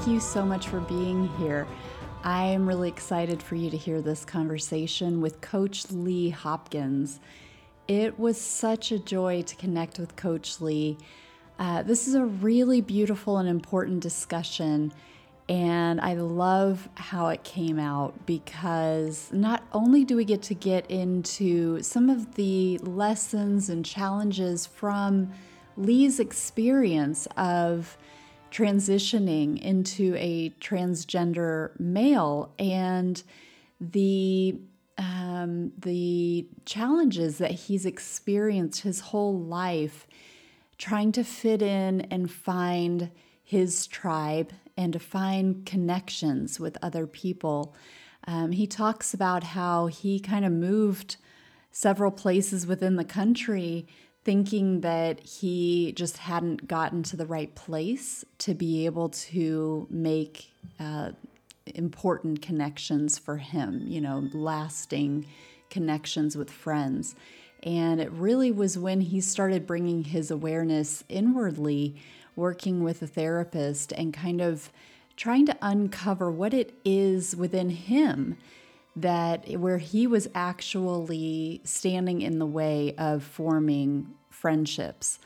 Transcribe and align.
thank 0.00 0.12
you 0.12 0.20
so 0.20 0.46
much 0.46 0.68
for 0.68 0.80
being 0.80 1.28
here. 1.36 1.66
I 2.24 2.44
am 2.44 2.66
really 2.66 2.88
excited 2.88 3.42
for 3.42 3.54
you 3.54 3.68
to 3.68 3.76
hear 3.76 4.00
this 4.00 4.24
conversation 4.24 5.20
with 5.20 5.42
Coach 5.42 5.90
Lee 5.90 6.30
Hopkins. 6.30 7.20
It 7.86 8.18
was 8.18 8.40
such 8.40 8.92
a 8.92 8.98
joy 8.98 9.42
to 9.42 9.54
connect 9.56 9.98
with 9.98 10.16
Coach 10.16 10.58
Lee. 10.62 10.96
Uh, 11.58 11.82
this 11.82 12.08
is 12.08 12.14
a 12.14 12.24
really 12.24 12.80
beautiful 12.80 13.36
and 13.36 13.46
important 13.46 14.00
discussion, 14.00 14.90
and 15.50 16.00
I 16.00 16.14
love 16.14 16.88
how 16.94 17.28
it 17.28 17.44
came 17.44 17.78
out 17.78 18.14
because 18.24 19.30
not 19.34 19.64
only 19.70 20.06
do 20.06 20.16
we 20.16 20.24
get 20.24 20.40
to 20.44 20.54
get 20.54 20.90
into 20.90 21.82
some 21.82 22.08
of 22.08 22.36
the 22.36 22.78
lessons 22.78 23.68
and 23.68 23.84
challenges 23.84 24.64
from 24.66 25.30
Lee's 25.76 26.18
experience 26.18 27.28
of 27.36 27.98
transitioning 28.50 29.60
into 29.60 30.14
a 30.16 30.50
transgender 30.60 31.78
male 31.78 32.52
and 32.58 33.22
the 33.80 34.58
um, 34.98 35.72
the 35.78 36.46
challenges 36.66 37.38
that 37.38 37.52
he's 37.52 37.86
experienced 37.86 38.82
his 38.82 39.00
whole 39.00 39.38
life 39.38 40.06
trying 40.76 41.10
to 41.12 41.24
fit 41.24 41.62
in 41.62 42.02
and 42.02 42.30
find 42.30 43.10
his 43.42 43.86
tribe 43.86 44.52
and 44.76 44.92
to 44.92 44.98
find 44.98 45.64
connections 45.64 46.60
with 46.60 46.76
other 46.82 47.06
people. 47.06 47.74
Um, 48.26 48.52
he 48.52 48.66
talks 48.66 49.14
about 49.14 49.42
how 49.42 49.86
he 49.86 50.20
kind 50.20 50.44
of 50.44 50.52
moved 50.52 51.16
several 51.70 52.10
places 52.10 52.66
within 52.66 52.96
the 52.96 53.04
country 53.04 53.86
thinking 54.24 54.80
that 54.82 55.20
he 55.20 55.92
just 55.92 56.18
hadn't 56.18 56.68
gotten 56.68 57.02
to 57.02 57.16
the 57.16 57.26
right 57.26 57.54
place 57.54 58.24
to 58.38 58.54
be 58.54 58.84
able 58.84 59.08
to 59.08 59.86
make 59.90 60.50
uh, 60.78 61.10
important 61.66 62.42
connections 62.42 63.18
for 63.18 63.38
him, 63.38 63.84
you 63.86 64.00
know, 64.00 64.28
lasting 64.32 65.26
connections 65.70 66.36
with 66.36 66.50
friends. 66.50 67.14
And 67.62 68.00
it 68.00 68.10
really 68.12 68.50
was 68.50 68.78
when 68.78 69.00
he 69.02 69.20
started 69.20 69.66
bringing 69.66 70.04
his 70.04 70.30
awareness 70.30 71.04
inwardly, 71.08 71.96
working 72.36 72.82
with 72.82 73.02
a 73.02 73.06
therapist 73.06 73.92
and 73.92 74.12
kind 74.12 74.40
of 74.40 74.70
trying 75.16 75.46
to 75.46 75.56
uncover 75.60 76.30
what 76.30 76.54
it 76.54 76.74
is 76.84 77.36
within 77.36 77.70
him 77.70 78.36
that 78.96 79.48
where 79.58 79.78
he 79.78 80.06
was 80.06 80.28
actually 80.34 81.60
standing 81.64 82.22
in 82.22 82.38
the 82.38 82.46
way 82.46 82.94
of 82.98 83.22
forming 83.22 84.14
friendships. 84.30 85.18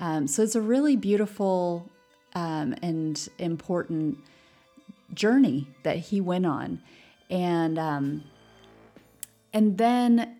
Um, 0.00 0.26
so 0.26 0.42
it's 0.42 0.54
a 0.54 0.60
really 0.60 0.96
beautiful 0.96 1.90
um, 2.34 2.74
and 2.82 3.28
important 3.38 4.18
journey 5.14 5.66
that 5.82 5.96
he 5.96 6.20
went 6.20 6.46
on, 6.46 6.80
and 7.30 7.78
um, 7.78 8.24
and 9.52 9.76
then 9.78 10.36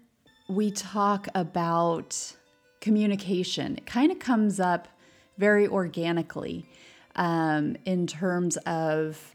we 0.49 0.71
talk 0.71 1.29
about 1.35 2.35
communication. 2.81 3.77
It 3.77 3.87
kind 3.87 4.13
of 4.13 4.19
comes 4.19 4.61
up 4.61 4.89
very 5.37 5.67
organically 5.67 6.69
um, 7.17 7.77
in 7.85 8.07
terms 8.07 8.57
of 8.59 9.35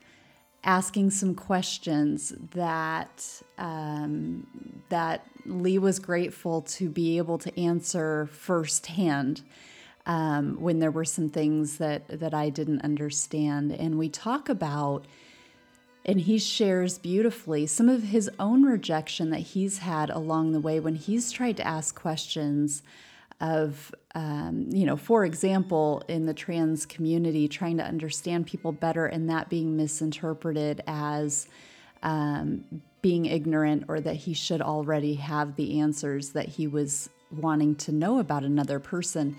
asking 0.63 1.11
some 1.11 1.35
questions 1.35 2.33
that 2.51 3.41
um, 3.57 4.47
that 4.89 5.25
Lee 5.45 5.77
was 5.77 5.99
grateful 5.99 6.61
to 6.61 6.89
be 6.89 7.17
able 7.17 7.37
to 7.37 7.59
answer 7.59 8.27
firsthand 8.27 9.41
um, 10.05 10.59
when 10.59 10.79
there 10.79 10.91
were 10.91 11.05
some 11.05 11.29
things 11.29 11.77
that 11.77 12.07
that 12.19 12.33
I 12.33 12.49
didn't 12.49 12.81
understand, 12.81 13.71
and 13.71 13.97
we 13.97 14.09
talk 14.09 14.49
about. 14.49 15.05
And 16.05 16.19
he 16.19 16.37
shares 16.37 16.97
beautifully 16.97 17.65
some 17.65 17.87
of 17.87 18.03
his 18.03 18.29
own 18.37 18.63
rejection 18.63 19.29
that 19.29 19.39
he's 19.39 19.77
had 19.77 20.09
along 20.09 20.51
the 20.51 20.59
way 20.59 20.77
when 20.77 20.95
he's 20.95 21.31
tried 21.31 21.55
to 21.55 21.65
ask 21.65 21.97
questions 21.97 22.83
of, 23.43 23.93
um, 24.15 24.69
you 24.71 24.85
know, 24.85 24.95
for 24.95 25.25
example, 25.25 26.01
in 26.07 26.25
the 26.25 26.33
trans 26.33 26.85
community, 26.85 27.49
trying 27.49 27.77
to 27.77 27.83
understand 27.83 28.47
people 28.47 28.71
better 28.71 29.05
and 29.05 29.29
that 29.29 29.49
being 29.49 29.75
misinterpreted 29.75 30.81
as 30.87 31.49
um, 32.03 32.63
being 33.01 33.25
ignorant 33.25 33.83
or 33.89 33.99
that 33.99 34.15
he 34.15 34.33
should 34.33 34.61
already 34.61 35.15
have 35.15 35.57
the 35.57 35.81
answers 35.81 36.29
that 36.31 36.47
he 36.47 36.67
was 36.67 37.09
wanting 37.31 37.75
to 37.75 37.91
know 37.91 38.17
about 38.19 38.45
another 38.45 38.79
person, 38.79 39.35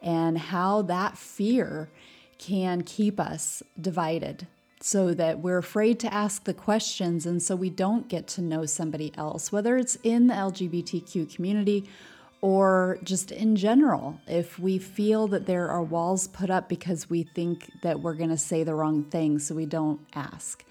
and 0.00 0.38
how 0.38 0.82
that 0.82 1.18
fear 1.18 1.88
can 2.38 2.82
keep 2.82 3.18
us 3.18 3.64
divided. 3.80 4.46
So 4.80 5.12
that 5.14 5.40
we're 5.40 5.58
afraid 5.58 5.98
to 6.00 6.14
ask 6.14 6.44
the 6.44 6.54
questions 6.54 7.26
and 7.26 7.42
so 7.42 7.56
we 7.56 7.68
don't 7.68 8.06
get 8.06 8.28
to 8.28 8.40
know 8.40 8.64
somebody 8.64 9.12
else, 9.16 9.50
whether 9.50 9.76
it's 9.76 9.96
in 10.04 10.28
the 10.28 10.34
LGBTQ 10.34 11.34
community 11.34 11.88
or 12.40 12.98
just 13.02 13.32
in 13.32 13.56
general, 13.56 14.20
if 14.26 14.58
we 14.58 14.78
feel 14.78 15.26
that 15.28 15.46
there 15.46 15.68
are 15.68 15.82
walls 15.82 16.28
put 16.28 16.50
up 16.50 16.68
because 16.68 17.10
we 17.10 17.24
think 17.24 17.70
that 17.82 18.00
we're 18.00 18.14
going 18.14 18.30
to 18.30 18.38
say 18.38 18.62
the 18.62 18.74
wrong 18.74 19.02
thing, 19.04 19.38
so 19.38 19.54
we 19.54 19.66
don't 19.66 20.00
ask, 20.14 20.64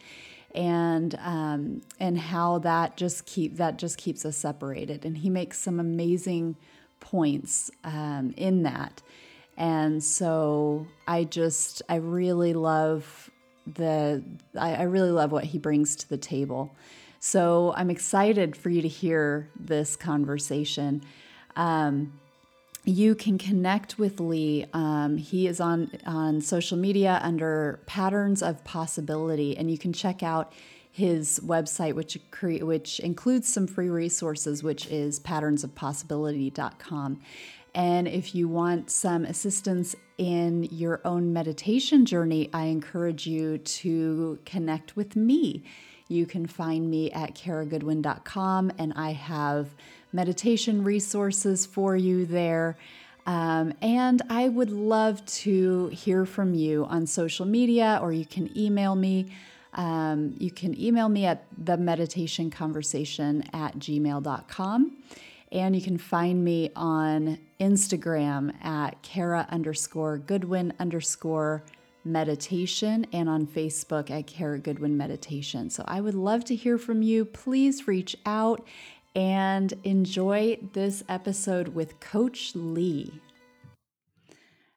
and 0.56 1.18
um, 1.22 1.82
and 2.00 2.18
how 2.18 2.60
that 2.60 2.96
just 2.96 3.26
keep 3.26 3.58
that 3.58 3.78
just 3.78 3.98
keeps 3.98 4.26
us 4.26 4.38
separated. 4.38 5.04
And 5.04 5.18
he 5.18 5.30
makes 5.30 5.60
some 5.60 5.80
amazing 5.80 6.56
points 7.02 7.70
um, 7.84 8.34
in 8.38 8.64
that, 8.64 9.02
and 9.58 10.02
so 10.02 10.88
I 11.06 11.26
just 11.26 11.82
I 11.90 11.96
really 11.96 12.54
love 12.54 13.30
the 13.66 14.24
I, 14.58 14.76
I 14.76 14.84
really 14.84 15.12
love 15.12 15.34
what 15.34 15.44
he 15.44 15.58
brings 15.58 15.98
to 15.98 16.10
the 16.10 16.18
table. 16.18 16.74
So 17.20 17.74
I'm 17.76 17.90
excited 17.90 18.56
for 18.56 18.70
you 18.70 18.82
to 18.82 18.88
hear 18.88 19.50
this 19.60 19.98
conversation. 19.98 21.02
Um, 21.58 22.20
you 22.86 23.16
can 23.16 23.38
connect 23.38 24.00
with 24.00 24.22
Lee. 24.22 24.66
Um, 24.72 25.18
he 25.18 25.48
is 25.48 25.60
on 25.60 25.92
on 26.06 26.40
social 26.40 26.78
media 26.78 27.20
under 27.22 27.82
Patterns 27.86 28.42
of 28.42 28.64
Possibility, 28.64 29.58
and 29.58 29.70
you 29.70 29.78
can 29.78 29.92
check 29.92 30.24
out 30.24 30.54
his 30.90 31.42
website, 31.44 31.96
which 31.96 32.18
cre- 32.32 32.64
which 32.64 33.02
includes 33.02 33.52
some 33.52 33.68
free 33.68 33.90
resources, 33.90 34.64
which 34.64 34.88
is 34.88 35.20
patternsofpossibility.com. 35.20 37.20
And 37.76 38.08
if 38.08 38.34
you 38.34 38.48
want 38.48 38.90
some 38.90 39.26
assistance 39.26 39.96
in 40.18 40.64
your 40.64 41.02
own 41.06 41.34
meditation 41.34 42.06
journey, 42.06 42.50
I 42.54 42.66
encourage 42.66 43.28
you 43.28 43.58
to 43.58 44.40
connect 44.46 44.96
with 44.96 45.16
me. 45.16 45.64
You 46.08 46.26
can 46.26 46.48
find 46.48 46.90
me 46.90 47.12
at 47.12 47.36
karagoodwin.com, 47.36 48.72
and 48.80 48.94
I 48.96 49.12
have 49.12 49.76
meditation 50.14 50.84
resources 50.84 51.66
for 51.66 51.96
you 51.96 52.26
there. 52.26 52.78
Um, 53.26 53.74
and 53.82 54.22
I 54.30 54.48
would 54.48 54.72
love 54.72 55.26
to 55.26 55.88
hear 55.88 56.26
from 56.26 56.54
you 56.54 56.86
on 56.86 57.06
social 57.06 57.46
media, 57.46 58.00
or 58.02 58.14
you 58.14 58.26
can 58.26 58.58
email 58.58 58.96
me. 58.96 59.34
Um, 59.74 60.34
you 60.40 60.50
can 60.50 60.80
email 60.80 61.10
me 61.10 61.26
at 61.26 61.46
the 61.58 61.78
meditation 61.78 62.50
conversation 62.50 63.44
at 63.54 63.78
gmail.com. 63.78 64.98
And 65.52 65.76
you 65.76 65.82
can 65.82 65.98
find 65.98 66.44
me 66.44 66.72
on 66.76 67.38
Instagram 67.60 68.54
at 68.64 69.02
Kara 69.02 69.48
underscore 69.50 70.18
Goodwin 70.18 70.74
underscore 70.80 71.64
meditation 72.04 73.06
and 73.12 73.30
on 73.30 73.46
Facebook 73.46 74.10
at 74.10 74.28
Kara 74.28 74.60
Goodwin 74.60 74.98
Meditation. 74.98 75.70
So 75.70 75.84
I 75.88 76.02
would 76.02 76.16
love 76.16 76.46
to 76.46 76.56
hear 76.56 76.78
from 76.78 77.02
you. 77.02 77.26
Please 77.26 77.88
reach 77.88 78.16
out 78.26 78.66
and 79.18 79.74
enjoy 79.84 80.60
this 80.74 81.04
episode 81.10 81.70
with 81.70 82.00
Coach 82.00 82.52
Lee. 82.54 83.12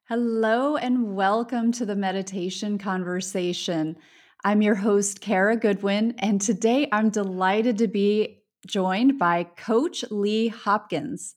Hello, 0.08 0.76
and 0.78 1.14
welcome 1.14 1.70
to 1.72 1.84
the 1.84 1.94
Meditation 1.94 2.78
Conversation. 2.78 3.98
I'm 4.42 4.62
your 4.62 4.76
host, 4.76 5.20
Kara 5.20 5.58
Goodwin, 5.58 6.14
and 6.20 6.40
today 6.40 6.88
I'm 6.90 7.10
delighted 7.10 7.76
to 7.78 7.86
be 7.86 8.42
joined 8.66 9.18
by 9.18 9.44
Coach 9.44 10.06
Lee 10.10 10.48
Hopkins. 10.48 11.34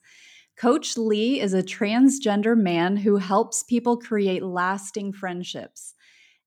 Coach 0.56 0.96
Lee 0.96 1.42
is 1.42 1.54
a 1.54 1.62
transgender 1.62 2.58
man 2.58 2.96
who 2.96 3.18
helps 3.18 3.64
people 3.64 3.98
create 3.98 4.44
lasting 4.44 5.12
friendships. 5.12 5.94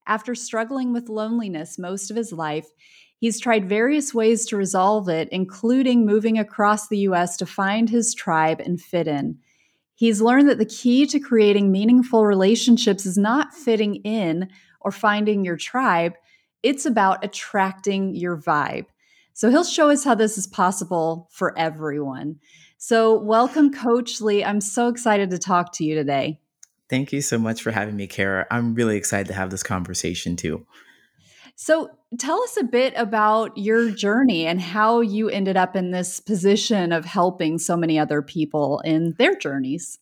After 0.07 0.33
struggling 0.33 0.91
with 0.91 1.07
loneliness 1.07 1.77
most 1.77 2.09
of 2.09 2.17
his 2.17 2.33
life, 2.33 2.67
He's 3.19 3.39
tried 3.39 3.67
various 3.67 4.13
ways 4.13 4.45
to 4.47 4.57
resolve 4.57 5.09
it, 5.09 5.27
including 5.31 6.05
moving 6.05 6.37
across 6.37 6.87
the 6.87 6.99
US 6.99 7.35
to 7.37 7.45
find 7.45 7.89
his 7.89 8.13
tribe 8.13 8.59
and 8.59 8.79
fit 8.79 9.07
in. 9.07 9.39
He's 9.95 10.21
learned 10.21 10.47
that 10.49 10.59
the 10.59 10.65
key 10.65 11.07
to 11.07 11.19
creating 11.19 11.71
meaningful 11.71 12.25
relationships 12.25 13.05
is 13.05 13.17
not 13.17 13.53
fitting 13.53 13.95
in 13.95 14.49
or 14.79 14.91
finding 14.91 15.43
your 15.43 15.57
tribe, 15.57 16.13
it's 16.61 16.85
about 16.85 17.23
attracting 17.23 18.15
your 18.15 18.37
vibe. 18.37 18.85
So 19.33 19.49
he'll 19.49 19.63
show 19.63 19.89
us 19.89 20.03
how 20.03 20.15
this 20.15 20.37
is 20.37 20.47
possible 20.47 21.27
for 21.31 21.57
everyone. 21.57 22.39
So, 22.77 23.17
welcome, 23.17 23.73
Coach 23.73 24.21
Lee. 24.21 24.43
I'm 24.43 24.61
so 24.61 24.87
excited 24.87 25.31
to 25.31 25.39
talk 25.39 25.73
to 25.73 25.83
you 25.83 25.95
today. 25.95 26.39
Thank 26.89 27.11
you 27.11 27.21
so 27.21 27.37
much 27.37 27.61
for 27.61 27.71
having 27.71 27.95
me, 27.95 28.07
Kara. 28.07 28.45
I'm 28.51 28.75
really 28.75 28.97
excited 28.97 29.27
to 29.27 29.33
have 29.33 29.49
this 29.49 29.63
conversation 29.63 30.35
too. 30.35 30.65
So, 31.59 31.89
tell 32.19 32.39
us 32.43 32.55
a 32.55 32.63
bit 32.63 32.93
about 32.95 33.57
your 33.57 33.89
journey 33.89 34.45
and 34.45 34.61
how 34.61 35.01
you 35.01 35.27
ended 35.27 35.57
up 35.57 35.75
in 35.75 35.89
this 35.89 36.19
position 36.19 36.91
of 36.91 37.03
helping 37.03 37.57
so 37.57 37.75
many 37.75 37.97
other 37.97 38.21
people 38.21 38.79
in 38.85 39.15
their 39.17 39.35
journeys. 39.35 39.97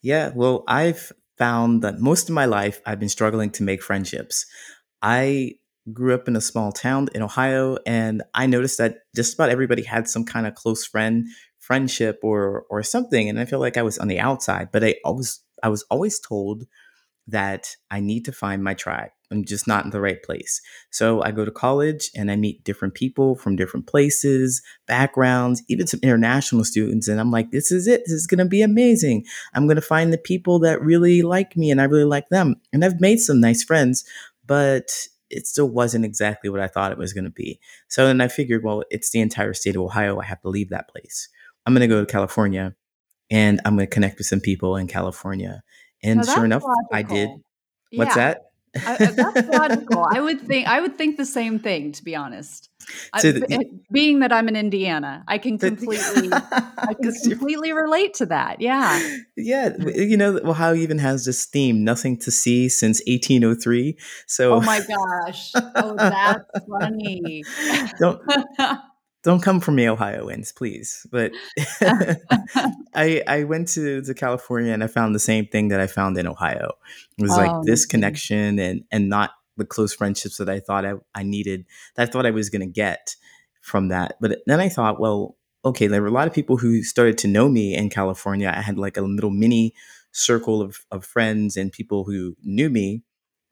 Yeah, 0.00 0.30
well, 0.32 0.62
I've 0.68 1.10
found 1.36 1.82
that 1.82 1.98
most 1.98 2.28
of 2.28 2.36
my 2.36 2.44
life 2.44 2.80
I've 2.86 3.00
been 3.00 3.08
struggling 3.08 3.50
to 3.50 3.64
make 3.64 3.82
friendships. 3.82 4.46
I 5.02 5.54
grew 5.92 6.14
up 6.14 6.28
in 6.28 6.36
a 6.36 6.40
small 6.40 6.70
town 6.70 7.08
in 7.16 7.22
Ohio, 7.22 7.78
and 7.84 8.22
I 8.32 8.46
noticed 8.46 8.78
that 8.78 8.98
just 9.16 9.34
about 9.34 9.50
everybody 9.50 9.82
had 9.82 10.06
some 10.06 10.24
kind 10.24 10.46
of 10.46 10.54
close 10.54 10.86
friend, 10.86 11.26
friendship, 11.58 12.20
or 12.22 12.64
or 12.70 12.84
something. 12.84 13.28
And 13.28 13.40
I 13.40 13.44
feel 13.44 13.58
like 13.58 13.76
I 13.76 13.82
was 13.82 13.98
on 13.98 14.06
the 14.06 14.20
outside, 14.20 14.68
but 14.70 14.84
I 14.84 14.94
always 15.04 15.40
I 15.64 15.68
was 15.68 15.82
always 15.90 16.20
told 16.20 16.62
that 17.26 17.74
I 17.90 17.98
need 17.98 18.24
to 18.26 18.32
find 18.32 18.62
my 18.62 18.74
tribe. 18.74 19.10
I'm 19.32 19.44
just 19.44 19.66
not 19.66 19.84
in 19.84 19.90
the 19.90 20.00
right 20.00 20.22
place. 20.22 20.60
So 20.90 21.22
I 21.22 21.30
go 21.30 21.44
to 21.44 21.50
college 21.50 22.10
and 22.14 22.30
I 22.30 22.36
meet 22.36 22.64
different 22.64 22.94
people 22.94 23.34
from 23.34 23.56
different 23.56 23.86
places, 23.86 24.62
backgrounds, 24.86 25.62
even 25.68 25.86
some 25.86 26.00
international 26.02 26.64
students. 26.64 27.08
And 27.08 27.18
I'm 27.18 27.30
like, 27.30 27.50
this 27.50 27.72
is 27.72 27.86
it. 27.86 28.02
This 28.04 28.12
is 28.12 28.26
going 28.26 28.38
to 28.38 28.44
be 28.44 28.62
amazing. 28.62 29.24
I'm 29.54 29.66
going 29.66 29.76
to 29.76 29.82
find 29.82 30.12
the 30.12 30.18
people 30.18 30.58
that 30.60 30.82
really 30.82 31.22
like 31.22 31.56
me 31.56 31.70
and 31.70 31.80
I 31.80 31.84
really 31.84 32.04
like 32.04 32.28
them. 32.28 32.56
And 32.72 32.84
I've 32.84 33.00
made 33.00 33.20
some 33.20 33.40
nice 33.40 33.64
friends, 33.64 34.04
but 34.46 35.08
it 35.30 35.46
still 35.46 35.68
wasn't 35.68 36.04
exactly 36.04 36.50
what 36.50 36.60
I 36.60 36.68
thought 36.68 36.92
it 36.92 36.98
was 36.98 37.14
going 37.14 37.24
to 37.24 37.30
be. 37.30 37.58
So 37.88 38.06
then 38.06 38.20
I 38.20 38.28
figured, 38.28 38.62
well, 38.62 38.84
it's 38.90 39.10
the 39.10 39.20
entire 39.20 39.54
state 39.54 39.76
of 39.76 39.82
Ohio. 39.82 40.20
I 40.20 40.26
have 40.26 40.42
to 40.42 40.48
leave 40.48 40.68
that 40.68 40.88
place. 40.88 41.28
I'm 41.64 41.72
going 41.72 41.80
to 41.80 41.86
go 41.86 42.04
to 42.04 42.12
California 42.12 42.74
and 43.30 43.60
I'm 43.64 43.76
going 43.76 43.88
to 43.88 43.94
connect 43.94 44.18
with 44.18 44.26
some 44.26 44.40
people 44.40 44.76
in 44.76 44.88
California. 44.88 45.62
And 46.02 46.22
sure 46.26 46.44
enough, 46.44 46.62
logical. 46.62 46.88
I 46.92 47.02
did. 47.02 47.30
What's 47.92 48.16
yeah. 48.16 48.34
that? 48.34 48.42
I, 48.74 48.94
uh, 48.94 49.10
that's 49.12 49.48
logical. 49.48 50.06
I 50.10 50.20
would 50.20 50.40
think 50.40 50.66
I 50.66 50.80
would 50.80 50.96
think 50.96 51.16
the 51.16 51.26
same 51.26 51.58
thing, 51.58 51.92
to 51.92 52.04
be 52.04 52.16
honest. 52.16 52.70
So 53.18 53.32
the, 53.32 53.46
eh, 53.50 53.58
I, 53.58 53.64
being 53.90 54.20
that 54.20 54.32
I'm 54.32 54.48
in 54.48 54.56
Indiana, 54.56 55.24
I 55.28 55.38
can 55.38 55.58
completely, 55.58 56.30
I 56.32 56.94
can 57.00 57.12
completely 57.12 57.72
relate 57.72 58.14
to 58.14 58.26
that. 58.26 58.60
Yeah, 58.60 58.98
yeah. 59.36 59.70
Eh, 59.78 60.02
you 60.02 60.16
know, 60.16 60.38
Ohio 60.44 60.74
even 60.74 60.98
has 60.98 61.24
this 61.24 61.44
theme: 61.44 61.84
nothing 61.84 62.16
to 62.18 62.30
see 62.30 62.68
since 62.68 63.00
1803. 63.06 63.96
So, 64.26 64.54
oh 64.54 64.60
my 64.60 64.80
gosh, 64.80 65.52
oh 65.54 65.94
that's 65.96 66.44
funny. 66.68 67.44
Don't 67.98 68.20
don't 69.22 69.42
come 69.42 69.60
for 69.60 69.70
me, 69.72 69.88
Ohioans, 69.88 70.52
please. 70.52 71.06
But 71.10 71.32
I 72.94 73.22
I 73.26 73.44
went 73.44 73.68
to, 73.68 74.02
to 74.02 74.14
California 74.14 74.72
and 74.72 74.82
I 74.82 74.88
found 74.88 75.14
the 75.14 75.20
same 75.20 75.46
thing 75.46 75.68
that 75.68 75.80
I 75.80 75.86
found 75.86 76.18
in 76.18 76.26
Ohio. 76.26 76.72
It 77.18 77.22
was 77.22 77.32
oh, 77.32 77.36
like 77.36 77.66
this 77.66 77.86
connection 77.86 78.58
and 78.58 78.84
and 78.90 79.08
not 79.08 79.30
the 79.56 79.64
close 79.64 79.94
friendships 79.94 80.38
that 80.38 80.48
I 80.48 80.60
thought 80.60 80.84
I, 80.84 80.94
I 81.14 81.22
needed, 81.22 81.66
that 81.94 82.08
I 82.08 82.10
thought 82.10 82.26
I 82.26 82.30
was 82.30 82.50
gonna 82.50 82.66
get 82.66 83.16
from 83.60 83.88
that. 83.88 84.16
But 84.20 84.38
then 84.46 84.60
I 84.60 84.68
thought, 84.68 84.98
well, 84.98 85.36
okay, 85.64 85.86
there 85.86 86.02
were 86.02 86.08
a 86.08 86.12
lot 86.12 86.26
of 86.26 86.34
people 86.34 86.56
who 86.56 86.82
started 86.82 87.18
to 87.18 87.28
know 87.28 87.48
me 87.48 87.74
in 87.74 87.90
California. 87.90 88.52
I 88.54 88.60
had 88.60 88.78
like 88.78 88.96
a 88.96 89.02
little 89.02 89.30
mini 89.30 89.74
circle 90.10 90.60
of, 90.60 90.84
of 90.90 91.04
friends 91.04 91.56
and 91.56 91.72
people 91.72 92.04
who 92.04 92.36
knew 92.42 92.68
me 92.68 93.02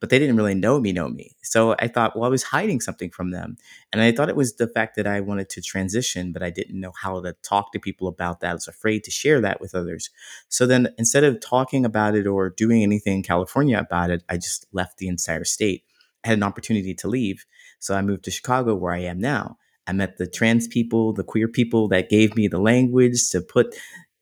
but 0.00 0.08
they 0.08 0.18
didn't 0.18 0.36
really 0.36 0.54
know 0.54 0.80
me, 0.80 0.92
know 0.92 1.08
me. 1.08 1.36
So 1.42 1.76
I 1.78 1.86
thought, 1.86 2.16
well, 2.16 2.24
I 2.24 2.28
was 2.28 2.42
hiding 2.42 2.80
something 2.80 3.10
from 3.10 3.30
them. 3.30 3.58
And 3.92 4.00
I 4.00 4.12
thought 4.12 4.30
it 4.30 4.36
was 4.36 4.56
the 4.56 4.66
fact 4.66 4.96
that 4.96 5.06
I 5.06 5.20
wanted 5.20 5.50
to 5.50 5.62
transition, 5.62 6.32
but 6.32 6.42
I 6.42 6.50
didn't 6.50 6.80
know 6.80 6.92
how 7.00 7.20
to 7.20 7.34
talk 7.42 7.72
to 7.72 7.78
people 7.78 8.08
about 8.08 8.40
that. 8.40 8.50
I 8.50 8.54
was 8.54 8.66
afraid 8.66 9.04
to 9.04 9.10
share 9.10 9.40
that 9.42 9.60
with 9.60 9.74
others. 9.74 10.10
So 10.48 10.66
then 10.66 10.88
instead 10.96 11.22
of 11.22 11.40
talking 11.40 11.84
about 11.84 12.14
it 12.16 12.26
or 12.26 12.48
doing 12.50 12.82
anything 12.82 13.18
in 13.18 13.22
California 13.22 13.78
about 13.78 14.10
it, 14.10 14.24
I 14.28 14.36
just 14.36 14.66
left 14.72 14.98
the 14.98 15.08
entire 15.08 15.44
state. 15.44 15.84
I 16.24 16.28
had 16.28 16.38
an 16.38 16.44
opportunity 16.44 16.94
to 16.94 17.08
leave. 17.08 17.44
So 17.78 17.94
I 17.94 18.02
moved 18.02 18.24
to 18.24 18.30
Chicago 18.30 18.74
where 18.74 18.92
I 18.92 19.00
am 19.00 19.20
now. 19.20 19.58
I 19.86 19.92
met 19.92 20.18
the 20.18 20.26
trans 20.26 20.68
people, 20.68 21.12
the 21.12 21.24
queer 21.24 21.48
people 21.48 21.88
that 21.88 22.10
gave 22.10 22.36
me 22.36 22.48
the 22.48 22.60
language 22.60 23.30
to 23.30 23.40
put 23.40 23.74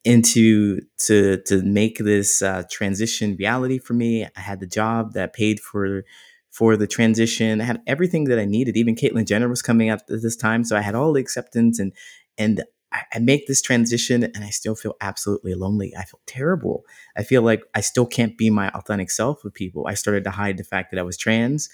into 0.04 0.80
to 0.98 1.38
to 1.46 1.62
make 1.62 1.98
this 1.98 2.42
uh, 2.42 2.62
transition 2.70 3.36
reality 3.38 3.78
for 3.78 3.94
me. 3.94 4.24
I 4.24 4.40
had 4.40 4.60
the 4.60 4.66
job 4.66 5.12
that 5.14 5.32
paid 5.32 5.60
for 5.60 6.04
for 6.50 6.76
the 6.76 6.86
transition. 6.86 7.60
I 7.60 7.64
had 7.64 7.82
everything 7.86 8.24
that 8.24 8.38
I 8.38 8.44
needed. 8.44 8.76
Even 8.76 8.94
Caitlyn 8.94 9.26
Jenner 9.26 9.48
was 9.48 9.62
coming 9.62 9.90
up 9.90 10.00
at 10.10 10.22
this 10.22 10.36
time, 10.36 10.64
so 10.64 10.76
I 10.76 10.80
had 10.80 10.94
all 10.94 11.12
the 11.12 11.20
acceptance 11.20 11.78
and 11.78 11.92
and 12.36 12.62
I, 12.92 13.02
I 13.14 13.18
make 13.18 13.46
this 13.46 13.60
transition, 13.60 14.24
and 14.24 14.44
I 14.44 14.50
still 14.50 14.74
feel 14.74 14.94
absolutely 15.00 15.54
lonely. 15.54 15.92
I 15.96 16.04
feel 16.04 16.20
terrible. 16.26 16.84
I 17.16 17.22
feel 17.22 17.42
like 17.42 17.62
I 17.74 17.80
still 17.80 18.06
can't 18.06 18.38
be 18.38 18.50
my 18.50 18.70
authentic 18.70 19.10
self 19.10 19.44
with 19.44 19.54
people. 19.54 19.86
I 19.86 19.94
started 19.94 20.24
to 20.24 20.30
hide 20.30 20.56
the 20.56 20.64
fact 20.64 20.90
that 20.90 20.98
I 20.98 21.02
was 21.02 21.16
trans, 21.16 21.68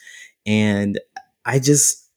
and 0.44 0.98
I 1.44 1.58
just 1.58 2.10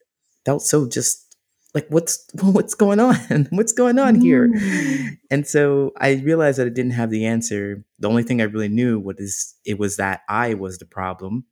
felt 0.45 0.61
so 0.61 0.87
just 0.87 1.26
like 1.73 1.87
what's 1.89 2.25
what's 2.41 2.73
going 2.73 2.99
on? 2.99 3.47
What's 3.51 3.73
going 3.73 3.99
on 3.99 4.15
here? 4.15 4.47
Mm. 4.47 5.17
and 5.31 5.47
so 5.47 5.91
i 5.97 6.13
realized 6.13 6.59
that 6.59 6.67
i 6.67 6.69
didn't 6.69 6.91
have 6.91 7.09
the 7.09 7.25
answer. 7.25 7.83
The 7.99 8.09
only 8.09 8.23
thing 8.23 8.41
i 8.41 8.45
really 8.45 8.69
knew 8.69 8.99
was 8.99 9.55
it 9.65 9.77
was 9.79 9.97
that 9.97 10.21
i 10.29 10.53
was 10.53 10.77
the 10.77 10.85
problem 10.85 11.45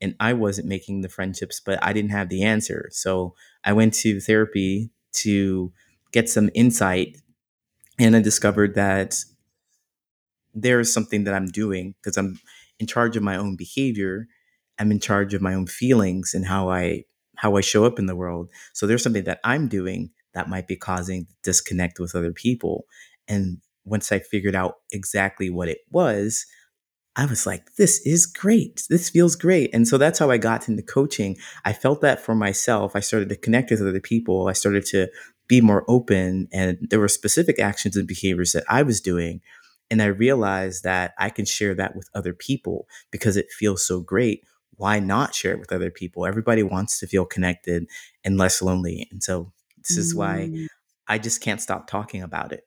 and 0.00 0.14
i 0.20 0.32
wasn't 0.32 0.68
making 0.68 1.00
the 1.00 1.08
friendships 1.08 1.60
but 1.60 1.78
i 1.82 1.92
didn't 1.92 2.10
have 2.10 2.28
the 2.28 2.42
answer. 2.42 2.88
So 2.90 3.34
i 3.64 3.72
went 3.72 3.94
to 3.94 4.20
therapy 4.20 4.90
to 5.14 5.72
get 6.12 6.28
some 6.28 6.50
insight 6.54 7.18
and 7.98 8.16
i 8.16 8.20
discovered 8.20 8.74
that 8.74 9.24
there 10.54 10.80
is 10.80 10.92
something 10.92 11.24
that 11.24 11.34
i'm 11.34 11.46
doing 11.46 11.94
because 12.00 12.16
i'm 12.16 12.38
in 12.82 12.86
charge 12.86 13.16
of 13.16 13.22
my 13.22 13.36
own 13.36 13.54
behavior. 13.56 14.26
I'm 14.78 14.90
in 14.90 14.98
charge 14.98 15.34
of 15.34 15.40
my 15.40 15.54
own 15.54 15.66
feelings 15.66 16.34
and 16.34 16.46
how 16.46 16.68
i 16.70 17.04
how 17.42 17.56
I 17.56 17.60
show 17.60 17.84
up 17.84 17.98
in 17.98 18.06
the 18.06 18.14
world. 18.14 18.50
So 18.72 18.86
there's 18.86 19.02
something 19.02 19.24
that 19.24 19.40
I'm 19.42 19.66
doing 19.66 20.10
that 20.32 20.48
might 20.48 20.68
be 20.68 20.76
causing 20.76 21.26
disconnect 21.42 21.98
with 21.98 22.14
other 22.14 22.30
people. 22.32 22.86
And 23.26 23.58
once 23.84 24.12
I 24.12 24.20
figured 24.20 24.54
out 24.54 24.76
exactly 24.92 25.50
what 25.50 25.68
it 25.68 25.80
was, 25.90 26.46
I 27.16 27.26
was 27.26 27.44
like, 27.44 27.74
this 27.74 28.00
is 28.06 28.26
great. 28.26 28.84
This 28.88 29.10
feels 29.10 29.34
great. 29.34 29.74
And 29.74 29.88
so 29.88 29.98
that's 29.98 30.20
how 30.20 30.30
I 30.30 30.38
got 30.38 30.68
into 30.68 30.84
coaching. 30.84 31.36
I 31.64 31.72
felt 31.72 32.00
that 32.02 32.20
for 32.20 32.36
myself. 32.36 32.94
I 32.94 33.00
started 33.00 33.28
to 33.30 33.36
connect 33.36 33.72
with 33.72 33.80
other 33.82 34.00
people. 34.00 34.46
I 34.46 34.52
started 34.52 34.86
to 34.86 35.08
be 35.48 35.60
more 35.60 35.84
open. 35.88 36.46
And 36.52 36.78
there 36.90 37.00
were 37.00 37.08
specific 37.08 37.58
actions 37.58 37.96
and 37.96 38.06
behaviors 38.06 38.52
that 38.52 38.64
I 38.68 38.84
was 38.84 39.00
doing. 39.00 39.40
And 39.90 40.00
I 40.00 40.06
realized 40.06 40.84
that 40.84 41.12
I 41.18 41.28
can 41.28 41.44
share 41.44 41.74
that 41.74 41.96
with 41.96 42.08
other 42.14 42.34
people 42.34 42.86
because 43.10 43.36
it 43.36 43.50
feels 43.50 43.84
so 43.84 44.00
great 44.00 44.44
why 44.76 44.98
not 44.98 45.34
share 45.34 45.52
it 45.52 45.60
with 45.60 45.72
other 45.72 45.90
people? 45.90 46.26
Everybody 46.26 46.62
wants 46.62 46.98
to 47.00 47.06
feel 47.06 47.24
connected 47.24 47.86
and 48.24 48.38
less 48.38 48.62
lonely. 48.62 49.08
And 49.10 49.22
so 49.22 49.52
this 49.78 49.96
is 49.96 50.14
why 50.14 50.48
mm. 50.50 50.66
I 51.08 51.18
just 51.18 51.40
can't 51.40 51.60
stop 51.60 51.86
talking 51.86 52.22
about 52.22 52.52
it. 52.52 52.66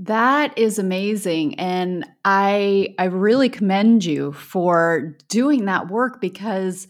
That 0.00 0.56
is 0.56 0.78
amazing 0.78 1.58
and 1.58 2.06
I 2.24 2.94
I 2.98 3.06
really 3.06 3.48
commend 3.48 4.04
you 4.04 4.32
for 4.32 5.16
doing 5.28 5.64
that 5.64 5.88
work 5.88 6.20
because 6.20 6.86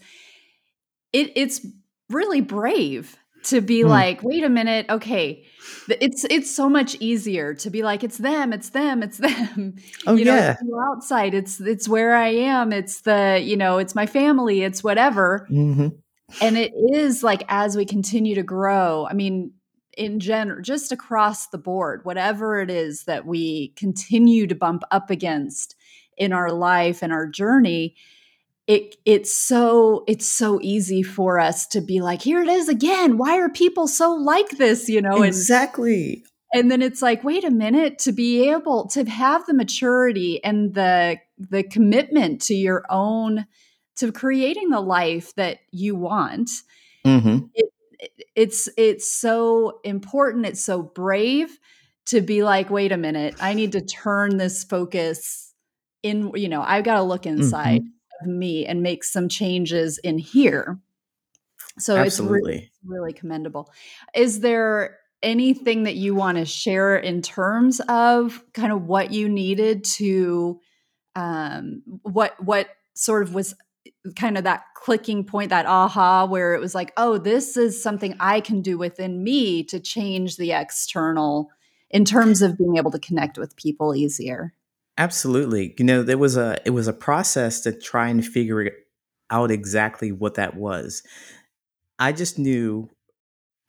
it 1.11 1.31
it's 1.35 1.65
really 2.09 2.41
brave 2.41 3.17
to 3.43 3.61
be 3.61 3.83
mm. 3.83 3.89
like, 3.89 4.23
wait 4.23 4.43
a 4.43 4.49
minute, 4.49 4.85
okay, 4.89 5.45
it's 5.87 6.25
it's 6.25 6.53
so 6.53 6.69
much 6.69 6.95
easier 6.99 7.53
to 7.55 7.69
be 7.69 7.83
like, 7.83 8.03
it's 8.03 8.17
them, 8.17 8.53
it's 8.53 8.69
them, 8.69 9.03
it's 9.03 9.17
them. 9.19 9.75
Oh 10.05 10.15
you 10.15 10.25
yeah, 10.25 10.57
know, 10.63 10.79
outside, 10.91 11.33
it's 11.33 11.59
it's 11.59 11.87
where 11.87 12.15
I 12.15 12.29
am, 12.29 12.71
it's 12.71 13.01
the 13.01 13.41
you 13.43 13.57
know, 13.57 13.77
it's 13.77 13.95
my 13.95 14.05
family, 14.05 14.63
it's 14.63 14.83
whatever. 14.83 15.47
Mm-hmm. 15.51 15.89
And 16.41 16.57
it 16.57 16.73
is 16.75 17.23
like 17.23 17.43
as 17.47 17.75
we 17.75 17.85
continue 17.85 18.35
to 18.35 18.43
grow. 18.43 19.07
I 19.09 19.13
mean, 19.13 19.53
in 19.97 20.19
general, 20.19 20.61
just 20.61 20.91
across 20.91 21.47
the 21.47 21.57
board, 21.57 22.05
whatever 22.05 22.61
it 22.61 22.69
is 22.69 23.03
that 23.05 23.25
we 23.25 23.69
continue 23.69 24.45
to 24.47 24.55
bump 24.55 24.83
up 24.91 25.09
against 25.09 25.75
in 26.17 26.33
our 26.33 26.51
life 26.51 27.01
and 27.01 27.11
our 27.11 27.27
journey 27.27 27.95
it 28.69 28.97
it's 29.03 29.35
so 29.35 30.03
it's 30.07 30.29
so 30.29 30.59
easy 30.61 31.01
for 31.01 31.39
us 31.39 31.65
to 31.65 31.81
be 31.81 32.01
like 32.01 32.21
here 32.21 32.43
it 32.43 32.47
is 32.47 32.69
again. 32.69 33.17
Why 33.17 33.39
are 33.39 33.49
people 33.49 33.87
so 33.87 34.13
like 34.13 34.49
this? 34.51 34.87
You 34.87 35.01
know 35.01 35.23
exactly. 35.23 36.23
and, 36.53 36.61
and 36.61 36.71
then 36.71 36.83
it's 36.83 37.01
like 37.01 37.23
wait 37.23 37.43
a 37.43 37.49
minute. 37.49 37.97
To 37.99 38.11
be 38.11 38.47
able 38.51 38.87
to 38.89 39.03
have 39.05 39.47
the 39.47 39.55
maturity 39.55 40.41
and 40.43 40.75
the 40.75 41.17
the 41.39 41.63
commitment 41.63 42.43
to 42.43 42.53
your 42.53 42.85
own 42.91 43.47
to 43.95 44.11
creating 44.11 44.69
the 44.69 44.81
life 44.81 45.33
that 45.33 45.57
you 45.71 45.95
want. 45.95 46.51
Mm-hmm. 47.03 47.47
it, 47.55 47.71
it's 48.35 48.69
it's 48.77 49.11
so 49.11 49.79
important. 49.83 50.45
It's 50.45 50.63
so 50.63 50.83
brave 50.83 51.57
to 52.05 52.21
be 52.21 52.43
like 52.43 52.69
wait 52.69 52.91
a 52.91 52.97
minute. 52.97 53.33
I 53.41 53.55
need 53.55 53.71
to 53.71 53.81
turn 53.81 54.37
this 54.37 54.63
focus 54.63 55.47
in 56.01 56.31
you 56.35 56.47
know 56.47 56.61
i've 56.61 56.85
got 56.85 56.95
to 56.95 57.03
look 57.03 57.25
inside. 57.25 57.81
mm-hmm 57.81 57.98
of 58.21 58.27
me 58.27 58.65
and 58.65 58.81
make 58.81 59.03
some 59.03 59.29
changes 59.29 59.97
in 59.99 60.17
here. 60.17 60.79
So 61.77 61.95
Absolutely. 61.95 62.37
it's 62.55 62.69
really, 62.83 62.99
really 63.01 63.13
commendable. 63.13 63.71
Is 64.13 64.41
there 64.41 64.97
anything 65.21 65.83
that 65.83 65.95
you 65.95 66.15
want 66.15 66.37
to 66.37 66.45
share 66.45 66.97
in 66.97 67.21
terms 67.21 67.81
of 67.87 68.41
kind 68.53 68.71
of 68.71 68.83
what 68.83 69.11
you 69.11 69.27
needed 69.27 69.83
to 69.83 70.57
um 71.15 71.81
what 72.03 72.41
what 72.41 72.69
sort 72.93 73.23
of 73.23 73.33
was 73.33 73.53
kind 74.15 74.37
of 74.37 74.43
that 74.43 74.63
clicking 74.75 75.23
point, 75.23 75.49
that 75.49 75.65
aha, 75.65 76.25
where 76.25 76.53
it 76.53 76.61
was 76.61 76.75
like, 76.75 76.93
oh, 76.97 77.17
this 77.17 77.57
is 77.57 77.81
something 77.81 78.15
I 78.19 78.41
can 78.41 78.61
do 78.61 78.77
within 78.77 79.23
me 79.23 79.63
to 79.65 79.79
change 79.79 80.37
the 80.37 80.51
external 80.51 81.49
in 81.89 82.05
terms 82.05 82.41
of 82.41 82.57
being 82.57 82.77
able 82.77 82.91
to 82.91 82.99
connect 82.99 83.37
with 83.37 83.55
people 83.55 83.95
easier. 83.95 84.53
Absolutely. 84.99 85.75
You 85.79 85.85
know, 85.85 86.03
there 86.03 86.19
was 86.19 86.37
a 86.37 86.59
it 86.65 86.71
was 86.71 86.87
a 86.87 86.93
process 86.93 87.61
to 87.61 87.73
try 87.73 88.09
and 88.09 88.25
figure 88.25 88.71
out 89.31 89.51
exactly 89.51 90.11
what 90.11 90.35
that 90.35 90.57
was. 90.57 91.03
I 91.99 92.11
just 92.13 92.39
knew 92.39 92.89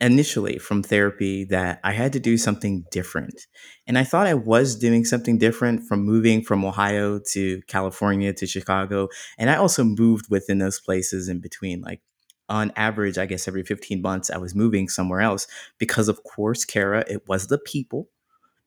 initially 0.01 0.59
from 0.59 0.83
therapy 0.83 1.45
that 1.45 1.79
I 1.83 1.93
had 1.93 2.13
to 2.13 2.19
do 2.21 2.37
something 2.37 2.85
different. 2.91 3.47
And 3.87 3.97
I 3.97 4.03
thought 4.05 4.27
I 4.27 4.35
was 4.35 4.75
doing 4.77 5.05
something 5.05 5.39
different 5.39 5.87
from 5.87 6.05
moving 6.05 6.43
from 6.43 6.65
Ohio 6.65 7.19
to 7.33 7.61
California 7.67 8.33
to 8.33 8.47
Chicago. 8.47 9.09
And 9.39 9.49
I 9.49 9.57
also 9.57 9.83
moved 9.83 10.27
within 10.29 10.59
those 10.59 10.79
places 10.81 11.29
in 11.29 11.41
between. 11.41 11.81
Like 11.81 12.01
on 12.49 12.73
average, 12.77 13.17
I 13.19 13.27
guess 13.27 13.47
every 13.47 13.63
15 13.63 14.01
months, 14.01 14.31
I 14.31 14.37
was 14.39 14.55
moving 14.55 14.89
somewhere 14.89 15.21
else 15.21 15.47
because, 15.79 16.09
of 16.09 16.23
course, 16.23 16.65
Kara, 16.65 17.05
it 17.09 17.27
was 17.27 17.47
the 17.47 17.59
people. 17.59 18.09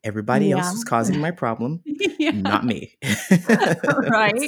Everybody 0.04 0.48
yeah. 0.48 0.58
else 0.58 0.70
was 0.72 0.84
causing 0.84 1.18
my 1.18 1.30
problem, 1.30 1.80
yeah. 2.18 2.30
not 2.30 2.66
me. 2.66 2.94
right. 4.08 4.38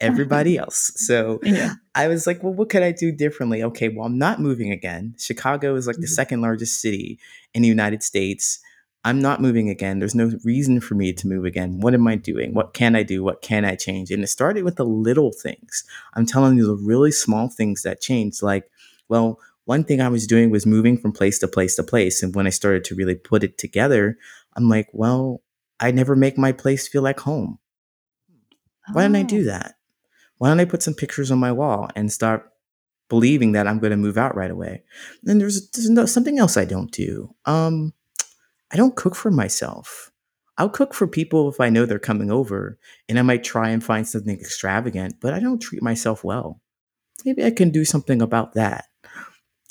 Everybody 0.00 0.56
else. 0.56 0.92
So 0.96 1.40
yeah. 1.42 1.74
I 1.94 2.08
was 2.08 2.26
like, 2.26 2.42
well, 2.42 2.54
what 2.54 2.70
could 2.70 2.82
I 2.82 2.92
do 2.92 3.12
differently? 3.12 3.62
Okay, 3.62 3.90
well, 3.90 4.06
I'm 4.06 4.16
not 4.16 4.40
moving 4.40 4.72
again. 4.72 5.14
Chicago 5.18 5.74
is 5.74 5.86
like 5.86 5.96
mm-hmm. 5.96 6.02
the 6.02 6.08
second 6.08 6.40
largest 6.40 6.80
city 6.80 7.18
in 7.52 7.60
the 7.60 7.68
United 7.68 8.02
States. 8.02 8.60
I'm 9.04 9.20
not 9.20 9.42
moving 9.42 9.68
again. 9.68 9.98
There's 9.98 10.14
no 10.14 10.32
reason 10.42 10.80
for 10.80 10.94
me 10.94 11.12
to 11.12 11.28
move 11.28 11.44
again. 11.44 11.80
What 11.80 11.94
am 11.94 12.08
I 12.08 12.16
doing? 12.16 12.54
What 12.54 12.72
can 12.72 12.96
I 12.96 13.02
do? 13.02 13.22
What 13.22 13.42
can 13.42 13.66
I 13.66 13.76
change? 13.76 14.10
And 14.10 14.24
it 14.24 14.28
started 14.28 14.64
with 14.64 14.76
the 14.76 14.84
little 14.84 15.32
things. 15.32 15.84
I'm 16.14 16.26
telling 16.26 16.56
you 16.56 16.66
the 16.66 16.82
really 16.82 17.12
small 17.12 17.48
things 17.48 17.82
that 17.82 18.00
changed. 18.00 18.42
Like, 18.42 18.70
well, 19.08 19.38
one 19.68 19.84
thing 19.84 20.00
I 20.00 20.08
was 20.08 20.26
doing 20.26 20.48
was 20.48 20.64
moving 20.64 20.96
from 20.96 21.12
place 21.12 21.38
to 21.40 21.46
place 21.46 21.76
to 21.76 21.82
place. 21.82 22.22
And 22.22 22.34
when 22.34 22.46
I 22.46 22.50
started 22.50 22.84
to 22.84 22.94
really 22.94 23.14
put 23.14 23.44
it 23.44 23.58
together, 23.58 24.16
I'm 24.56 24.66
like, 24.70 24.88
well, 24.94 25.42
I 25.78 25.90
never 25.90 26.16
make 26.16 26.38
my 26.38 26.52
place 26.52 26.88
feel 26.88 27.02
like 27.02 27.20
home. 27.20 27.58
Why 28.94 29.02
don't 29.02 29.14
I 29.14 29.24
do 29.24 29.42
oh. 29.42 29.44
that? 29.44 29.74
Why 30.38 30.48
don't 30.48 30.60
I 30.60 30.64
put 30.64 30.82
some 30.82 30.94
pictures 30.94 31.30
on 31.30 31.38
my 31.38 31.52
wall 31.52 31.90
and 31.94 32.10
start 32.10 32.50
believing 33.10 33.52
that 33.52 33.66
I'm 33.66 33.78
going 33.78 33.90
to 33.90 33.98
move 33.98 34.16
out 34.16 34.34
right 34.34 34.50
away? 34.50 34.84
And 35.26 35.38
there's, 35.38 35.68
there's 35.72 35.90
no, 35.90 36.06
something 36.06 36.38
else 36.38 36.56
I 36.56 36.64
don't 36.64 36.90
do. 36.90 37.34
Um, 37.44 37.92
I 38.72 38.78
don't 38.78 38.96
cook 38.96 39.14
for 39.14 39.30
myself. 39.30 40.10
I'll 40.56 40.70
cook 40.70 40.94
for 40.94 41.06
people 41.06 41.46
if 41.50 41.60
I 41.60 41.68
know 41.68 41.84
they're 41.84 41.98
coming 41.98 42.30
over, 42.30 42.78
and 43.06 43.18
I 43.18 43.22
might 43.22 43.44
try 43.44 43.68
and 43.68 43.84
find 43.84 44.08
something 44.08 44.40
extravagant, 44.40 45.16
but 45.20 45.34
I 45.34 45.40
don't 45.40 45.60
treat 45.60 45.82
myself 45.82 46.24
well. 46.24 46.62
Maybe 47.26 47.44
I 47.44 47.50
can 47.50 47.68
do 47.68 47.84
something 47.84 48.22
about 48.22 48.54
that. 48.54 48.86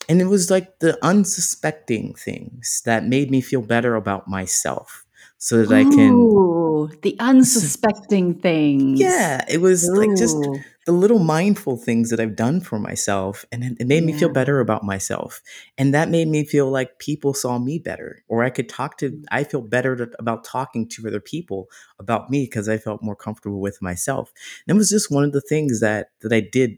And 0.09 0.21
it 0.21 0.25
was 0.25 0.49
like 0.49 0.79
the 0.79 0.97
unsuspecting 1.03 2.13
things 2.13 2.81
that 2.85 3.05
made 3.05 3.29
me 3.29 3.41
feel 3.41 3.61
better 3.61 3.95
about 3.95 4.27
myself 4.27 5.05
so 5.37 5.63
that 5.63 5.71
Ooh, 5.71 5.75
I 5.75 5.83
can. 5.83 6.99
The 7.01 7.15
unsuspecting 7.19 8.39
things. 8.39 8.99
Yeah, 8.99 9.43
it 9.49 9.59
was 9.59 9.87
Ooh. 9.89 9.95
like 9.95 10.17
just 10.17 10.37
the 10.85 10.93
little 10.93 11.19
mindful 11.19 11.75
things 11.75 12.09
that 12.09 12.19
I've 12.19 12.35
done 12.35 12.61
for 12.61 12.79
myself. 12.79 13.43
And 13.51 13.63
it, 13.63 13.73
it 13.81 13.87
made 13.87 14.03
yeah. 14.03 14.13
me 14.13 14.13
feel 14.13 14.29
better 14.29 14.61
about 14.61 14.83
myself. 14.83 15.41
And 15.77 15.93
that 15.93 16.09
made 16.09 16.29
me 16.29 16.45
feel 16.45 16.71
like 16.71 16.99
people 16.99 17.33
saw 17.33 17.59
me 17.59 17.77
better, 17.77 18.23
or 18.29 18.43
I 18.43 18.49
could 18.49 18.69
talk 18.69 18.97
to, 18.99 19.21
I 19.29 19.43
feel 19.43 19.61
better 19.61 19.95
to, 19.97 20.09
about 20.17 20.45
talking 20.45 20.87
to 20.89 21.07
other 21.07 21.19
people 21.19 21.67
about 21.99 22.29
me 22.29 22.45
because 22.45 22.69
I 22.69 22.77
felt 22.77 23.03
more 23.03 23.17
comfortable 23.17 23.59
with 23.59 23.81
myself. 23.81 24.31
And 24.65 24.75
it 24.75 24.77
was 24.77 24.89
just 24.89 25.11
one 25.11 25.25
of 25.25 25.33
the 25.33 25.41
things 25.41 25.81
that, 25.81 26.11
that 26.21 26.31
I 26.31 26.39
did 26.39 26.77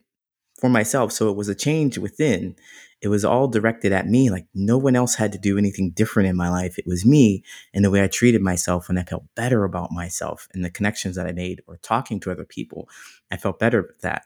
for 0.60 0.70
myself. 0.70 1.12
So 1.12 1.30
it 1.30 1.38
was 1.38 1.48
a 1.48 1.56
change 1.56 1.98
within 1.98 2.56
it 3.02 3.08
was 3.08 3.24
all 3.24 3.48
directed 3.48 3.92
at 3.92 4.08
me. 4.08 4.30
Like 4.30 4.46
no 4.54 4.78
one 4.78 4.96
else 4.96 5.16
had 5.16 5.32
to 5.32 5.38
do 5.38 5.58
anything 5.58 5.92
different 5.92 6.30
in 6.30 6.36
my 6.36 6.50
life. 6.50 6.78
It 6.78 6.88
was 6.88 7.06
me 7.06 7.44
and 7.74 7.84
the 7.84 7.92
way 7.92 8.04
I 8.04 8.08
treated 8.08 8.42
myself 8.42 8.90
and 8.90 9.00
I 9.00 9.04
felt 9.04 9.24
better 9.36 9.64
about 9.64 9.92
myself 9.92 10.48
and 10.54 10.64
the 10.64 10.70
connections 10.70 11.16
that 11.16 11.28
I 11.28 11.32
made 11.32 11.62
or 11.68 11.78
talking 11.78 12.20
to 12.22 12.32
other 12.32 12.46
people. 12.46 12.90
I 13.32 13.38
felt 13.38 13.60
better 13.60 13.82
with 13.82 14.02
that. 14.02 14.24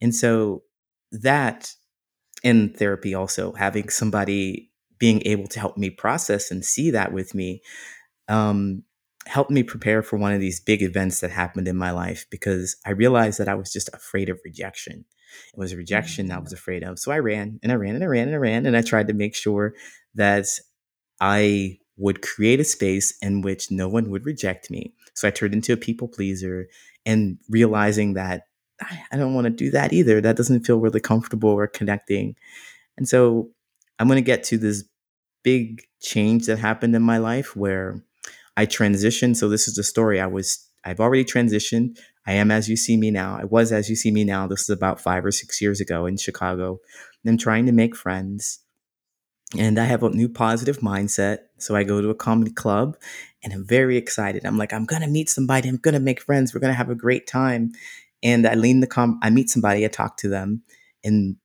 And 0.00 0.14
so 0.14 0.64
that 1.12 1.74
in 2.42 2.72
therapy 2.74 3.14
also 3.14 3.52
having 3.52 3.88
somebody 3.88 4.70
being 4.98 5.22
able 5.24 5.46
to 5.46 5.60
help 5.60 5.76
me 5.76 5.90
process 5.90 6.50
and 6.50 6.64
see 6.64 6.90
that 6.90 7.12
with 7.12 7.34
me 7.34 7.62
um, 8.28 8.82
helped 9.26 9.50
me 9.50 9.62
prepare 9.62 10.02
for 10.02 10.16
one 10.16 10.32
of 10.32 10.40
these 10.40 10.60
big 10.60 10.82
events 10.82 11.20
that 11.20 11.30
happened 11.30 11.68
in 11.68 11.76
my 11.76 11.90
life 11.92 12.26
because 12.30 12.76
I 12.84 12.90
realized 12.90 13.38
that 13.38 13.48
I 13.48 13.54
was 13.54 13.72
just 13.72 13.88
afraid 13.92 14.28
of 14.28 14.40
rejection. 14.44 15.04
It 15.52 15.58
was 15.58 15.74
rejection 15.74 16.26
that 16.26 16.36
I 16.36 16.40
mm. 16.40 16.44
was 16.44 16.52
afraid 16.52 16.82
of. 16.82 16.98
So 16.98 17.12
I 17.12 17.18
ran 17.18 17.60
and 17.62 17.72
I 17.72 17.76
ran 17.76 17.94
and 17.94 18.04
I 18.04 18.08
ran 18.08 18.28
and 18.28 18.34
I 18.34 18.38
ran 18.38 18.66
and 18.66 18.76
I 18.76 18.82
tried 18.82 19.08
to 19.08 19.14
make 19.14 19.34
sure 19.34 19.74
that 20.14 20.46
I 21.20 21.78
would 21.96 22.22
create 22.22 22.60
a 22.60 22.64
space 22.64 23.16
in 23.22 23.42
which 23.42 23.70
no 23.70 23.88
one 23.88 24.10
would 24.10 24.26
reject 24.26 24.70
me. 24.70 24.94
So 25.14 25.28
I 25.28 25.30
turned 25.30 25.54
into 25.54 25.72
a 25.72 25.76
people 25.76 26.08
pleaser 26.08 26.68
and 27.06 27.38
realizing 27.48 28.14
that 28.14 28.42
I 29.12 29.16
don't 29.16 29.34
want 29.34 29.44
to 29.44 29.50
do 29.50 29.70
that 29.70 29.92
either. 29.92 30.20
That 30.20 30.36
doesn't 30.36 30.66
feel 30.66 30.78
really 30.78 31.00
comfortable 31.00 31.50
or 31.50 31.66
connecting. 31.66 32.34
And 32.96 33.08
so 33.08 33.50
I'm 33.98 34.08
going 34.08 34.16
to 34.16 34.22
get 34.22 34.42
to 34.44 34.58
this 34.58 34.84
big 35.44 35.82
change 36.00 36.46
that 36.46 36.58
happened 36.58 36.96
in 36.96 37.02
my 37.02 37.18
life 37.18 37.54
where 37.54 38.02
I 38.56 38.66
transitioned. 38.66 39.36
So 39.36 39.48
this 39.48 39.68
is 39.68 39.74
the 39.74 39.84
story. 39.84 40.20
I 40.20 40.26
was 40.26 40.66
I've 40.84 41.00
already 41.00 41.24
transitioned. 41.24 41.98
I 42.26 42.34
am 42.34 42.50
as 42.50 42.68
you 42.68 42.76
see 42.76 42.96
me 42.96 43.10
now. 43.10 43.36
I 43.40 43.44
was 43.44 43.72
as 43.72 43.90
you 43.90 43.96
see 43.96 44.10
me 44.10 44.24
now. 44.24 44.46
This 44.46 44.62
is 44.62 44.70
about 44.70 45.00
five 45.00 45.24
or 45.24 45.32
six 45.32 45.60
years 45.60 45.80
ago 45.80 46.06
in 46.06 46.16
Chicago. 46.16 46.78
I'm 47.26 47.38
trying 47.38 47.66
to 47.66 47.72
make 47.72 47.96
friends. 47.96 48.60
And 49.58 49.78
I 49.78 49.84
have 49.84 50.02
a 50.02 50.10
new 50.10 50.28
positive 50.28 50.78
mindset. 50.78 51.38
So 51.58 51.76
I 51.76 51.84
go 51.84 52.00
to 52.00 52.10
a 52.10 52.14
comedy 52.14 52.52
club 52.52 52.96
and 53.42 53.52
I'm 53.52 53.66
very 53.66 53.96
excited. 53.96 54.46
I'm 54.46 54.56
like, 54.56 54.72
I'm 54.72 54.84
gonna 54.84 55.08
meet 55.08 55.28
somebody, 55.28 55.68
I'm 55.68 55.76
gonna 55.76 56.00
make 56.00 56.22
friends, 56.22 56.54
we're 56.54 56.60
gonna 56.60 56.72
have 56.74 56.90
a 56.90 56.94
great 56.94 57.26
time. 57.26 57.72
And 58.22 58.46
I 58.46 58.54
lean 58.54 58.80
the 58.80 58.86
com 58.86 59.18
I 59.22 59.30
meet 59.30 59.50
somebody, 59.50 59.84
I 59.84 59.88
talk 59.88 60.16
to 60.18 60.28
them, 60.28 60.62
and 61.04 61.36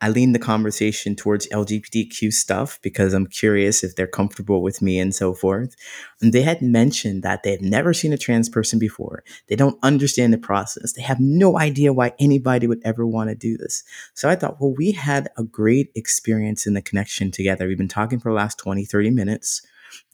I 0.00 0.10
lean 0.10 0.32
the 0.32 0.38
conversation 0.38 1.16
towards 1.16 1.48
LGBTQ 1.48 2.32
stuff 2.32 2.78
because 2.82 3.12
I'm 3.12 3.26
curious 3.26 3.82
if 3.82 3.96
they're 3.96 4.06
comfortable 4.06 4.62
with 4.62 4.80
me 4.80 4.98
and 4.98 5.14
so 5.14 5.34
forth. 5.34 5.74
And 6.20 6.32
they 6.32 6.42
had 6.42 6.62
mentioned 6.62 7.22
that 7.24 7.42
they've 7.42 7.60
never 7.60 7.92
seen 7.92 8.12
a 8.12 8.18
trans 8.18 8.48
person 8.48 8.78
before. 8.78 9.24
They 9.48 9.56
don't 9.56 9.78
understand 9.82 10.32
the 10.32 10.38
process. 10.38 10.92
They 10.92 11.02
have 11.02 11.18
no 11.18 11.58
idea 11.58 11.92
why 11.92 12.12
anybody 12.20 12.66
would 12.66 12.82
ever 12.84 13.06
want 13.06 13.30
to 13.30 13.34
do 13.34 13.56
this. 13.56 13.82
So 14.14 14.28
I 14.28 14.36
thought, 14.36 14.60
well, 14.60 14.74
we 14.76 14.92
had 14.92 15.28
a 15.36 15.42
great 15.42 15.90
experience 15.96 16.66
in 16.66 16.74
the 16.74 16.82
connection 16.82 17.30
together. 17.32 17.66
We've 17.66 17.76
been 17.76 17.88
talking 17.88 18.20
for 18.20 18.30
the 18.30 18.36
last 18.36 18.58
20, 18.58 18.84
30 18.84 19.10
minutes. 19.10 19.62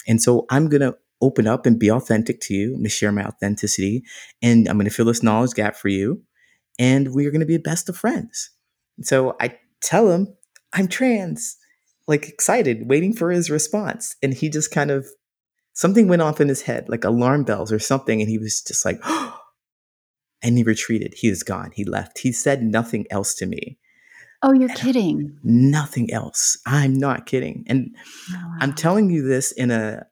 And 0.07 0.23
so 0.23 0.47
I'm 0.51 0.69
going 0.69 0.81
to 0.81 0.97
open 1.21 1.47
up 1.47 1.67
and 1.67 1.79
be 1.79 1.91
authentic 1.91 2.41
to 2.41 2.55
you. 2.55 2.69
I'm 2.69 2.75
going 2.75 2.85
to 2.85 2.91
share 2.91 3.13
my 3.13 3.25
authenticity 3.27 4.05
and 4.43 4.69
I'm 4.69 4.77
going 4.77 4.89
to 4.89 4.95
fill 4.95 5.07
this 5.07 5.23
knowledge 5.23 5.53
gap 5.53 5.77
for 5.77 5.89
you. 5.89 6.23
And 6.79 7.15
we 7.15 7.27
are 7.27 7.31
going 7.31 7.41
to 7.41 7.47
be 7.47 7.59
best 7.59 7.89
of 7.89 7.97
friends. 7.97 8.51
So 9.03 9.37
I 9.41 9.59
tell 9.85 10.11
him 10.11 10.35
I'm 10.75 10.89
trans, 10.89 11.57
like 12.07 12.29
excited, 12.29 12.89
waiting 12.89 13.13
for 13.15 13.31
his 13.31 13.51
response. 13.51 14.17
And 14.23 14.35
he 14.35 14.51
just 14.51 14.71
kind 14.71 14.91
of, 14.91 15.07
something 15.73 16.09
went 16.09 16.23
off 16.23 16.41
in 16.41 16.49
his 16.49 16.63
head, 16.63 16.89
like 16.89 17.05
alarm 17.05 17.45
bells 17.45 17.73
or 17.73 17.79
something. 17.79 18.21
And 18.21 18.29
he 18.29 18.39
was 18.39 18.61
just 18.63 18.85
like, 18.85 18.99
oh, 19.05 19.39
and 20.43 20.59
he 20.59 20.65
retreated. 20.65 21.15
He 21.17 21.29
is 21.29 21.43
gone. 21.43 21.71
He 21.75 21.85
left. 21.85 22.19
He 22.19 22.33
said 22.33 22.63
nothing 22.63 23.07
else 23.11 23.35
to 23.37 23.47
me. 23.47 23.79
Oh, 24.43 24.53
you're 24.53 24.69
and 24.69 24.79
kidding. 24.79 25.39
Nothing 25.43 26.13
else. 26.13 26.59
I'm 26.67 26.93
not 26.93 27.25
kidding. 27.25 27.65
And 27.67 27.95
oh, 28.31 28.35
wow. 28.35 28.57
I'm 28.61 28.75
telling 28.75 29.09
you 29.11 29.27
this 29.27 29.53
in 29.53 29.71
a, 29.71 30.05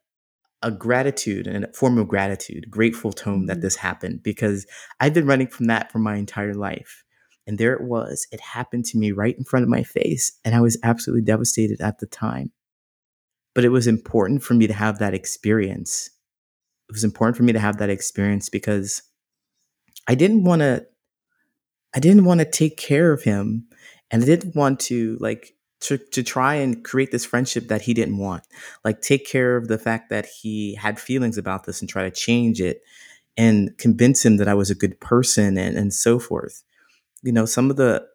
a 0.63 0.71
gratitude 0.71 1.45
and 1.45 1.65
a 1.65 1.73
form 1.73 1.99
of 1.99 2.07
gratitude, 2.07 2.71
grateful 2.71 3.11
tone 3.11 3.39
mm-hmm. 3.39 3.45
that 3.47 3.61
this 3.61 3.75
happened 3.75 4.23
because 4.23 4.65
I've 4.99 5.13
been 5.13 5.27
running 5.27 5.47
from 5.47 5.67
that 5.67 5.91
for 5.91 5.99
my 5.99 6.15
entire 6.15 6.55
life. 6.55 7.02
And 7.45 7.57
there 7.57 7.73
it 7.73 7.81
was. 7.81 8.27
It 8.31 8.39
happened 8.39 8.85
to 8.85 8.97
me 8.97 9.11
right 9.11 9.37
in 9.37 9.43
front 9.43 9.63
of 9.63 9.69
my 9.69 9.83
face. 9.83 10.31
And 10.45 10.55
I 10.55 10.61
was 10.61 10.77
absolutely 10.83 11.23
devastated 11.23 11.81
at 11.81 11.99
the 11.99 12.05
time. 12.05 12.51
But 13.53 13.65
it 13.65 13.69
was 13.69 13.87
important 13.87 14.43
for 14.43 14.53
me 14.53 14.67
to 14.67 14.73
have 14.73 14.99
that 14.99 15.13
experience. 15.13 16.09
It 16.89 16.93
was 16.93 17.03
important 17.03 17.37
for 17.37 17.43
me 17.43 17.53
to 17.53 17.59
have 17.59 17.77
that 17.77 17.89
experience 17.89 18.49
because 18.49 19.03
I 20.07 20.15
didn't 20.15 20.43
want 20.43 20.61
to 20.61 20.85
I 21.95 21.99
didn't 21.99 22.25
want 22.25 22.39
to 22.39 22.45
take 22.45 22.77
care 22.77 23.11
of 23.11 23.23
him 23.23 23.67
and 24.09 24.23
I 24.23 24.25
didn't 24.25 24.55
want 24.55 24.79
to 24.81 25.17
like 25.19 25.55
to, 25.81 25.97
to 25.97 26.23
try 26.23 26.55
and 26.55 26.83
create 26.83 27.11
this 27.11 27.25
friendship 27.25 27.67
that 27.67 27.81
he 27.83 27.93
didn't 27.93 28.17
want. 28.17 28.43
Like 28.83 29.01
take 29.01 29.27
care 29.27 29.57
of 29.57 29.67
the 29.67 29.77
fact 29.77 30.09
that 30.09 30.25
he 30.25 30.75
had 30.75 30.99
feelings 30.99 31.37
about 31.37 31.65
this 31.65 31.81
and 31.81 31.89
try 31.89 32.03
to 32.03 32.11
change 32.11 32.61
it 32.61 32.81
and 33.37 33.77
convince 33.77 34.25
him 34.25 34.37
that 34.37 34.47
I 34.47 34.53
was 34.53 34.69
a 34.69 34.75
good 34.75 34.99
person 34.99 35.57
and, 35.57 35.77
and 35.77 35.93
so 35.93 36.19
forth 36.19 36.63
you 37.23 37.31
know, 37.31 37.45
some 37.45 37.69
of 37.69 37.77
the, 37.77 38.05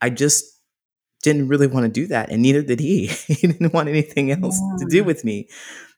I 0.00 0.10
just 0.10 0.44
didn't 1.22 1.48
really 1.48 1.66
want 1.66 1.84
to 1.84 2.00
do 2.00 2.06
that. 2.08 2.30
And 2.30 2.42
neither 2.42 2.62
did 2.62 2.80
he. 2.80 3.06
he 3.26 3.46
didn't 3.46 3.72
want 3.72 3.88
anything 3.88 4.30
else 4.30 4.60
yeah. 4.60 4.76
to 4.78 4.86
do 4.90 5.04
with 5.04 5.24
me. 5.24 5.48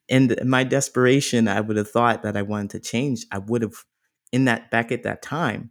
And 0.09 0.39
my 0.45 0.65
desperation, 0.65 1.49
I 1.49 1.61
would 1.61 1.77
have 1.77 1.91
thought 1.91 2.23
that 2.23 2.37
I 2.37 2.43
wanted 2.43 2.71
to 2.71 2.81
change. 2.81 3.27
I 3.31 3.39
would 3.39 3.63
have, 3.63 3.85
in 4.33 4.45
that, 4.47 4.71
back 4.71 4.91
at 4.93 5.05
that 5.05 5.23
time, 5.23 5.71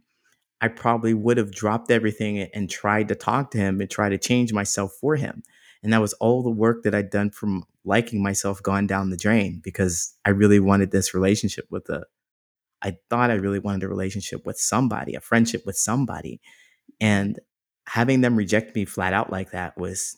I 0.60 0.68
probably 0.68 1.14
would 1.14 1.36
have 1.36 1.52
dropped 1.52 1.90
everything 1.90 2.38
and 2.38 2.68
tried 2.68 3.08
to 3.08 3.14
talk 3.14 3.50
to 3.52 3.58
him 3.58 3.80
and 3.80 3.90
try 3.90 4.08
to 4.08 4.18
change 4.18 4.52
myself 4.52 4.92
for 5.00 5.16
him. 5.16 5.42
And 5.82 5.92
that 5.92 6.00
was 6.00 6.12
all 6.14 6.42
the 6.42 6.50
work 6.50 6.82
that 6.82 6.94
I'd 6.94 7.10
done 7.10 7.30
from 7.30 7.64
liking 7.84 8.22
myself 8.22 8.62
gone 8.62 8.86
down 8.86 9.10
the 9.10 9.16
drain 9.16 9.60
because 9.62 10.14
I 10.26 10.30
really 10.30 10.60
wanted 10.60 10.90
this 10.90 11.14
relationship 11.14 11.66
with 11.70 11.88
a, 11.88 12.04
I 12.82 12.96
thought 13.08 13.30
I 13.30 13.34
really 13.34 13.58
wanted 13.58 13.84
a 13.84 13.88
relationship 13.88 14.46
with 14.46 14.58
somebody, 14.58 15.14
a 15.14 15.20
friendship 15.20 15.64
with 15.66 15.76
somebody. 15.76 16.40
And 17.00 17.38
having 17.86 18.20
them 18.20 18.36
reject 18.36 18.74
me 18.74 18.84
flat 18.84 19.12
out 19.12 19.30
like 19.30 19.50
that 19.50 19.76
was 19.76 20.16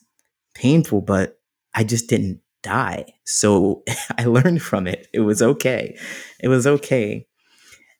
painful, 0.55 1.01
but 1.01 1.39
I 1.73 1.83
just 1.83 2.07
didn't 2.07 2.41
die. 2.61 3.05
So 3.25 3.83
I 4.17 4.25
learned 4.25 4.61
from 4.61 4.87
it. 4.87 5.07
It 5.13 5.21
was 5.21 5.41
okay. 5.41 5.97
It 6.39 6.47
was 6.47 6.67
okay. 6.67 7.27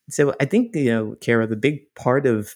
So 0.10 0.34
I 0.40 0.46
think, 0.46 0.76
you 0.76 0.92
know, 0.92 1.16
Kara, 1.22 1.48
the 1.48 1.56
big 1.56 1.94
part 1.96 2.26
of 2.26 2.56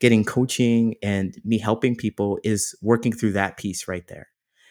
getting 0.00 0.24
coaching 0.24 0.94
and 1.02 1.34
me 1.44 1.58
helping 1.58 1.96
people 1.96 2.38
is 2.44 2.76
working 2.82 3.12
through 3.12 3.32
that 3.32 3.56
piece 3.56 3.88
right 3.88 4.06
there 4.08 4.28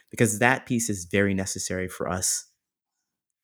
because 0.10 0.40
that 0.40 0.66
piece 0.66 0.90
is 0.90 1.06
very 1.06 1.34
necessary 1.34 1.88
for 1.88 2.10
us 2.10 2.46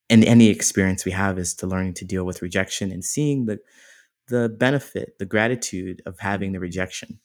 and 0.09 0.23
any 0.25 0.47
experience 0.49 1.05
we 1.05 1.11
have 1.11 1.37
is 1.37 1.53
to 1.55 1.67
learning 1.67 1.93
to 1.95 2.05
deal 2.05 2.25
with 2.25 2.41
rejection 2.41 2.91
and 2.91 3.03
seeing 3.03 3.45
the 3.45 3.59
the 4.27 4.49
benefit 4.49 5.17
the 5.19 5.25
gratitude 5.25 6.01
of 6.05 6.19
having 6.19 6.51
the 6.51 6.59
rejection 6.59 7.19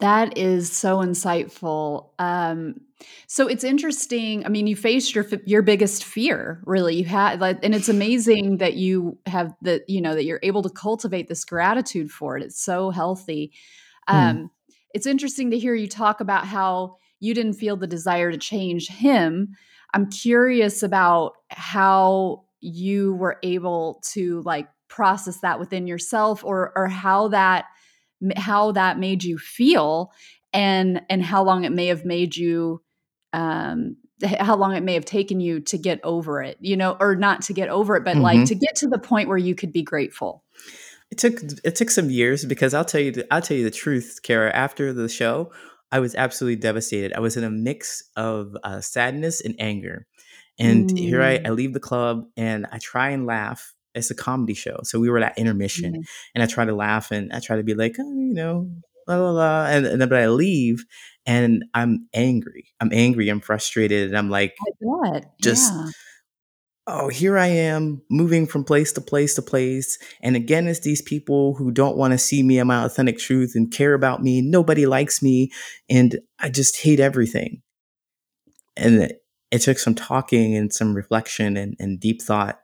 that 0.00 0.38
is 0.38 0.70
so 0.70 0.98
insightful. 0.98 2.10
Um, 2.20 2.76
so 3.26 3.48
it's 3.48 3.64
interesting. 3.64 4.44
I 4.46 4.48
mean, 4.48 4.66
you 4.66 4.76
faced 4.76 5.14
your 5.14 5.26
your 5.44 5.62
biggest 5.62 6.04
fear, 6.04 6.62
really. 6.66 6.96
You 6.96 7.04
had, 7.04 7.40
like, 7.40 7.58
and 7.64 7.74
it's 7.74 7.88
amazing 7.88 8.58
that 8.58 8.74
you 8.74 9.18
have 9.26 9.54
that. 9.62 9.88
You 9.88 10.00
know 10.00 10.14
that 10.14 10.24
you're 10.24 10.40
able 10.42 10.62
to 10.62 10.70
cultivate 10.70 11.28
this 11.28 11.44
gratitude 11.44 12.10
for 12.10 12.36
it. 12.36 12.44
It's 12.44 12.62
so 12.62 12.90
healthy. 12.90 13.52
Hmm. 14.08 14.16
Um, 14.16 14.50
It's 14.94 15.06
interesting 15.06 15.50
to 15.50 15.58
hear 15.58 15.74
you 15.74 15.88
talk 15.88 16.20
about 16.20 16.46
how 16.46 16.96
you 17.20 17.34
didn't 17.34 17.54
feel 17.54 17.76
the 17.76 17.86
desire 17.86 18.30
to 18.30 18.38
change 18.38 18.88
him. 18.88 19.56
I'm 19.94 20.10
curious 20.10 20.82
about 20.82 21.32
how 21.50 22.44
you 22.60 23.14
were 23.14 23.38
able 23.42 24.00
to 24.12 24.42
like 24.42 24.68
process 24.88 25.40
that 25.40 25.60
within 25.60 25.86
yourself 25.86 26.44
or 26.44 26.72
or 26.74 26.88
how 26.88 27.28
that 27.28 27.66
how 28.36 28.72
that 28.72 28.98
made 28.98 29.22
you 29.22 29.38
feel 29.38 30.10
and 30.52 31.02
and 31.08 31.22
how 31.22 31.44
long 31.44 31.64
it 31.64 31.72
may 31.72 31.86
have 31.86 32.04
made 32.04 32.36
you 32.36 32.82
um 33.32 33.96
how 34.40 34.56
long 34.56 34.74
it 34.74 34.82
may 34.82 34.94
have 34.94 35.04
taken 35.04 35.38
you 35.38 35.60
to 35.60 35.78
get 35.78 36.00
over 36.02 36.42
it 36.42 36.56
you 36.60 36.76
know 36.76 36.96
or 36.98 37.14
not 37.14 37.42
to 37.42 37.52
get 37.52 37.68
over 37.68 37.96
it 37.96 38.04
but 38.04 38.14
mm-hmm. 38.14 38.22
like 38.22 38.44
to 38.46 38.54
get 38.54 38.74
to 38.74 38.88
the 38.88 38.98
point 38.98 39.28
where 39.28 39.38
you 39.38 39.54
could 39.54 39.72
be 39.72 39.82
grateful 39.82 40.42
it 41.10 41.18
took 41.18 41.40
it 41.64 41.76
took 41.76 41.90
some 41.90 42.10
years 42.10 42.44
because 42.44 42.74
i'll 42.74 42.84
tell 42.84 43.00
you 43.00 43.12
the, 43.12 43.32
i'll 43.32 43.42
tell 43.42 43.56
you 43.56 43.64
the 43.64 43.70
truth 43.70 44.20
kara 44.22 44.50
after 44.50 44.92
the 44.92 45.08
show 45.08 45.52
I 45.90 46.00
was 46.00 46.14
absolutely 46.14 46.60
devastated. 46.60 47.12
I 47.12 47.20
was 47.20 47.36
in 47.36 47.44
a 47.44 47.50
mix 47.50 48.02
of 48.16 48.56
uh, 48.62 48.80
sadness 48.80 49.40
and 49.40 49.54
anger. 49.58 50.06
And 50.58 50.90
mm. 50.90 50.98
here 50.98 51.22
I, 51.22 51.34
I 51.34 51.38
mm. 51.38 51.56
leave 51.56 51.72
the 51.72 51.80
club 51.80 52.24
and 52.36 52.66
I 52.72 52.78
try 52.78 53.10
and 53.10 53.26
laugh. 53.26 53.74
It's 53.94 54.10
a 54.10 54.14
comedy 54.14 54.54
show. 54.54 54.80
So 54.82 55.00
we 55.00 55.08
were 55.08 55.18
at 55.18 55.38
intermission 55.38 55.94
mm. 55.94 56.04
and 56.34 56.42
I 56.42 56.46
try 56.46 56.64
to 56.64 56.74
laugh 56.74 57.10
and 57.10 57.32
I 57.32 57.40
try 57.40 57.56
to 57.56 57.62
be 57.62 57.74
like, 57.74 57.96
oh, 57.98 58.02
you 58.02 58.34
know, 58.34 58.70
blah, 59.06 59.16
blah, 59.16 59.32
blah. 59.32 59.66
And, 59.66 59.86
and 59.86 60.00
then, 60.00 60.08
but 60.08 60.18
I 60.18 60.28
leave 60.28 60.84
and 61.24 61.64
I'm 61.74 62.08
angry. 62.12 62.66
I'm 62.80 62.90
angry. 62.92 63.28
I'm 63.28 63.40
frustrated. 63.40 64.08
And 64.08 64.18
I'm 64.18 64.30
like, 64.30 64.54
what? 64.80 65.24
just. 65.40 65.72
Yeah 65.72 65.90
oh, 66.88 67.08
here 67.08 67.36
I 67.36 67.48
am 67.48 68.00
moving 68.08 68.46
from 68.46 68.64
place 68.64 68.92
to 68.94 69.02
place 69.02 69.34
to 69.34 69.42
place. 69.42 69.98
And 70.22 70.34
again, 70.34 70.66
it's 70.66 70.80
these 70.80 71.02
people 71.02 71.54
who 71.54 71.70
don't 71.70 71.98
want 71.98 72.12
to 72.12 72.18
see 72.18 72.42
me 72.42 72.58
in 72.58 72.66
my 72.66 72.84
authentic 72.84 73.18
truth 73.18 73.52
and 73.54 73.70
care 73.70 73.92
about 73.92 74.22
me. 74.22 74.40
Nobody 74.40 74.86
likes 74.86 75.22
me. 75.22 75.52
And 75.90 76.18
I 76.38 76.48
just 76.48 76.78
hate 76.78 76.98
everything. 76.98 77.62
And 78.74 79.02
it, 79.02 79.22
took 79.60 79.78
some 79.78 79.94
talking 79.94 80.56
and 80.56 80.72
some 80.72 80.94
reflection 80.94 81.56
and, 81.58 81.76
and 81.78 82.00
deep 82.00 82.22
thought 82.22 82.60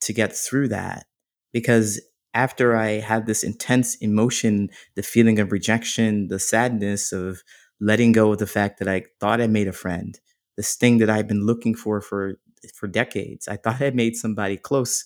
to 0.00 0.12
get 0.12 0.36
through 0.36 0.68
that. 0.68 1.06
Because 1.52 2.00
after 2.34 2.76
I 2.76 3.00
had 3.00 3.26
this 3.26 3.44
intense 3.44 3.94
emotion, 3.96 4.70
the 4.96 5.02
feeling 5.02 5.38
of 5.38 5.52
rejection, 5.52 6.26
the 6.26 6.38
sadness 6.40 7.12
of 7.12 7.42
letting 7.80 8.12
go 8.12 8.32
of 8.32 8.38
the 8.38 8.46
fact 8.46 8.80
that 8.80 8.88
I 8.88 9.04
thought 9.20 9.40
I 9.40 9.46
made 9.46 9.68
a 9.68 9.72
friend, 9.72 10.18
this 10.56 10.74
thing 10.74 10.98
that 10.98 11.10
I've 11.10 11.28
been 11.28 11.46
looking 11.46 11.74
for 11.74 12.00
for 12.00 12.36
for 12.74 12.86
decades. 12.86 13.48
I 13.48 13.56
thought 13.56 13.80
I 13.80 13.90
made 13.90 14.16
somebody 14.16 14.56
close. 14.56 15.04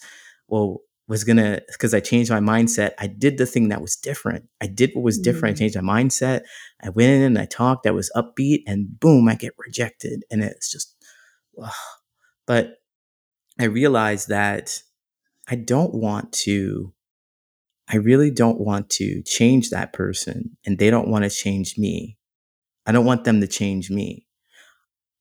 Well, 0.49 0.81
was 1.07 1.25
gonna 1.25 1.61
because 1.73 1.93
I 1.93 2.01
changed 2.01 2.31
my 2.31 2.41
mindset. 2.41 2.93
I 2.99 3.07
did 3.07 3.39
the 3.39 3.47
thing 3.47 3.69
that 3.69 3.83
was 3.83 3.97
different. 3.97 4.47
I 4.61 4.67
did 4.67 4.93
what 4.95 5.05
was 5.05 5.19
different. 5.19 5.57
Mm-hmm. 5.57 5.65
I 5.65 5.67
mm. 5.67 5.73
changed 5.73 5.83
my 5.83 6.03
mindset. 6.03 6.43
I 6.83 6.89
went 6.91 7.11
in 7.11 7.23
and 7.23 7.39
I 7.39 7.45
talked. 7.47 7.85
That 7.85 7.95
was 7.95 8.11
upbeat, 8.17 8.63
and 8.67 8.99
boom, 8.99 9.29
I 9.29 9.35
get 9.35 9.53
rejected, 9.59 10.25
and 10.31 10.43
it's 10.43 10.71
just. 10.71 10.95
Ugh. 11.63 11.71
But 12.47 12.75
I 13.59 13.65
realized 13.65 14.29
that 14.29 14.83
I 15.49 15.57
don't 15.57 15.95
want 15.95 16.33
to. 16.45 16.93
I 17.87 17.97
really 17.97 18.31
don't 18.31 18.61
want 18.61 18.89
to 18.91 19.23
change 19.23 19.71
that 19.71 19.93
person, 19.93 20.57
and 20.65 20.79
they 20.79 20.89
don't 20.89 21.09
want 21.09 21.25
to 21.25 21.31
change 21.31 21.77
me. 21.77 22.17
I 22.87 22.93
don't 22.93 23.05
want 23.05 23.25
them 23.25 23.41
to 23.41 23.47
change 23.47 23.91
me 23.91 24.27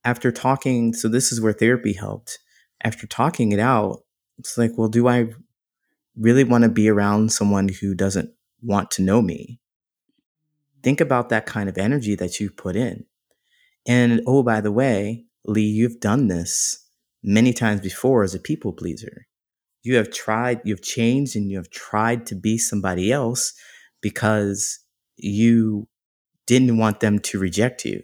after 0.04 0.32
talking, 0.32 0.94
so 0.94 1.08
this 1.08 1.32
is 1.32 1.40
where 1.42 1.54
therapy 1.54 1.94
helped. 1.94 2.40
After 2.84 3.08
talking 3.08 3.52
it 3.52 3.60
out, 3.60 4.04
it's 4.38 4.58
like, 4.58 4.72
well, 4.78 4.90
do 4.90 5.08
I 5.08 5.30
really 6.18 6.44
want 6.44 6.64
to 6.64 6.70
be 6.70 6.90
around 6.90 7.32
someone 7.32 7.70
who 7.70 7.96
doesn't 7.96 8.32
want 8.62 8.92
to 8.92 9.02
know 9.02 9.22
me? 9.22 9.60
Think 10.82 11.00
about 11.00 11.30
that 11.30 11.46
kind 11.46 11.70
of 11.70 11.78
energy 11.78 12.16
that 12.16 12.40
you've 12.40 12.58
put 12.58 12.76
in. 12.76 13.06
And 13.88 14.22
oh, 14.28 14.44
by 14.44 14.60
the 14.62 14.72
way, 14.72 15.26
Lee, 15.46 15.62
you've 15.62 16.00
done 16.00 16.28
this 16.28 16.90
many 17.24 17.54
times 17.54 17.82
before 17.82 18.24
as 18.24 18.36
a 18.36 18.40
people 18.40 18.74
pleaser. 18.74 19.28
You 19.82 19.96
have 19.96 20.12
tried, 20.12 20.62
you've 20.64 20.82
changed, 20.82 21.36
and 21.36 21.50
you 21.50 21.58
have 21.58 21.70
tried 21.70 22.26
to 22.28 22.36
be 22.36 22.58
somebody 22.58 23.12
else 23.12 23.54
because 24.02 24.80
you 25.18 25.88
didn't 26.46 26.78
want 26.78 27.00
them 27.00 27.20
to 27.20 27.40
reject 27.40 27.86
you. 27.86 28.02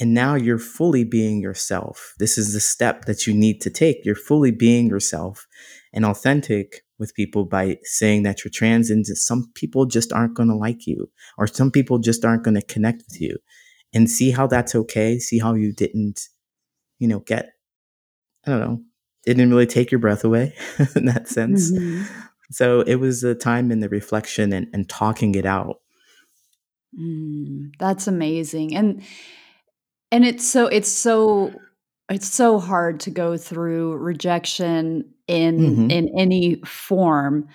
And 0.00 0.14
now 0.14 0.34
you're 0.34 0.58
fully 0.58 1.04
being 1.04 1.42
yourself. 1.42 2.14
This 2.18 2.38
is 2.38 2.54
the 2.54 2.60
step 2.60 3.04
that 3.04 3.26
you 3.26 3.34
need 3.34 3.60
to 3.60 3.70
take. 3.70 3.98
You're 4.02 4.14
fully 4.14 4.50
being 4.50 4.88
yourself 4.88 5.46
and 5.92 6.06
authentic 6.06 6.82
with 6.98 7.14
people 7.14 7.44
by 7.44 7.76
saying 7.82 8.22
that 8.22 8.42
you're 8.42 8.50
trans 8.50 8.88
and 8.90 9.06
some 9.06 9.52
people 9.54 9.84
just 9.84 10.10
aren't 10.10 10.34
going 10.34 10.48
to 10.48 10.54
like 10.54 10.86
you 10.86 11.10
or 11.36 11.46
some 11.46 11.70
people 11.70 11.98
just 11.98 12.24
aren't 12.24 12.44
going 12.44 12.54
to 12.54 12.62
connect 12.62 13.02
with 13.10 13.20
you 13.20 13.36
and 13.92 14.10
see 14.10 14.30
how 14.30 14.46
that's 14.46 14.74
okay. 14.74 15.18
See 15.18 15.38
how 15.38 15.52
you 15.52 15.70
didn't, 15.70 16.28
you 16.98 17.06
know, 17.06 17.20
get, 17.20 17.50
I 18.46 18.52
don't 18.52 18.60
know, 18.60 18.80
it 19.26 19.34
didn't 19.34 19.50
really 19.50 19.66
take 19.66 19.90
your 19.90 19.98
breath 19.98 20.24
away 20.24 20.54
in 20.96 21.04
that 21.04 21.28
sense. 21.28 21.70
Mm-hmm. 21.70 22.04
So 22.52 22.80
it 22.80 22.96
was 22.96 23.22
a 23.22 23.34
time 23.34 23.70
in 23.70 23.80
the 23.80 23.90
reflection 23.90 24.54
and, 24.54 24.66
and 24.72 24.88
talking 24.88 25.34
it 25.34 25.44
out. 25.44 25.80
Mm, 26.98 27.72
that's 27.78 28.06
amazing. 28.06 28.74
And, 28.74 29.02
and 30.12 30.24
it's 30.24 30.46
so 30.46 30.66
it's 30.66 30.90
so 30.90 31.52
it's 32.08 32.28
so 32.28 32.58
hard 32.58 33.00
to 33.00 33.10
go 33.10 33.36
through 33.36 33.96
rejection 33.96 35.14
in 35.26 35.58
mm-hmm. 35.58 35.90
in 35.90 36.10
any 36.18 36.56
form 36.64 37.48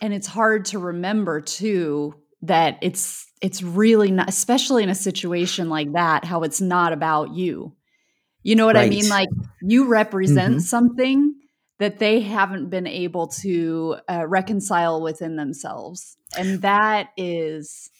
and 0.00 0.14
it's 0.14 0.26
hard 0.26 0.64
to 0.66 0.78
remember 0.78 1.40
too 1.40 2.14
that 2.42 2.78
it's 2.82 3.26
it's 3.42 3.62
really 3.62 4.10
not 4.10 4.28
especially 4.28 4.82
in 4.82 4.88
a 4.88 4.94
situation 4.94 5.68
like 5.68 5.92
that 5.92 6.24
how 6.24 6.42
it's 6.42 6.60
not 6.60 6.92
about 6.92 7.34
you 7.34 7.74
you 8.42 8.54
know 8.54 8.66
what 8.66 8.76
right. 8.76 8.86
i 8.86 8.88
mean 8.88 9.08
like 9.08 9.28
you 9.62 9.86
represent 9.86 10.54
mm-hmm. 10.54 10.60
something 10.60 11.34
that 11.78 11.98
they 11.98 12.20
haven't 12.20 12.70
been 12.70 12.88
able 12.88 13.28
to 13.28 13.96
uh, 14.10 14.26
reconcile 14.26 15.02
within 15.02 15.36
themselves 15.36 16.16
and 16.36 16.62
that 16.62 17.10
is 17.16 17.90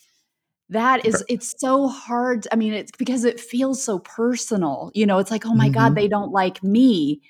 that 0.70 1.04
is 1.04 1.24
it's 1.28 1.54
so 1.58 1.88
hard 1.88 2.46
i 2.52 2.56
mean 2.56 2.74
it's 2.74 2.92
because 2.92 3.24
it 3.24 3.40
feels 3.40 3.82
so 3.82 3.98
personal 3.98 4.90
you 4.94 5.06
know 5.06 5.18
it's 5.18 5.30
like 5.30 5.46
oh 5.46 5.54
my 5.54 5.66
mm-hmm. 5.66 5.74
god 5.74 5.94
they 5.94 6.08
don't 6.08 6.32
like 6.32 6.62
me 6.62 7.20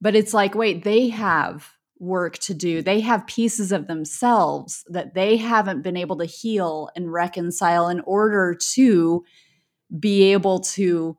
but 0.00 0.14
it's 0.14 0.34
like 0.34 0.54
wait 0.54 0.84
they 0.84 1.08
have 1.08 1.72
work 1.98 2.38
to 2.38 2.54
do 2.54 2.80
they 2.82 3.00
have 3.00 3.26
pieces 3.26 3.72
of 3.72 3.86
themselves 3.86 4.84
that 4.88 5.14
they 5.14 5.36
haven't 5.36 5.82
been 5.82 5.96
able 5.96 6.16
to 6.16 6.24
heal 6.24 6.90
and 6.94 7.12
reconcile 7.12 7.88
in 7.88 8.00
order 8.00 8.54
to 8.54 9.24
be 9.98 10.32
able 10.32 10.60
to 10.60 11.16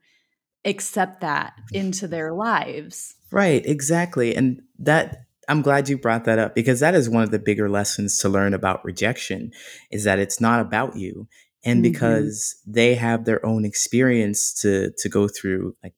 accept 0.65 1.21
that 1.21 1.53
into 1.73 2.07
their 2.07 2.31
lives 2.31 3.15
right 3.31 3.65
exactly 3.65 4.35
and 4.35 4.61
that 4.77 5.25
I'm 5.49 5.61
glad 5.61 5.89
you 5.89 5.97
brought 5.97 6.25
that 6.25 6.39
up 6.39 6.55
because 6.55 6.79
that 6.79 6.95
is 6.95 7.09
one 7.09 7.23
of 7.23 7.31
the 7.31 7.39
bigger 7.39 7.69
lessons 7.69 8.19
to 8.19 8.29
learn 8.29 8.53
about 8.53 8.85
rejection 8.85 9.51
is 9.91 10.03
that 10.03 10.19
it's 10.19 10.39
not 10.39 10.61
about 10.61 10.95
you 10.95 11.27
and 11.65 11.83
mm-hmm. 11.83 11.91
because 11.91 12.55
they 12.65 12.95
have 12.95 13.25
their 13.25 13.45
own 13.45 13.65
experience 13.65 14.53
to 14.61 14.91
to 14.99 15.09
go 15.09 15.27
through 15.27 15.75
like 15.83 15.93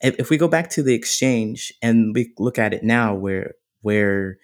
if, 0.00 0.16
if 0.18 0.30
we 0.30 0.36
go 0.36 0.48
back 0.48 0.70
to 0.70 0.82
the 0.82 0.94
exchange 0.94 1.72
and 1.82 2.14
we 2.14 2.32
look 2.38 2.58
at 2.58 2.74
it 2.74 2.84
now 2.84 3.14
where 3.14 3.54
where 3.82 4.38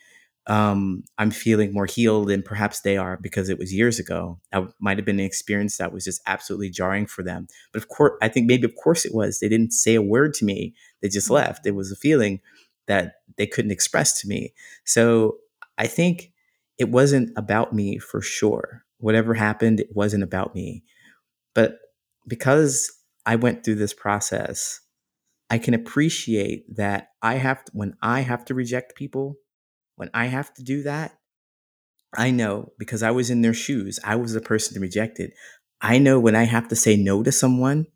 um, 0.48 1.02
I'm 1.18 1.32
feeling 1.32 1.72
more 1.72 1.86
healed 1.86 2.28
than 2.28 2.42
perhaps 2.42 2.80
they 2.80 2.96
are 2.96 3.18
because 3.20 3.48
it 3.48 3.58
was 3.58 3.74
years 3.74 3.98
ago. 3.98 4.38
That 4.52 4.62
might 4.80 4.96
have 4.96 5.04
been 5.04 5.18
an 5.18 5.26
experience 5.26 5.76
that 5.78 5.92
was 5.92 6.04
just 6.04 6.22
absolutely 6.26 6.70
jarring 6.70 7.06
for 7.06 7.24
them. 7.24 7.48
But 7.72 7.82
of 7.82 7.88
course, 7.88 8.12
I 8.22 8.28
think 8.28 8.46
maybe 8.46 8.64
of 8.64 8.76
course 8.76 9.04
it 9.04 9.12
was. 9.12 9.40
They 9.40 9.48
didn't 9.48 9.72
say 9.72 9.96
a 9.96 10.02
word 10.02 10.34
to 10.34 10.44
me. 10.44 10.72
They 11.02 11.08
just 11.08 11.26
mm-hmm. 11.26 11.34
left. 11.34 11.66
It 11.66 11.74
was 11.74 11.90
a 11.90 11.96
feeling 11.96 12.40
that 12.86 13.14
they 13.38 13.46
couldn't 13.46 13.70
express 13.70 14.20
to 14.20 14.28
me. 14.28 14.52
So 14.84 15.36
I 15.78 15.86
think 15.86 16.32
it 16.78 16.90
wasn't 16.90 17.30
about 17.36 17.72
me 17.72 17.98
for 17.98 18.20
sure. 18.20 18.84
Whatever 18.98 19.34
happened, 19.34 19.80
it 19.80 19.88
wasn't 19.94 20.22
about 20.22 20.54
me. 20.54 20.84
But 21.54 21.78
because 22.26 22.90
I 23.24 23.36
went 23.36 23.64
through 23.64 23.76
this 23.76 23.94
process, 23.94 24.80
I 25.50 25.58
can 25.58 25.74
appreciate 25.74 26.76
that 26.76 27.08
I 27.22 27.34
have 27.34 27.64
to, 27.64 27.72
when 27.72 27.94
I 28.02 28.20
have 28.20 28.44
to 28.46 28.54
reject 28.54 28.96
people, 28.96 29.36
when 29.96 30.10
I 30.12 30.26
have 30.26 30.52
to 30.54 30.62
do 30.62 30.82
that, 30.82 31.12
I 32.16 32.30
know 32.30 32.72
because 32.78 33.02
I 33.02 33.10
was 33.10 33.30
in 33.30 33.42
their 33.42 33.54
shoes, 33.54 33.98
I 34.04 34.16
was 34.16 34.32
the 34.32 34.40
person 34.40 34.80
rejected. 34.80 35.32
I 35.80 35.98
know 35.98 36.18
when 36.18 36.34
I 36.34 36.44
have 36.44 36.68
to 36.68 36.76
say 36.76 36.96
no 36.96 37.22
to 37.22 37.32
someone, 37.32 37.86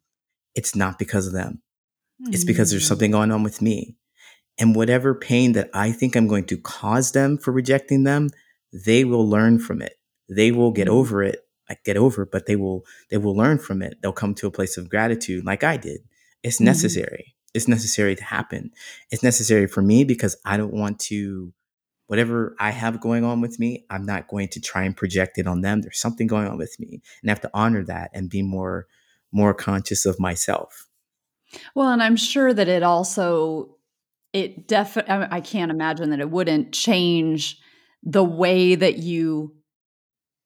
it's 0.55 0.76
not 0.76 0.98
because 0.98 1.26
of 1.26 1.33
them. 1.33 1.62
Mm-hmm. 2.22 2.35
It's 2.35 2.44
because 2.44 2.70
there's 2.70 2.85
mm. 2.85 2.88
something 2.88 3.11
going 3.11 3.33
on 3.33 3.42
with 3.42 3.62
me. 3.62 3.96
And 4.61 4.77
whatever 4.77 5.14
pain 5.14 5.53
that 5.53 5.70
I 5.73 5.90
think 5.90 6.14
I'm 6.14 6.29
going 6.29 6.44
to 6.46 6.59
cause 6.59 7.12
them 7.12 7.38
for 7.38 7.51
rejecting 7.51 8.05
them, 8.05 8.29
they 8.73 9.05
will 9.05 9.29
learn 9.29 9.59
from 9.59 9.83
it. 9.83 9.94
They 10.29 10.53
will 10.53 10.70
get 10.70 10.87
mm-hmm. 10.87 10.96
over 10.96 11.23
it. 11.23 11.40
Like 11.68 11.83
get 11.85 11.96
over 11.96 12.23
it, 12.23 12.31
but 12.33 12.46
they 12.46 12.57
will 12.57 12.85
they 13.11 13.16
will 13.16 13.37
learn 13.37 13.59
from 13.59 13.81
it. 13.81 13.94
They'll 14.03 14.12
come 14.12 14.35
to 14.35 14.49
a 14.49 14.51
place 14.51 14.77
of 14.77 14.90
gratitude 14.90 15.46
like 15.46 15.62
I 15.62 15.77
did. 15.77 16.01
It's 16.42 16.57
mm-hmm. 16.57 16.64
necessary. 16.64 17.35
It's 17.55 17.68
necessary 17.68 18.16
to 18.16 18.25
happen. 18.25 18.73
It's 19.11 19.23
necessary 19.23 19.66
for 19.66 19.81
me 19.81 20.05
because 20.05 20.37
I 20.44 20.57
don't 20.57 20.75
want 20.75 20.99
to 21.01 21.53
whatever 22.09 22.57
I 22.59 22.70
have 22.70 23.01
going 23.01 23.23
on 23.23 23.40
with 23.40 23.61
me, 23.61 23.87
I'm 23.88 24.05
not 24.05 24.27
going 24.27 24.49
to 24.49 24.61
try 24.61 24.83
and 24.83 24.96
project 24.96 25.38
it 25.38 25.46
on 25.46 25.61
them. 25.61 25.81
There's 25.81 26.01
something 26.01 26.27
going 26.27 26.49
on 26.49 26.59
with 26.59 26.75
me, 26.81 27.01
and 27.23 27.31
I 27.31 27.33
have 27.33 27.40
to 27.42 27.51
honor 27.55 27.85
that 27.85 28.11
and 28.12 28.29
be 28.29 28.42
more 28.42 28.88
more 29.31 29.55
conscious 29.55 30.05
of 30.07 30.18
myself. 30.18 30.88
Well, 31.77 31.90
and 31.90 32.03
I'm 32.03 32.16
sure 32.16 32.53
that 32.53 32.66
it 32.66 32.83
also 32.83 33.77
it 34.33 34.69
definitely 34.69 35.27
I 35.31 35.40
can't 35.40 35.71
imagine 35.71 36.11
that 36.11 36.21
it 36.21 36.31
wouldn't 36.31 36.73
change 36.73 37.59
the 38.03 38.25
way 38.25 38.75
that 38.75 38.99
you 38.99 39.55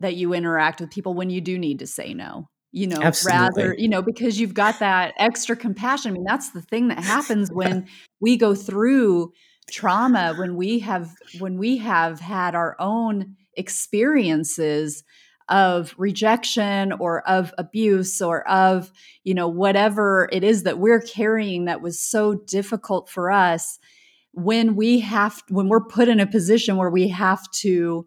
that 0.00 0.16
you 0.16 0.34
interact 0.34 0.80
with 0.80 0.90
people 0.90 1.14
when 1.14 1.30
you 1.30 1.40
do 1.40 1.58
need 1.58 1.78
to 1.78 1.86
say 1.86 2.12
no 2.12 2.48
you 2.72 2.86
know 2.86 3.00
Absolutely. 3.00 3.38
rather 3.38 3.74
you 3.78 3.88
know 3.88 4.02
because 4.02 4.40
you've 4.40 4.54
got 4.54 4.80
that 4.80 5.14
extra 5.16 5.54
compassion 5.54 6.10
i 6.10 6.14
mean 6.14 6.24
that's 6.24 6.50
the 6.50 6.60
thing 6.62 6.88
that 6.88 6.98
happens 6.98 7.50
when 7.52 7.86
we 8.20 8.36
go 8.36 8.54
through 8.54 9.32
trauma 9.70 10.34
when 10.36 10.56
we 10.56 10.80
have 10.80 11.10
when 11.38 11.56
we 11.56 11.76
have 11.76 12.20
had 12.20 12.54
our 12.54 12.76
own 12.80 13.36
experiences 13.56 15.04
of 15.48 15.94
rejection 15.98 16.92
or 16.92 17.26
of 17.28 17.52
abuse 17.58 18.22
or 18.22 18.48
of 18.48 18.90
you 19.24 19.34
know 19.34 19.48
whatever 19.48 20.28
it 20.32 20.42
is 20.42 20.62
that 20.62 20.78
we're 20.78 21.00
carrying 21.00 21.66
that 21.66 21.82
was 21.82 22.00
so 22.00 22.34
difficult 22.34 23.10
for 23.10 23.30
us 23.30 23.78
when 24.32 24.74
we 24.74 25.00
have 25.00 25.42
when 25.48 25.68
we're 25.68 25.84
put 25.84 26.08
in 26.08 26.18
a 26.18 26.26
position 26.26 26.76
where 26.76 26.90
we 26.90 27.08
have 27.08 27.48
to 27.50 28.06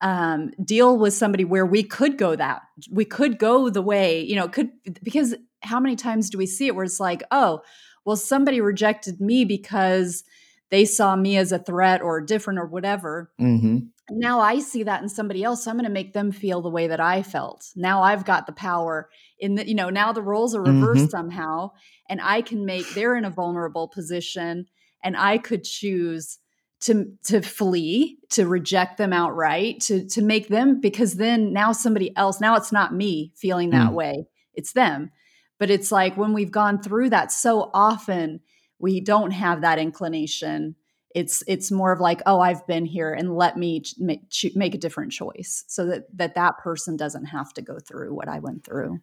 um, 0.00 0.50
deal 0.64 0.98
with 0.98 1.14
somebody 1.14 1.44
where 1.44 1.66
we 1.66 1.82
could 1.82 2.16
go 2.16 2.34
that 2.34 2.62
we 2.90 3.04
could 3.04 3.38
go 3.38 3.68
the 3.68 3.82
way 3.82 4.20
you 4.22 4.34
know 4.34 4.48
could 4.48 4.70
because 5.02 5.34
how 5.62 5.78
many 5.78 5.94
times 5.94 6.30
do 6.30 6.38
we 6.38 6.46
see 6.46 6.66
it 6.66 6.74
where 6.74 6.84
it's 6.84 7.00
like 7.00 7.22
oh 7.30 7.60
well 8.04 8.16
somebody 8.16 8.60
rejected 8.60 9.20
me 9.20 9.44
because 9.44 10.24
they 10.72 10.86
saw 10.86 11.14
me 11.14 11.36
as 11.36 11.52
a 11.52 11.58
threat 11.58 12.00
or 12.00 12.22
different 12.22 12.58
or 12.58 12.64
whatever. 12.64 13.30
Mm-hmm. 13.38 13.78
Now 14.10 14.40
I 14.40 14.58
see 14.58 14.82
that 14.84 15.02
in 15.02 15.08
somebody 15.10 15.44
else. 15.44 15.64
So 15.64 15.70
I'm 15.70 15.76
going 15.76 15.84
to 15.84 15.92
make 15.92 16.14
them 16.14 16.32
feel 16.32 16.62
the 16.62 16.70
way 16.70 16.86
that 16.88 16.98
I 16.98 17.22
felt. 17.22 17.66
Now 17.76 18.02
I've 18.02 18.24
got 18.24 18.46
the 18.46 18.52
power 18.52 19.10
in 19.38 19.56
the, 19.56 19.68
you 19.68 19.74
know, 19.74 19.90
now 19.90 20.12
the 20.12 20.22
roles 20.22 20.54
are 20.54 20.62
reversed 20.62 21.02
mm-hmm. 21.02 21.10
somehow 21.10 21.72
and 22.08 22.20
I 22.22 22.40
can 22.40 22.64
make, 22.64 22.88
they're 22.94 23.16
in 23.16 23.26
a 23.26 23.30
vulnerable 23.30 23.86
position 23.86 24.64
and 25.04 25.14
I 25.14 25.36
could 25.36 25.62
choose 25.62 26.38
to 26.80 27.12
to 27.24 27.42
flee 27.42 28.18
to 28.30 28.46
reject 28.46 28.96
them 28.96 29.12
outright 29.12 29.78
to 29.82 30.04
to 30.08 30.20
make 30.20 30.48
them 30.48 30.80
because 30.80 31.14
then 31.14 31.52
now 31.52 31.70
somebody 31.70 32.16
else 32.16 32.40
now 32.40 32.56
it's 32.56 32.72
not 32.72 32.92
me 32.92 33.32
feeling 33.36 33.70
that 33.70 33.90
mm. 33.90 33.94
way 33.94 34.26
it's 34.54 34.72
them 34.72 35.12
but 35.60 35.70
it's 35.70 35.92
like 35.92 36.16
when 36.16 36.32
we've 36.32 36.50
gone 36.50 36.82
through 36.82 37.08
that 37.08 37.30
so 37.30 37.70
often 37.72 38.40
we 38.82 39.00
don't 39.00 39.30
have 39.30 39.62
that 39.62 39.78
inclination. 39.78 40.74
It's 41.14 41.42
it's 41.46 41.70
more 41.70 41.92
of 41.92 42.00
like 42.00 42.20
oh 42.26 42.40
i've 42.40 42.66
been 42.66 42.84
here 42.84 43.12
and 43.12 43.36
let 43.36 43.56
me 43.56 43.82
make, 43.98 44.22
make 44.54 44.74
a 44.74 44.78
different 44.78 45.12
choice 45.12 45.64
so 45.68 45.86
that 45.86 46.04
that 46.16 46.34
that 46.34 46.58
person 46.58 46.96
doesn't 46.96 47.26
have 47.26 47.52
to 47.54 47.62
go 47.62 47.78
through 47.78 48.14
what 48.14 48.28
i 48.28 48.38
went 48.38 48.64
through. 48.64 48.98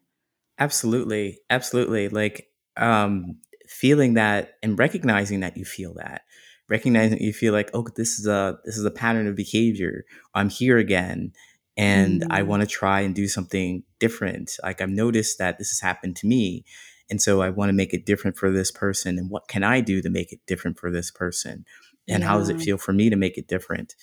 Absolutely. 0.60 1.40
Absolutely. 1.50 2.10
Like 2.10 2.48
um 2.78 3.38
feeling 3.68 4.16
that 4.16 4.56
and 4.62 4.78
recognizing 4.78 5.40
that 5.40 5.56
you 5.56 5.66
feel 5.66 5.94
that. 5.96 6.24
Recognizing 6.68 7.18
that 7.18 7.22
you 7.22 7.34
feel 7.34 7.54
like 7.54 7.70
oh 7.74 7.86
this 7.96 8.20
is 8.20 8.28
a 8.28 8.58
this 8.66 8.78
is 8.78 8.86
a 8.86 8.92
pattern 8.92 9.28
of 9.28 9.36
behavior. 9.36 10.04
I'm 10.36 10.50
here 10.50 10.78
again 10.78 11.32
and 11.78 12.22
mm-hmm. 12.22 12.32
i 12.32 12.42
want 12.42 12.62
to 12.62 12.68
try 12.68 13.02
and 13.02 13.16
do 13.16 13.28
something 13.28 13.84
different. 14.00 14.58
Like 14.64 14.82
i've 14.82 14.90
noticed 14.90 15.38
that 15.38 15.60
this 15.60 15.70
has 15.70 15.80
happened 15.80 16.16
to 16.18 16.28
me 16.28 16.66
and 17.10 17.22
so 17.22 17.42
I 17.42 17.50
want 17.50 17.70
to 17.70 17.74
make 17.74 17.94
it 17.94 18.06
different 18.06 18.38
for 18.38 18.52
this 18.52 18.72
person. 18.72 19.18
And 19.18 19.30
what 19.30 19.48
can 19.48 19.64
I 19.64 19.82
do 19.82 20.02
to 20.02 20.10
make 20.10 20.32
it 20.32 20.40
different 20.48 20.80
for 20.80 20.92
this 20.92 21.12
person? 21.12 21.66
And 22.08 22.22
yeah. 22.22 22.28
how 22.28 22.38
does 22.38 22.50
it 22.50 22.62
feel 22.62 22.78
for 22.78 22.94
me 22.94 23.10
to 23.10 23.16
make 23.16 23.38
it 23.38 23.48
different? 23.48 23.96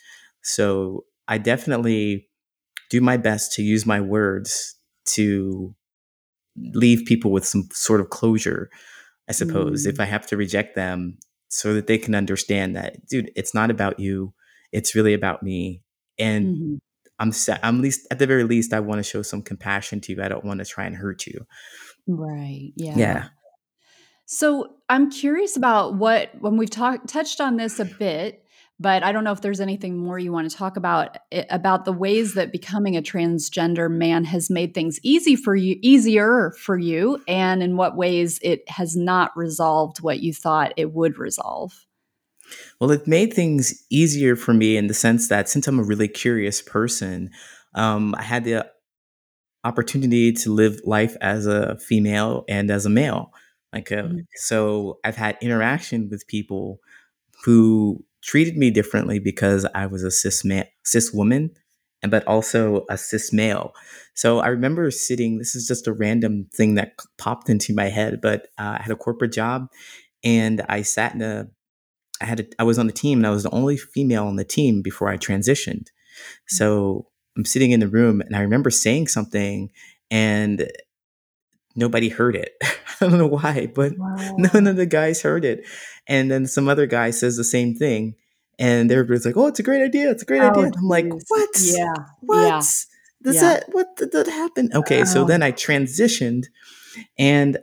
So 0.42 1.05
I 1.29 1.38
definitely 1.38 2.29
do 2.90 3.01
my 3.01 3.16
best 3.16 3.53
to 3.55 3.62
use 3.62 3.87
my 3.87 4.01
words 4.01 4.77
to 5.07 5.75
leave 6.57 7.05
people 7.05 7.31
with 7.31 7.45
some 7.45 7.69
sort 7.73 8.01
of 8.01 8.11
closure, 8.11 8.71
I 9.29 9.33
suppose, 9.33 9.87
mm. 9.87 9.90
if 9.90 10.01
I 10.01 10.05
have 10.05 10.27
to 10.29 10.37
reject 10.37 10.75
them 10.75 11.19
so 11.49 11.75
that 11.75 11.87
they 11.87 11.99
can 11.99 12.14
understand 12.14 12.77
that, 12.77 13.07
dude, 13.07 13.31
it's 13.37 13.55
not 13.55 13.71
about 13.71 14.01
you. 14.01 14.33
It's 14.73 14.95
really 14.95 15.14
about 15.14 15.42
me. 15.42 15.83
And 16.19 16.47
mm-hmm. 16.57 16.75
I'm, 17.19 17.33
I'm 17.62 17.83
least 17.83 18.07
at 18.11 18.19
the 18.19 18.27
very 18.27 18.45
least, 18.45 18.73
I 18.73 18.81
want 18.81 18.99
to 18.99 19.03
show 19.03 19.23
some 19.23 19.42
compassion 19.42 20.01
to 20.03 20.12
you. 20.12 20.23
I 20.23 20.29
don't 20.29 20.45
want 20.45 20.59
to 20.59 20.66
try 20.66 20.85
and 20.87 20.97
hurt 20.97 21.27
you. 21.27 21.47
Right. 22.07 22.73
Yeah. 22.77 22.97
Yeah. 22.97 23.29
So 24.27 24.75
I'm 24.88 25.11
curious 25.11 25.57
about 25.57 25.95
what 25.95 26.31
when 26.40 26.57
we've 26.57 26.71
talked 26.71 27.09
touched 27.09 27.40
on 27.40 27.57
this 27.57 27.79
a 27.79 27.85
bit, 27.85 28.45
but 28.79 29.05
I 29.05 29.12
don't 29.12 29.25
know 29.25 29.33
if 29.33 29.40
there's 29.40 29.61
anything 29.61 29.97
more 29.97 30.19
you 30.19 30.33
want 30.33 30.51
to 30.51 30.57
talk 30.57 30.77
about 30.77 31.16
eh, 31.31 31.45
about 31.49 31.85
the 31.85 31.92
ways 31.92 32.35
that 32.35 32.51
becoming 32.51 32.97
a 32.97 33.03
transgender 33.03 33.90
man 33.90 34.25
has 34.25 34.51
made 34.51 34.75
things 34.75 34.99
easy 35.03 35.37
for 35.37 35.55
you, 35.55 35.77
easier 35.81 36.53
for 36.59 36.77
you, 36.77 37.23
and 37.29 37.62
in 37.62 37.77
what 37.77 37.97
ways 37.97 38.40
it 38.42 38.69
has 38.69 38.97
not 38.97 39.37
resolved 39.37 40.01
what 40.01 40.21
you 40.21 40.35
thought 40.35 40.73
it 40.77 40.92
would 40.92 41.19
resolve. 41.19 41.87
Well, 42.81 42.90
it 42.90 43.07
made 43.07 43.33
things 43.33 43.85
easier 43.90 44.37
for 44.37 44.55
me 44.55 44.77
in 44.77 44.87
the 44.87 44.95
sense 44.95 45.29
that 45.29 45.49
since 45.49 45.66
I'm 45.66 45.81
a 45.81 45.85
really 45.85 46.09
curious 46.09 46.62
person, 46.62 47.31
um, 47.75 48.14
I 48.16 48.23
had 48.23 48.45
the 48.45 48.71
opportunity 49.66 50.33
to 50.33 50.52
live 50.52 50.81
life 50.85 51.16
as 51.20 51.46
a 51.46 51.76
female 51.79 52.44
and 52.48 52.70
as 52.70 52.87
a 52.87 52.90
male. 52.90 53.33
Like, 53.72 53.90
uh, 53.90 53.96
mm-hmm. 53.96 54.18
so 54.37 54.98
I've 55.05 55.16
had 55.16 55.37
interaction 55.42 56.09
with 56.09 56.26
people 56.29 56.81
who 57.44 58.05
treated 58.22 58.57
me 58.57 58.70
differently 58.70 59.18
because 59.18 59.66
I 59.74 59.87
was 59.87 60.02
a 60.02 60.11
cis 60.11 60.44
man, 60.44 60.66
cis 60.85 61.12
woman, 61.12 61.50
and 62.02 62.11
but 62.11 62.26
also 62.26 62.87
a 62.88 62.96
cis 62.96 63.33
male. 63.33 63.72
So 64.14 64.38
I 64.38 64.48
remember 64.48 64.90
sitting. 64.90 65.38
This 65.38 65.55
is 65.55 65.66
just 65.66 65.87
a 65.87 65.92
random 65.92 66.46
thing 66.55 66.76
that 66.76 66.92
popped 67.18 67.50
into 67.50 67.74
my 67.74 67.88
head, 67.88 68.20
but 68.20 68.48
uh, 68.59 68.76
I 68.79 68.83
had 68.83 68.92
a 68.92 68.96
corporate 68.96 69.33
job, 69.33 69.68
and 70.24 70.62
I 70.68 70.83
sat 70.83 71.14
in 71.14 71.22
a. 71.22 71.48
I 72.20 72.24
had 72.24 72.40
a, 72.40 72.44
I 72.59 72.62
was 72.62 72.79
on 72.79 72.87
the 72.87 72.92
team, 72.92 73.18
and 73.18 73.26
I 73.26 73.31
was 73.31 73.42
the 73.42 73.55
only 73.55 73.76
female 73.76 74.26
on 74.26 74.37
the 74.37 74.44
team 74.44 74.81
before 74.81 75.09
I 75.09 75.18
transitioned. 75.18 75.88
So 76.48 77.09
I'm 77.37 77.44
sitting 77.44 77.72
in 77.72 77.81
the 77.81 77.88
room 77.88 78.20
and 78.20 78.35
I 78.35 78.40
remember 78.40 78.70
saying 78.70 79.09
something 79.09 79.70
and 80.11 80.70
nobody 81.75 82.09
heard 82.09 82.37
it. 82.37 82.53
I 82.62 83.09
don't 83.09 83.18
know 83.18 83.27
why, 83.27 83.68
but 83.75 83.92
wow. 83.99 84.16
none 84.38 84.66
of 84.66 84.77
the 84.77 84.87
guys 84.87 85.22
heard 85.22 85.44
it. 85.44 85.66
And 86.07 86.31
then 86.31 86.46
some 86.46 86.68
other 86.68 86.87
guy 86.87 87.11
says 87.11 87.37
the 87.37 87.44
same 87.44 87.75
thing. 87.75 88.14
And 88.59 88.90
everybody's 88.90 89.27
like, 89.27 89.37
oh, 89.37 89.49
it's 89.49 89.61
a 89.61 89.62
great 89.62 89.83
idea. 89.83 90.11
It's 90.11 90.22
a 90.22 90.27
great 90.27 90.40
oh, 90.40 90.51
idea. 90.51 90.70
I'm 90.79 90.88
like, 90.88 91.07
what? 91.29 91.51
Yeah. 91.61 91.92
What? 92.20 92.42
Yeah. 92.42 92.62
Does 93.22 93.37
yeah. 93.37 93.40
that, 93.40 93.64
what 93.72 93.96
did 93.96 94.12
that 94.12 94.27
happen? 94.27 94.70
Okay. 94.75 95.03
Oh. 95.03 95.05
So 95.05 95.25
then 95.25 95.42
I 95.42 95.53
transitioned 95.53 96.44
and 97.18 97.59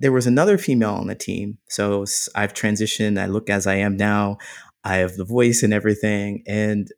there 0.00 0.12
was 0.12 0.26
another 0.26 0.58
female 0.58 0.94
on 0.94 1.06
the 1.06 1.14
team. 1.14 1.58
So 1.68 2.04
I've 2.34 2.54
transitioned. 2.54 3.20
I 3.20 3.26
look 3.26 3.48
as 3.48 3.68
I 3.68 3.76
am 3.76 3.96
now. 3.96 4.38
I 4.82 4.96
have 4.96 5.14
the 5.14 5.24
voice 5.24 5.62
and 5.62 5.72
everything. 5.72 6.42
And 6.48 6.88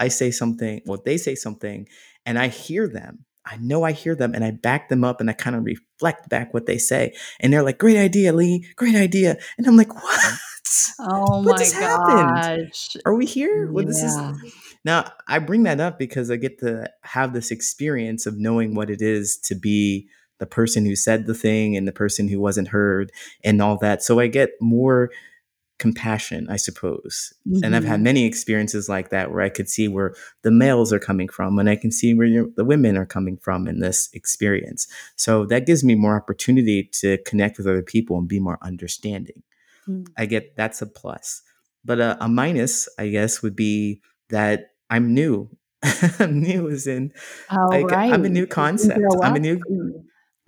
I 0.00 0.08
say 0.08 0.30
something, 0.30 0.82
well, 0.86 1.02
they 1.04 1.16
say 1.16 1.34
something, 1.34 1.88
and 2.24 2.38
I 2.38 2.48
hear 2.48 2.88
them. 2.88 3.24
I 3.50 3.56
know 3.56 3.82
I 3.82 3.92
hear 3.92 4.14
them 4.14 4.34
and 4.34 4.44
I 4.44 4.50
back 4.50 4.90
them 4.90 5.04
up 5.04 5.20
and 5.20 5.30
I 5.30 5.32
kind 5.32 5.56
of 5.56 5.64
reflect 5.64 6.28
back 6.28 6.52
what 6.52 6.66
they 6.66 6.76
say. 6.76 7.14
And 7.40 7.50
they're 7.50 7.62
like, 7.62 7.78
great 7.78 7.96
idea, 7.96 8.32
Lee, 8.32 8.66
great 8.76 8.94
idea. 8.94 9.38
And 9.56 9.66
I'm 9.66 9.76
like, 9.76 9.94
what? 9.94 10.38
Oh 10.98 11.42
what 11.42 11.52
my 11.52 11.56
just 11.56 11.74
gosh. 11.74 11.80
happened? 11.80 12.72
Are 13.06 13.14
we 13.14 13.24
here? 13.24 13.72
Yeah. 13.72 13.84
This 13.86 14.02
is 14.02 14.18
now 14.84 15.10
I 15.26 15.38
bring 15.38 15.62
that 15.62 15.80
up 15.80 15.98
because 15.98 16.30
I 16.30 16.36
get 16.36 16.58
to 16.60 16.90
have 17.02 17.32
this 17.32 17.50
experience 17.50 18.26
of 18.26 18.38
knowing 18.38 18.74
what 18.74 18.90
it 18.90 19.00
is 19.00 19.38
to 19.44 19.54
be 19.54 20.08
the 20.38 20.46
person 20.46 20.84
who 20.84 20.94
said 20.94 21.26
the 21.26 21.34
thing 21.34 21.76
and 21.76 21.88
the 21.88 21.92
person 21.92 22.28
who 22.28 22.40
wasn't 22.40 22.68
heard 22.68 23.12
and 23.42 23.62
all 23.62 23.78
that. 23.78 24.02
So 24.02 24.20
I 24.20 24.26
get 24.26 24.50
more 24.60 25.10
compassion, 25.78 26.48
I 26.50 26.56
suppose. 26.56 27.32
Mm-hmm. 27.46 27.64
And 27.64 27.76
I've 27.76 27.84
had 27.84 27.96
mm-hmm. 27.96 28.04
many 28.04 28.24
experiences 28.24 28.88
like 28.88 29.10
that 29.10 29.30
where 29.30 29.40
I 29.40 29.48
could 29.48 29.68
see 29.68 29.88
where 29.88 30.14
the 30.42 30.50
males 30.50 30.92
are 30.92 30.98
coming 30.98 31.28
from 31.28 31.58
and 31.58 31.70
I 31.70 31.76
can 31.76 31.90
see 31.90 32.14
where 32.14 32.46
the 32.56 32.64
women 32.64 32.96
are 32.96 33.06
coming 33.06 33.36
from 33.36 33.68
in 33.68 33.80
this 33.80 34.08
experience. 34.12 34.88
So 35.16 35.46
that 35.46 35.66
gives 35.66 35.84
me 35.84 35.94
more 35.94 36.16
opportunity 36.16 36.88
to 37.00 37.18
connect 37.18 37.58
with 37.58 37.66
other 37.66 37.82
people 37.82 38.18
and 38.18 38.28
be 38.28 38.40
more 38.40 38.58
understanding. 38.62 39.42
Mm-hmm. 39.88 40.12
I 40.16 40.26
get 40.26 40.56
that's 40.56 40.82
a 40.82 40.86
plus. 40.86 41.42
But 41.84 42.00
a, 42.00 42.22
a 42.22 42.28
minus, 42.28 42.88
I 42.98 43.08
guess, 43.08 43.40
would 43.42 43.56
be 43.56 44.02
that 44.30 44.72
I'm 44.90 45.14
new. 45.14 45.48
I'm 46.18 46.40
new 46.40 46.68
as 46.68 46.88
in 46.88 47.12
oh, 47.52 47.66
like, 47.68 47.86
right. 47.86 48.12
I'm 48.12 48.24
a 48.24 48.28
new 48.28 48.46
concept. 48.46 49.00
I'm 49.22 49.36
a 49.36 49.38
new 49.38 49.60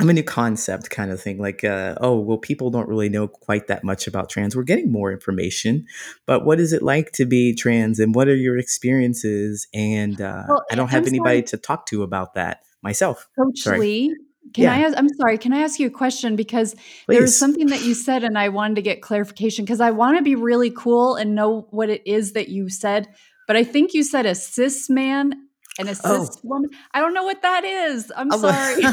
I'm 0.01 0.09
a 0.09 0.13
new 0.15 0.23
concept 0.23 0.91
kind 0.91 1.11
of 1.11 1.21
thing. 1.21 1.39
Like, 1.39 1.63
uh, 1.63 1.97
oh, 2.01 2.19
well, 2.19 2.39
people 2.39 2.71
don't 2.71 2.89
really 2.89 3.09
know 3.09 3.29
quite 3.29 3.67
that 3.67 3.85
much 3.85 4.07
about 4.07 4.31
trans. 4.31 4.57
We're 4.57 4.63
getting 4.63 4.91
more 4.91 5.13
information, 5.13 5.87
but 6.27 6.45
what 6.45 6.59
is 6.59 6.73
it 6.73 6.83
like 6.83 7.13
to 7.13 7.27
be 7.27 7.55
trans, 7.55 7.99
and 7.99 8.15
what 8.15 8.29
are 8.29 8.37
your 8.37 8.59
experiences? 8.59 9.69
And 9.75 10.21
uh, 10.21 10.45
well, 10.49 10.65
I 10.71 10.75
don't 10.75 10.89
have 10.89 11.03
I'm 11.03 11.09
anybody 11.09 11.39
sorry. 11.39 11.43
to 11.43 11.57
talk 11.59 11.87
to 11.87 12.03
about 12.03 12.35
that 12.35 12.63
myself. 12.83 13.29
Coach 13.39 13.61
sorry. 13.61 13.79
Lee, 13.79 14.17
can 14.55 14.65
yeah. 14.65 14.75
I 14.75 14.79
ask, 14.81 14.97
I'm 14.97 15.09
sorry, 15.11 15.39
can 15.39 15.53
I 15.53 15.61
ask 15.61 15.79
you 15.79 15.87
a 15.87 15.91
question? 15.91 16.35
Because 16.35 16.75
Please. 16.75 16.83
there 17.09 17.23
was 17.23 17.39
something 17.39 17.69
that 17.69 17.85
you 17.85 17.95
said, 17.95 18.25
and 18.25 18.39
I 18.39 18.49
wanted 18.49 18.77
to 18.77 18.83
get 18.83 19.03
clarification 19.03 19.65
because 19.65 19.81
I 19.81 19.91
want 19.91 20.17
to 20.17 20.23
be 20.23 20.35
really 20.35 20.71
cool 20.71 21.17
and 21.17 21.35
know 21.35 21.67
what 21.71 21.91
it 21.91 22.03
is 22.07 22.33
that 22.33 22.49
you 22.49 22.69
said. 22.69 23.09
But 23.47 23.57
I 23.57 23.65
think 23.65 23.95
you 23.95 24.03
said 24.03 24.27
a 24.27 24.35
cis 24.35 24.89
man 24.89 25.35
an 25.79 25.89
assist 25.89 26.41
oh. 26.45 26.49
woman. 26.49 26.71
I 26.93 27.01
don't 27.01 27.15
know 27.15 27.25
what 27.25 27.43
that 27.43 27.65
is. 27.65 28.13
I'm 28.17 28.31
sorry. 28.33 28.83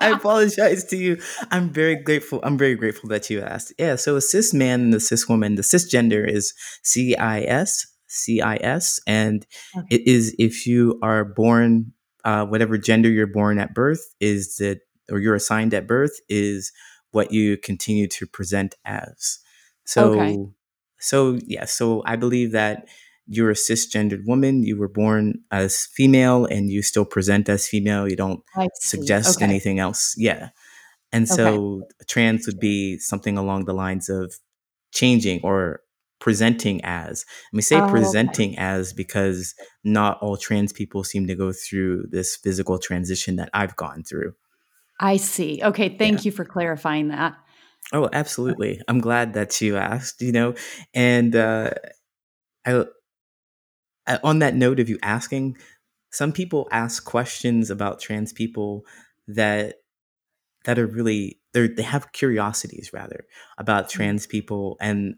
I 0.00 0.12
apologize 0.14 0.84
to 0.86 0.96
you. 0.96 1.20
I'm 1.50 1.70
very 1.70 1.96
grateful. 1.96 2.40
I'm 2.42 2.56
very 2.56 2.74
grateful 2.74 3.08
that 3.10 3.28
you 3.28 3.40
asked. 3.40 3.72
Yeah. 3.78 3.96
So 3.96 4.16
a 4.16 4.20
cis 4.20 4.54
man 4.54 4.80
and 4.80 4.94
a 4.94 5.00
cis 5.00 5.28
woman, 5.28 5.56
the 5.56 5.62
cisgender 5.62 6.28
is 6.28 6.54
CIS, 6.82 7.86
CIS, 8.06 9.00
and 9.06 9.46
okay. 9.76 9.86
it 9.90 10.06
is 10.06 10.34
if 10.38 10.66
you 10.66 10.98
are 11.02 11.24
born, 11.24 11.92
uh, 12.24 12.46
whatever 12.46 12.78
gender 12.78 13.10
you're 13.10 13.26
born 13.26 13.58
at 13.58 13.74
birth 13.74 14.14
is 14.20 14.56
that, 14.56 14.80
or 15.10 15.18
you're 15.18 15.34
assigned 15.34 15.74
at 15.74 15.86
birth 15.86 16.20
is 16.28 16.72
what 17.10 17.32
you 17.32 17.56
continue 17.56 18.06
to 18.06 18.26
present 18.26 18.76
as. 18.84 19.40
So, 19.84 20.12
okay. 20.12 20.38
so 21.00 21.38
yeah. 21.46 21.64
So 21.64 22.02
I 22.06 22.16
believe 22.16 22.52
that 22.52 22.86
you're 23.32 23.50
a 23.50 23.54
cisgendered 23.54 24.26
woman, 24.26 24.64
you 24.64 24.76
were 24.76 24.88
born 24.88 25.38
as 25.52 25.86
female 25.94 26.46
and 26.46 26.68
you 26.68 26.82
still 26.82 27.04
present 27.04 27.48
as 27.48 27.68
female, 27.68 28.08
you 28.08 28.16
don't 28.16 28.42
suggest 28.80 29.38
okay. 29.38 29.44
anything 29.44 29.78
else. 29.78 30.16
Yeah. 30.18 30.48
And 31.12 31.28
so 31.28 31.46
okay. 31.46 31.86
trans 32.08 32.46
would 32.46 32.58
be 32.58 32.98
something 32.98 33.38
along 33.38 33.64
the 33.64 33.72
lines 33.72 34.08
of 34.08 34.34
changing 34.92 35.40
or 35.44 35.80
presenting 36.18 36.80
as. 36.84 37.24
Let 37.52 37.56
me 37.56 37.62
say 37.62 37.80
oh, 37.80 37.88
presenting 37.88 38.52
okay. 38.54 38.60
as 38.60 38.92
because 38.92 39.54
not 39.84 40.18
all 40.20 40.36
trans 40.36 40.72
people 40.72 41.04
seem 41.04 41.28
to 41.28 41.36
go 41.36 41.52
through 41.52 42.06
this 42.10 42.34
physical 42.34 42.80
transition 42.80 43.36
that 43.36 43.48
I've 43.54 43.76
gone 43.76 44.02
through. 44.02 44.34
I 44.98 45.18
see. 45.18 45.60
Okay, 45.62 45.96
thank 45.96 46.18
yeah. 46.18 46.22
you 46.24 46.32
for 46.32 46.44
clarifying 46.44 47.08
that. 47.08 47.34
Oh, 47.92 48.08
absolutely. 48.12 48.80
I'm 48.88 49.00
glad 49.00 49.34
that 49.34 49.60
you 49.60 49.76
asked, 49.76 50.20
you 50.20 50.32
know, 50.32 50.54
and 50.94 51.36
uh 51.36 51.70
I 52.66 52.84
on 54.22 54.40
that 54.40 54.54
note 54.54 54.80
of 54.80 54.88
you 54.88 54.98
asking, 55.02 55.56
some 56.10 56.32
people 56.32 56.68
ask 56.72 57.04
questions 57.04 57.70
about 57.70 58.00
trans 58.00 58.32
people 58.32 58.84
that 59.28 59.76
that 60.64 60.78
are 60.78 60.86
really 60.86 61.40
they 61.52 61.68
they 61.68 61.82
have 61.82 62.12
curiosities 62.12 62.92
rather 62.92 63.24
about 63.58 63.84
mm-hmm. 63.84 63.96
trans 63.96 64.26
people 64.26 64.76
and 64.80 65.14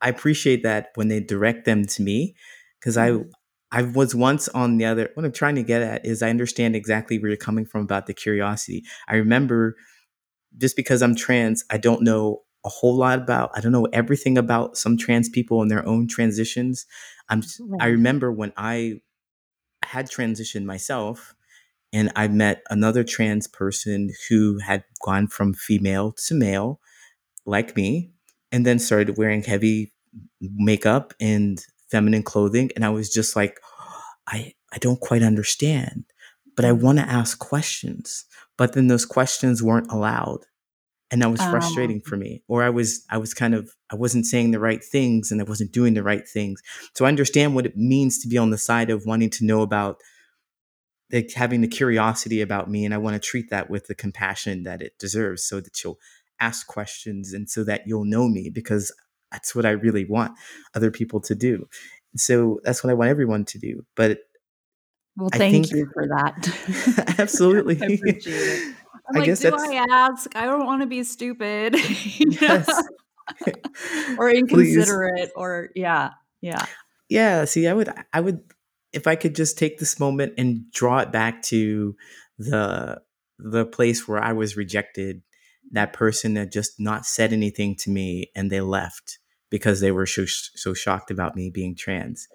I 0.00 0.08
appreciate 0.08 0.62
that 0.62 0.90
when 0.94 1.08
they 1.08 1.20
direct 1.20 1.64
them 1.64 1.84
to 1.84 2.02
me 2.02 2.34
because 2.78 2.96
I 2.96 3.10
mm-hmm. 3.10 3.30
I 3.70 3.82
was 3.82 4.14
once 4.14 4.48
on 4.48 4.78
the 4.78 4.84
other 4.84 5.10
what 5.14 5.26
I'm 5.26 5.32
trying 5.32 5.56
to 5.56 5.62
get 5.62 5.82
at 5.82 6.04
is 6.04 6.22
I 6.22 6.30
understand 6.30 6.76
exactly 6.76 7.18
where 7.18 7.28
you're 7.28 7.36
coming 7.36 7.66
from 7.66 7.82
about 7.82 8.06
the 8.06 8.14
curiosity. 8.14 8.84
I 9.08 9.16
remember 9.16 9.76
just 10.56 10.76
because 10.76 11.02
I'm 11.02 11.14
trans, 11.14 11.64
I 11.70 11.78
don't 11.78 12.02
know 12.02 12.42
a 12.64 12.68
whole 12.68 12.96
lot 12.96 13.18
about 13.18 13.50
I 13.54 13.60
don't 13.60 13.72
know 13.72 13.88
everything 13.92 14.38
about 14.38 14.76
some 14.76 14.96
trans 14.96 15.28
people 15.28 15.62
and 15.62 15.70
their 15.70 15.86
own 15.86 16.08
transitions. 16.08 16.86
I'm 17.28 17.42
right. 17.60 17.82
I 17.82 17.86
remember 17.88 18.32
when 18.32 18.52
I 18.56 19.00
had 19.84 20.10
transitioned 20.10 20.64
myself 20.64 21.34
and 21.92 22.12
I 22.14 22.28
met 22.28 22.62
another 22.70 23.04
trans 23.04 23.46
person 23.46 24.10
who 24.28 24.58
had 24.58 24.84
gone 25.04 25.28
from 25.28 25.54
female 25.54 26.12
to 26.26 26.34
male 26.34 26.80
like 27.46 27.76
me 27.76 28.10
and 28.52 28.66
then 28.66 28.78
started 28.78 29.16
wearing 29.16 29.42
heavy 29.42 29.92
makeup 30.40 31.14
and 31.20 31.64
feminine 31.90 32.22
clothing 32.22 32.70
and 32.76 32.84
I 32.84 32.90
was 32.90 33.10
just 33.10 33.36
like 33.36 33.58
I 34.26 34.52
I 34.72 34.78
don't 34.78 35.00
quite 35.00 35.22
understand 35.22 36.04
but 36.56 36.64
I 36.64 36.70
mm. 36.70 36.80
want 36.80 36.98
to 36.98 37.08
ask 37.08 37.38
questions 37.38 38.26
but 38.56 38.72
then 38.72 38.88
those 38.88 39.06
questions 39.06 39.62
weren't 39.62 39.90
allowed 39.90 40.40
and 41.10 41.22
that 41.22 41.30
was 41.30 41.40
oh. 41.40 41.50
frustrating 41.50 42.00
for 42.00 42.16
me 42.16 42.42
or 42.48 42.62
i 42.62 42.70
was 42.70 43.04
i 43.10 43.16
was 43.16 43.34
kind 43.34 43.54
of 43.54 43.70
i 43.90 43.96
wasn't 43.96 44.26
saying 44.26 44.50
the 44.50 44.60
right 44.60 44.84
things 44.84 45.30
and 45.30 45.40
i 45.40 45.44
wasn't 45.44 45.72
doing 45.72 45.94
the 45.94 46.02
right 46.02 46.28
things. 46.28 46.60
So 46.94 47.04
i 47.04 47.08
understand 47.08 47.54
what 47.54 47.66
it 47.66 47.76
means 47.76 48.18
to 48.20 48.28
be 48.28 48.38
on 48.38 48.50
the 48.50 48.58
side 48.58 48.90
of 48.90 49.06
wanting 49.06 49.30
to 49.30 49.44
know 49.44 49.62
about 49.62 49.96
like 51.12 51.32
having 51.34 51.62
the 51.62 51.68
curiosity 51.68 52.40
about 52.40 52.70
me 52.70 52.84
and 52.84 52.94
i 52.94 52.98
want 52.98 53.14
to 53.14 53.28
treat 53.28 53.50
that 53.50 53.70
with 53.70 53.86
the 53.86 53.94
compassion 53.94 54.64
that 54.64 54.82
it 54.82 54.98
deserves 54.98 55.44
so 55.44 55.60
that 55.60 55.82
you'll 55.82 55.98
ask 56.40 56.66
questions 56.66 57.32
and 57.32 57.50
so 57.50 57.64
that 57.64 57.82
you'll 57.86 58.04
know 58.04 58.28
me 58.28 58.50
because 58.50 58.92
that's 59.32 59.54
what 59.54 59.66
i 59.66 59.70
really 59.70 60.04
want 60.04 60.32
other 60.74 60.90
people 60.90 61.20
to 61.20 61.34
do. 61.34 61.68
So 62.16 62.60
that's 62.64 62.82
what 62.82 62.90
i 62.90 62.94
want 62.94 63.10
everyone 63.10 63.44
to 63.46 63.58
do 63.58 63.84
but 63.96 64.18
well 65.16 65.30
thank 65.32 65.72
you 65.72 65.90
for 65.92 66.06
that. 66.06 67.16
Absolutely 67.18 67.74
I 69.14 69.20
appreciate 69.20 69.48
it. 69.48 69.54
I'm 69.54 69.60
like, 69.60 69.70
guess 69.70 69.88
do 69.88 69.92
I 69.92 70.06
ask? 70.08 70.36
I 70.36 70.44
don't 70.46 70.66
want 70.66 70.82
to 70.82 70.86
be 70.86 71.02
stupid. 71.04 71.74
yes. 72.18 72.82
or 74.18 74.30
inconsiderate 74.30 75.14
Please. 75.14 75.32
or 75.36 75.70
yeah. 75.74 76.10
Yeah. 76.40 76.64
Yeah. 77.08 77.44
See, 77.44 77.66
I 77.66 77.72
would 77.72 77.92
I 78.12 78.20
would 78.20 78.40
if 78.92 79.06
I 79.06 79.16
could 79.16 79.34
just 79.34 79.58
take 79.58 79.78
this 79.78 80.00
moment 80.00 80.34
and 80.38 80.70
draw 80.72 80.98
it 80.98 81.12
back 81.12 81.42
to 81.44 81.94
the 82.38 83.00
the 83.38 83.66
place 83.66 84.08
where 84.08 84.22
I 84.22 84.32
was 84.32 84.56
rejected, 84.56 85.22
that 85.70 85.92
person 85.92 86.34
that 86.34 86.52
just 86.52 86.80
not 86.80 87.06
said 87.06 87.32
anything 87.32 87.76
to 87.76 87.90
me 87.90 88.30
and 88.34 88.50
they 88.50 88.60
left 88.60 89.18
because 89.50 89.80
they 89.80 89.92
were 89.92 90.06
so, 90.06 90.24
so 90.26 90.74
shocked 90.74 91.10
about 91.10 91.36
me 91.36 91.50
being 91.50 91.76
trans. 91.76 92.28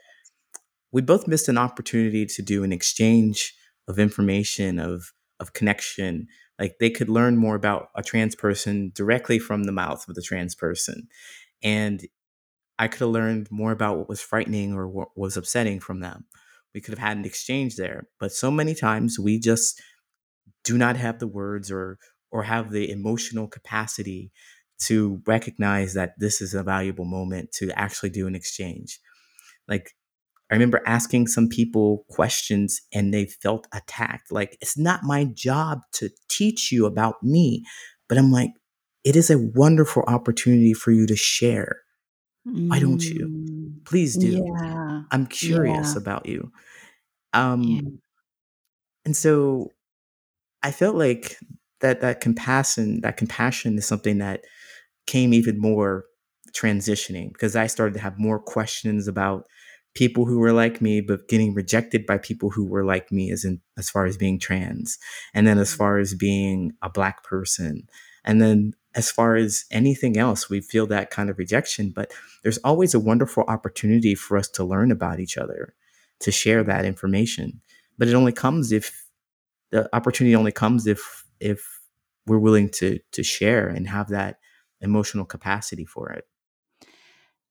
We 0.92 1.02
both 1.02 1.28
missed 1.28 1.50
an 1.50 1.58
opportunity 1.58 2.26
to 2.26 2.42
do 2.42 2.64
an 2.64 2.72
exchange 2.72 3.54
of 3.88 4.00
information 4.00 4.80
of 4.80 5.12
of 5.40 5.54
connection 5.54 6.28
like 6.64 6.78
they 6.80 6.90
could 6.90 7.10
learn 7.10 7.36
more 7.36 7.56
about 7.56 7.90
a 7.94 8.02
trans 8.02 8.36
person 8.36 8.94
directly 8.96 9.38
from 9.38 9.66
the 9.66 9.74
mouth 9.74 10.08
of 10.08 10.16
the 10.16 10.22
trans 10.22 10.56
person. 10.56 11.10
And 11.62 12.00
I 12.80 12.88
could 12.88 13.02
have 13.02 13.10
learned 13.10 13.52
more 13.52 13.74
about 13.74 13.98
what 13.98 14.08
was 14.08 14.22
frightening 14.22 14.74
or 14.74 14.88
what 14.88 15.10
was 15.18 15.36
upsetting 15.36 15.82
from 15.82 16.00
them. 16.00 16.24
We 16.74 16.80
could 16.80 16.94
have 16.94 17.06
had 17.06 17.18
an 17.18 17.26
exchange 17.26 17.76
there. 17.76 18.08
But 18.18 18.32
so 18.32 18.50
many 18.50 18.76
times 18.76 19.20
we 19.20 19.40
just 19.40 19.82
do 20.64 20.78
not 20.78 20.96
have 20.96 21.20
the 21.20 21.28
words 21.28 21.70
or 21.70 21.98
or 22.32 22.44
have 22.44 22.72
the 22.72 22.90
emotional 22.90 23.50
capacity 23.50 24.32
to 24.84 25.22
recognize 25.28 25.94
that 25.96 26.14
this 26.18 26.40
is 26.40 26.54
a 26.54 26.64
valuable 26.64 27.04
moment 27.04 27.52
to 27.56 27.78
actually 27.78 28.10
do 28.10 28.26
an 28.26 28.36
exchange. 28.36 29.02
Like 29.68 29.92
I 30.54 30.56
remember 30.56 30.84
asking 30.86 31.26
some 31.28 31.50
people 31.50 32.06
questions 32.10 32.80
and 32.94 33.12
they 33.12 33.26
felt 33.26 33.66
attacked. 33.74 34.32
Like, 34.32 34.56
it's 34.62 34.78
not 34.78 35.02
my 35.02 35.26
job 35.26 35.80
to 35.94 36.12
teach 36.30 36.72
you 36.72 36.86
about 36.86 37.24
me. 37.24 37.64
But 38.08 38.20
I'm 38.20 38.32
like, 38.32 38.52
it 39.04 39.16
is 39.16 39.32
a 39.32 39.40
wonderful 39.40 40.04
opportunity 40.06 40.76
for 40.76 40.92
you 40.92 41.08
to 41.08 41.16
share. 41.16 41.82
Why 42.44 42.78
don't 42.78 43.04
you? 43.04 43.28
Mm, 43.28 43.84
Please 43.86 44.16
do. 44.16 44.46
Yeah. 44.46 45.02
I'm 45.10 45.26
curious 45.26 45.94
yeah. 45.96 46.00
about 46.00 46.28
you. 46.28 46.52
Um, 47.34 47.64
yeah. 47.64 47.82
and 49.06 49.18
so 49.18 49.72
I 50.62 50.70
felt 50.70 50.96
like 50.96 51.36
that 51.80 52.02
that 52.02 52.22
compassion, 52.22 53.02
that 53.02 53.18
compassion 53.18 53.76
is 53.80 53.88
something 53.88 54.20
that 54.20 54.42
came 55.08 55.34
even 55.34 55.58
more 55.58 56.06
transitioning 56.56 57.34
because 57.34 57.56
I 57.56 57.66
started 57.66 57.96
to 57.96 58.02
have 58.02 58.20
more 58.20 58.40
questions 58.40 59.08
about 59.08 59.46
people 59.96 60.26
who 60.26 60.40
were 60.40 60.54
like 60.54 60.82
me 60.82 61.02
but 61.02 61.28
getting 61.28 61.54
rejected 61.54 62.06
by 62.06 62.18
people 62.18 62.50
who 62.50 62.66
were 62.66 62.84
like 62.84 63.12
me 63.12 63.32
as 63.32 63.46
in 63.46 63.62
as 63.78 63.90
far 63.90 64.06
as 64.06 64.18
being 64.18 64.40
trans 64.40 64.98
and 65.34 65.46
then 65.46 65.58
as 65.58 65.70
mm-hmm. 65.70 65.78
far 65.78 65.98
as 66.00 66.14
being 66.16 66.74
a 66.82 66.90
black 66.90 67.24
person 67.24 67.88
and 68.26 68.42
then 68.42 68.74
as 68.96 69.10
far 69.10 69.36
as 69.36 69.66
anything 69.72 70.18
else, 70.18 70.50
we 70.50 70.62
feel 70.62 70.86
that 70.88 71.10
kind 71.10 71.30
of 71.30 71.38
rejection, 71.38 71.90
but 71.90 72.12
there's 72.44 72.60
always 72.60 72.94
a 72.94 73.00
wonderful 73.00 73.44
opportunity 73.48 74.16
for 74.16 74.38
us 74.38 74.48
to 74.50 74.64
learn 74.64 74.92
about 74.92 75.20
each 75.20 75.38
other, 75.38 75.74
to 76.20 76.32
share 76.32 76.64
that 76.64 76.86
information. 76.86 77.62
But 77.98 78.08
it 78.08 78.14
only 78.14 78.32
comes 78.32 78.72
if 78.72 79.06
the 79.72 79.90
opportunity 79.96 80.36
only 80.36 80.52
comes 80.52 80.86
if 80.86 81.26
if 81.40 81.82
we're 82.28 82.40
willing 82.40 82.70
to 82.70 83.00
to 83.12 83.24
share 83.24 83.68
and 83.68 83.88
have 83.88 84.10
that 84.10 84.38
emotional 84.82 85.26
capacity 85.26 85.86
for 85.86 86.12
it. 86.12 86.26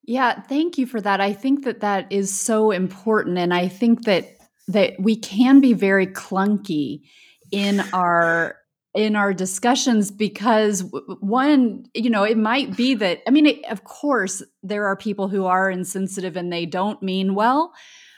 Yeah, 0.05 0.41
thank 0.41 0.79
you 0.79 0.87
for 0.87 1.01
that. 1.01 1.21
I 1.21 1.33
think 1.33 1.65
that 1.65 1.81
that 1.81 2.11
is 2.11 2.37
so 2.37 2.71
important 2.71 3.39
and 3.39 3.55
I 3.55 3.69
think 3.69 4.05
that 4.05 4.37
that 4.69 4.95
we 4.99 5.17
can 5.17 5.61
be 5.61 5.73
very 5.73 6.07
clunky 6.07 7.03
in 7.51 7.81
our 7.93 8.57
in 8.95 9.17
our 9.17 9.33
discussions 9.33 10.11
because 10.11 10.85
one 11.21 11.85
you 11.95 12.11
know 12.11 12.25
it 12.25 12.37
might 12.37 12.77
be 12.77 12.95
that 12.95 13.21
i 13.27 13.31
mean 13.31 13.47
it, 13.47 13.65
of 13.71 13.85
course 13.85 14.43
there 14.63 14.87
are 14.87 14.97
people 14.97 15.29
who 15.29 15.47
are 15.47 15.71
insensitive 15.71 16.37
and 16.37 16.53
they 16.53 16.67
don't 16.67 17.03
mean 17.03 17.35
well 17.35 17.73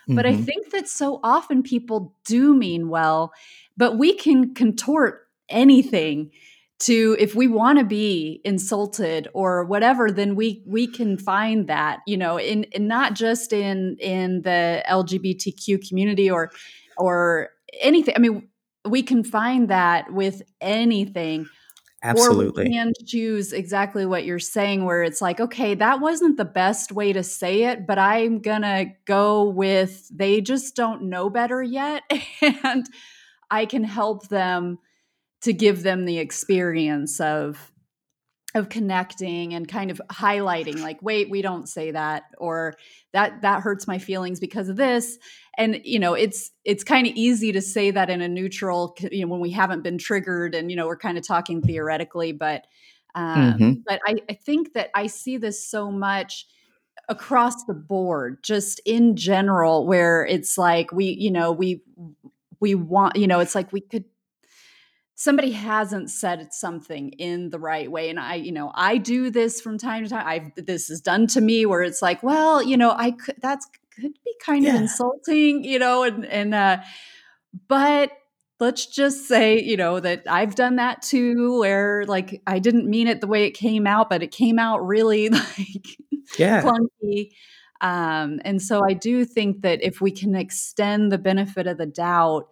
but 0.09 0.27
mm-hmm. 0.27 0.41
i 0.41 0.45
think 0.45 0.71
that 0.73 0.89
so 0.89 1.21
often 1.23 1.63
people 1.63 2.15
do 2.25 2.55
mean 2.55 2.89
well 2.89 3.33
but 3.77 3.97
we 3.97 4.15
can 4.15 4.53
contort 4.53 5.29
anything 5.49 6.31
to 6.81 7.17
if 7.19 7.35
we 7.35 7.47
want 7.47 7.79
to 7.79 7.85
be 7.85 8.41
insulted 8.45 9.29
or 9.33 9.65
whatever 9.65 10.11
then 10.11 10.35
we 10.35 10.63
we 10.67 10.87
can 10.87 11.17
find 11.17 11.69
that 11.69 12.01
you 12.07 12.17
know 12.17 12.39
in, 12.39 12.65
in 12.65 12.89
not 12.89 13.15
just 13.15 13.53
in 13.53 13.97
in 14.01 14.43
the 14.43 14.83
lgbtq 14.89 15.89
community 15.89 16.31
or 16.31 16.51
or 16.97 17.51
anything. 17.81 18.15
I 18.17 18.19
mean 18.19 18.49
we 18.87 19.03
can 19.03 19.25
find 19.25 19.69
that 19.69 20.13
with 20.13 20.43
anything. 20.61 21.47
Absolutely 22.03 22.65
or 22.65 22.69
we 22.69 22.75
can 22.75 22.93
choose 23.07 23.55
exactly 23.55 24.05
what 24.05 24.27
you're 24.27 24.39
saying 24.39 24.85
where 24.85 25.03
it's 25.03 25.23
like 25.23 25.41
okay 25.41 25.73
that 25.75 26.03
wasn't 26.03 26.37
the 26.37 26.45
best 26.45 26.93
way 26.93 27.15
to 27.15 27.23
say 27.23 27.63
it 27.63 27.87
but 27.87 27.99
i'm 27.99 28.41
gonna 28.41 28.93
go 29.07 29.45
with 29.45 30.07
they 30.15 30.43
just 30.43 30.77
don't 30.77 31.01
know 31.01 31.31
better 31.31 31.63
yet 31.63 32.03
and 32.63 32.85
i 33.51 33.65
can 33.65 33.85
help 33.85 34.29
them 34.29 34.79
to 35.45 35.53
give 35.53 35.83
them 35.83 36.07
the 36.07 36.19
experience 36.19 37.21
of 37.21 37.71
of 38.55 38.69
connecting 38.69 39.53
and 39.53 39.67
kind 39.67 39.91
of 39.91 40.01
highlighting 40.11 40.81
like 40.81 41.03
wait 41.03 41.29
we 41.29 41.43
don't 41.43 41.69
say 41.69 41.91
that 41.91 42.25
or 42.39 42.75
that 43.13 43.43
that 43.43 43.61
hurts 43.61 43.87
my 43.87 43.99
feelings 43.99 44.39
because 44.41 44.69
of 44.69 44.77
this 44.77 45.19
and 45.59 45.81
you 45.85 45.99
know 45.99 46.15
it's 46.15 46.51
it's 46.65 46.85
kind 46.85 47.07
of 47.07 47.13
easy 47.15 47.53
to 47.53 47.61
say 47.61 47.91
that 47.91 48.09
in 48.11 48.21
a 48.21 48.29
neutral 48.29 48.97
you 49.11 49.23
know 49.23 49.31
when 49.31 49.41
we 49.41 49.51
haven't 49.51 49.83
been 49.83 49.99
triggered 49.99 50.55
and 50.55 50.71
you 50.71 50.77
know 50.77 50.87
we're 50.87 50.97
kind 50.97 51.19
of 51.19 51.27
talking 51.27 51.61
theoretically 51.61 52.33
but 52.33 52.65
um, 53.17 53.55
mm-hmm. 53.55 53.73
but 53.87 54.01
I, 54.07 54.17
I 54.31 54.35
think 54.35 54.73
that 54.75 54.91
i 54.95 55.09
see 55.09 55.37
this 55.37 55.69
so 55.69 55.91
much 55.91 56.47
across 57.09 57.65
the 57.65 57.75
board 57.75 58.39
just 58.43 58.81
in 58.87 59.17
general 59.17 59.87
where 59.87 60.25
it's 60.25 60.57
like 60.57 60.93
we 60.93 61.07
you 61.07 61.31
know 61.31 61.51
we 61.53 61.83
we 62.61 62.75
want 62.75 63.17
you 63.17 63.27
know 63.27 63.41
it's 63.41 63.55
like 63.55 63.73
we 63.73 63.81
could 63.81 64.05
somebody 65.17 65.53
hasn't 65.53 66.11
said 66.11 66.53
something 66.53 67.11
in 67.11 67.51
the 67.51 67.59
right 67.59 67.91
way 67.91 68.11
and 68.11 68.19
i 68.19 68.35
you 68.35 68.53
know 68.53 68.73
i 68.75 68.97
do 68.97 69.31
this 69.31 69.61
from 69.61 69.79
time 69.79 70.03
to 70.03 70.11
time 70.11 70.27
i've 70.27 70.67
this 70.67 70.91
is 70.91 71.01
done 71.01 71.27
to 71.27 71.41
me 71.41 71.65
where 71.67 71.83
it's 71.83 72.03
like 72.03 72.23
well 72.23 72.63
you 72.63 72.77
know 72.77 72.93
i 72.97 73.11
could 73.11 73.37
that's 73.41 73.67
could 73.95 74.13
be 74.25 74.35
kind 74.43 74.65
yeah. 74.65 74.75
of 74.75 74.81
insulting 74.83 75.63
you 75.65 75.79
know 75.79 76.03
and 76.03 76.27
and 76.27 76.55
uh 76.55 76.79
but 77.69 78.11
let's 78.61 78.87
just 78.87 79.29
say 79.29 79.61
you 79.61 79.77
know 79.77 80.01
that 80.01 80.23
i've 80.29 80.55
done 80.55 80.77
that 80.77 81.01
too 81.03 81.61
where 81.61 82.05
like 82.07 82.43
i 82.47 82.59
didn't 82.59 82.89
mean 82.89 83.07
it 83.07 83.21
the 83.21 83.27
way 83.27 83.45
it 83.45 83.53
came 83.53 83.87
out 83.87 84.11
but 84.11 84.23
it 84.23 84.31
came 84.31 84.59
out 84.59 84.85
really 84.85 85.29
like 85.31 85.87
yeah 86.39 86.63
clunky 86.63 87.31
um 87.81 88.41
and 88.45 88.61
so 88.61 88.83
i 88.85 88.93
do 88.93 89.25
think 89.25 89.63
that 89.63 89.83
if 89.83 90.01
we 90.01 90.11
can 90.11 90.35
extend 90.35 91.13
the 91.13 91.19
benefit 91.19 91.67
of 91.67 91.79
the 91.79 91.87
doubt 91.87 92.47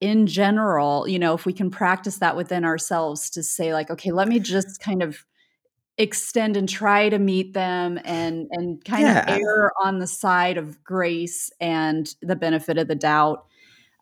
in 0.00 0.26
general, 0.26 1.08
you 1.08 1.18
know, 1.18 1.34
if 1.34 1.46
we 1.46 1.52
can 1.52 1.70
practice 1.70 2.18
that 2.18 2.36
within 2.36 2.64
ourselves 2.64 3.30
to 3.30 3.42
say 3.42 3.72
like, 3.72 3.90
okay, 3.90 4.12
let 4.12 4.28
me 4.28 4.38
just 4.38 4.80
kind 4.80 5.02
of 5.02 5.24
extend 5.96 6.56
and 6.56 6.68
try 6.68 7.08
to 7.08 7.18
meet 7.18 7.54
them 7.54 8.00
and 8.04 8.48
and 8.50 8.84
kind 8.84 9.02
yeah. 9.02 9.34
of 9.34 9.40
err 9.40 9.70
on 9.82 10.00
the 10.00 10.06
side 10.06 10.58
of 10.58 10.82
grace 10.82 11.50
and 11.60 12.14
the 12.20 12.36
benefit 12.36 12.78
of 12.78 12.88
the 12.88 12.94
doubt. 12.94 13.46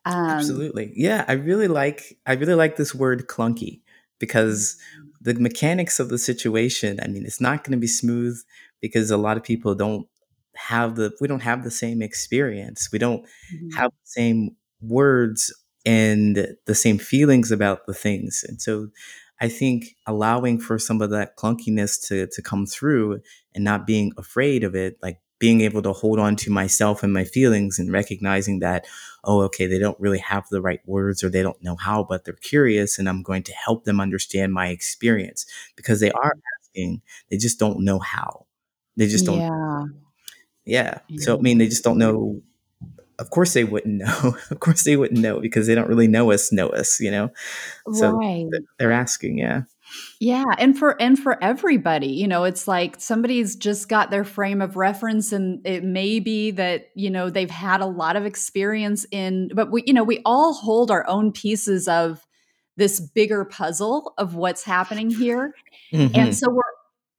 Um, 0.05 0.31
Absolutely. 0.31 0.93
Yeah, 0.97 1.25
I 1.29 1.33
really 1.33 1.69
like 1.69 2.19
I 2.27 2.33
really 2.33 2.55
like 2.55 2.77
this 2.77 2.95
word 2.95 3.29
clunky 3.29 3.83
because 4.19 4.77
mm-hmm. 4.97 5.09
the 5.21 5.35
mechanics 5.35 6.01
of 6.01 6.09
the 6.09 6.19
situation, 6.19 6.99
I 7.03 7.09
mean, 7.09 7.25
it's 7.25 7.41
not 7.41 7.63
going 7.63 7.73
to 7.73 7.81
be 7.81 7.87
smooth 7.87 8.41
because 8.81 9.11
a 9.11 9.17
lot 9.17 9.37
of 9.37 9.43
people 9.43 9.75
don't 9.75 10.09
have 10.57 10.97
the 10.97 11.13
we 11.21 11.29
don't 11.29 11.41
have 11.41 11.63
the 11.63 11.71
same 11.71 12.03
experience. 12.03 12.89
We 12.93 12.99
don't 12.99 13.23
mm-hmm. 13.55 13.71
have 13.77 13.91
the 13.91 14.07
same 14.07 14.57
words 14.81 15.53
and 15.85 16.57
the 16.67 16.75
same 16.75 16.99
feelings 16.99 17.51
about 17.51 17.87
the 17.87 17.95
things. 17.95 18.45
And 18.49 18.61
so 18.61 18.89
I 19.41 19.49
think 19.49 19.97
allowing 20.07 20.61
for 20.61 20.79
some 20.79 21.03
of 21.03 21.11
that 21.11 21.37
clunkiness 21.37 22.07
to 22.09 22.27
to 22.29 22.43
come 22.43 22.67
through 22.67 23.21
and 23.55 23.65
not 23.65 23.87
being 23.87 24.13
afraid 24.17 24.65
of 24.65 24.75
it, 24.75 24.99
like 25.03 25.19
being 25.41 25.61
able 25.63 25.83
to 25.83 25.93
hold 25.93 26.21
on 26.21 26.37
to 26.37 26.53
myself 26.53 27.03
and 27.03 27.13
my 27.13 27.25
feelings 27.25 27.77
and 27.81 27.91
recognizing 27.91 28.61
that, 28.61 28.87
oh, 29.25 29.41
okay, 29.41 29.67
they 29.67 29.81
don't 29.81 29.99
really 29.99 30.21
have 30.21 30.45
the 30.51 30.63
right 30.63 30.81
words 30.87 31.25
or 31.25 31.29
they 31.29 31.43
don't 31.43 31.61
know 31.61 31.75
how, 31.75 32.05
but 32.05 32.25
they're 32.25 32.35
curious 32.35 32.97
and 32.97 33.09
I'm 33.09 33.25
going 33.25 33.43
to 33.43 33.53
help 33.53 33.85
them 33.85 34.01
understand 34.01 34.53
my 34.53 34.69
experience 34.69 35.45
because 35.75 35.99
they 35.99 36.13
are 36.13 36.33
asking, 36.61 37.03
they 37.29 37.39
just 37.39 37.59
don't 37.59 37.81
know 37.81 37.99
how. 37.99 38.47
They 38.97 39.09
just 39.09 39.27
don't. 39.27 39.41
Yeah. 39.41 39.85
Yeah. 40.65 40.99
So, 41.19 41.37
I 41.37 41.41
mean, 41.41 41.59
they 41.59 41.67
just 41.67 41.83
don't 41.83 41.99
know 41.99 42.41
of 43.23 43.31
course 43.31 43.55
they 43.55 43.65
wouldn't 43.65 43.95
know. 43.95 44.37
of 44.51 44.61
course 44.61 44.83
they 44.83 44.97
wouldn't 44.97 45.21
know 45.21 45.41
because 45.41 45.67
they 45.67 45.75
don't 45.75 45.89
really 45.89 46.09
know 46.09 46.33
us, 46.33 46.53
know 46.53 46.69
us, 46.69 47.01
you 47.01 47.11
know? 47.11 47.31
So 47.93 48.13
right. 48.13 48.47
they're 48.79 48.93
asking, 48.93 49.39
yeah. 49.39 49.63
Yeah, 50.21 50.45
and 50.57 50.79
for 50.79 51.01
and 51.01 51.19
for 51.19 51.43
everybody, 51.45 52.07
you 52.07 52.27
know, 52.27 52.45
it's 52.45 52.67
like 52.67 52.99
somebody's 52.99 53.57
just 53.57 53.91
got 53.91 54.11
their 54.11 54.25
frame 54.25 54.63
of 54.63 54.75
reference 54.75 55.33
and 55.33 55.61
it 55.67 55.85
may 55.85 56.19
be 56.19 56.51
that, 56.53 56.87
you 56.95 57.11
know, 57.11 57.29
they've 57.29 57.51
had 57.51 57.83
a 57.83 57.87
lot 57.87 58.17
of 58.17 58.25
experience 58.25 59.05
in 59.11 59.51
but 59.55 59.71
we 59.71 59.83
you 59.87 59.93
know, 59.93 60.03
we 60.03 60.23
all 60.25 60.55
hold 60.55 60.91
our 60.91 61.07
own 61.07 61.31
pieces 61.31 61.89
of 61.89 62.27
this 62.79 63.01
bigger 63.01 63.45
puzzle 63.45 64.15
of 64.17 64.35
what's 64.35 64.65
happening 64.65 65.11
here. 65.11 65.55
Mm-hmm. 65.93 66.19
And 66.19 66.35
so 66.35 66.49
we're 66.51 66.63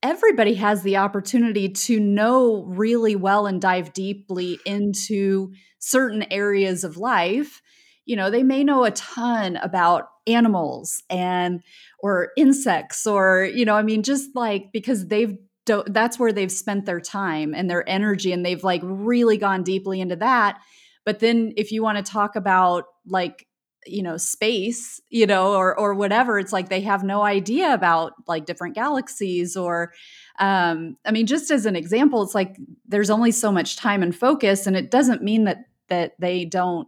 everybody 0.03 0.53
has 0.55 0.83
the 0.83 0.97
opportunity 0.97 1.69
to 1.69 1.99
know 1.99 2.63
really 2.65 3.15
well 3.15 3.47
and 3.47 3.59
dive 3.59 3.93
deeply 3.93 4.59
into 4.65 5.51
certain 5.79 6.23
areas 6.31 6.83
of 6.83 6.97
life. 6.97 7.61
You 8.05 8.17
know 8.17 8.29
they 8.29 8.43
may 8.43 8.63
know 8.63 8.83
a 8.83 8.91
ton 8.91 9.55
about 9.55 10.09
animals 10.27 11.01
and 11.09 11.63
or 11.99 12.31
insects 12.37 13.05
or 13.05 13.43
you 13.43 13.65
know 13.65 13.75
i 13.75 13.81
mean 13.81 14.03
just 14.03 14.29
like 14.35 14.71
because 14.71 15.07
they've 15.07 15.35
do- 15.65 15.83
that's 15.87 16.19
where 16.19 16.31
they've 16.31 16.51
spent 16.51 16.85
their 16.85 16.99
time 16.99 17.53
and 17.53 17.69
their 17.69 17.87
energy 17.87 18.31
and 18.31 18.45
they've 18.45 18.63
like 18.63 18.81
really 18.83 19.37
gone 19.37 19.63
deeply 19.63 20.01
into 20.01 20.15
that. 20.17 20.59
But 21.05 21.19
then 21.19 21.54
if 21.58 21.71
you 21.71 21.83
want 21.83 22.04
to 22.04 22.12
talk 22.12 22.35
about 22.35 22.85
like 23.06 23.45
you 23.86 24.04
know 24.04 24.17
space 24.17 25.02
you 25.10 25.25
know 25.25 25.54
or 25.54 25.77
or 25.77 25.94
whatever 25.94 26.40
it's 26.40 26.54
like 26.54 26.69
they 26.69 26.81
have 26.81 27.04
no 27.04 27.23
idea 27.23 27.73
about 27.73 28.13
like 28.27 28.46
different 28.46 28.75
galaxies 28.75 29.56
or 29.56 29.94
um 30.40 30.98
i 31.06 31.12
mean 31.12 31.25
just 31.25 31.52
as 31.52 31.65
an 31.65 31.75
example 31.75 32.21
it's 32.23 32.36
like 32.36 32.58
there's 32.88 33.10
only 33.10 33.31
so 33.31 33.52
much 33.52 33.75
time 33.75 34.04
and 34.04 34.15
focus 34.15 34.67
and 34.67 34.75
it 34.75 34.92
doesn't 34.92 35.21
mean 35.21 35.44
that 35.46 35.65
that 35.90 36.13
they 36.19 36.46
don't 36.46 36.88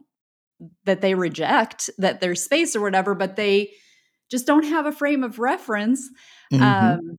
that 0.86 1.02
they 1.02 1.16
reject 1.16 1.90
that 1.98 2.22
there's 2.22 2.44
space 2.44 2.76
or 2.76 2.82
whatever 2.82 3.14
but 3.14 3.36
they 3.36 3.72
just 4.32 4.48
don't 4.48 4.66
have 4.66 4.86
a 4.86 4.92
frame 4.92 5.24
of 5.24 5.40
reference 5.40 6.10
mm-hmm. 6.52 6.64
um, 6.64 7.18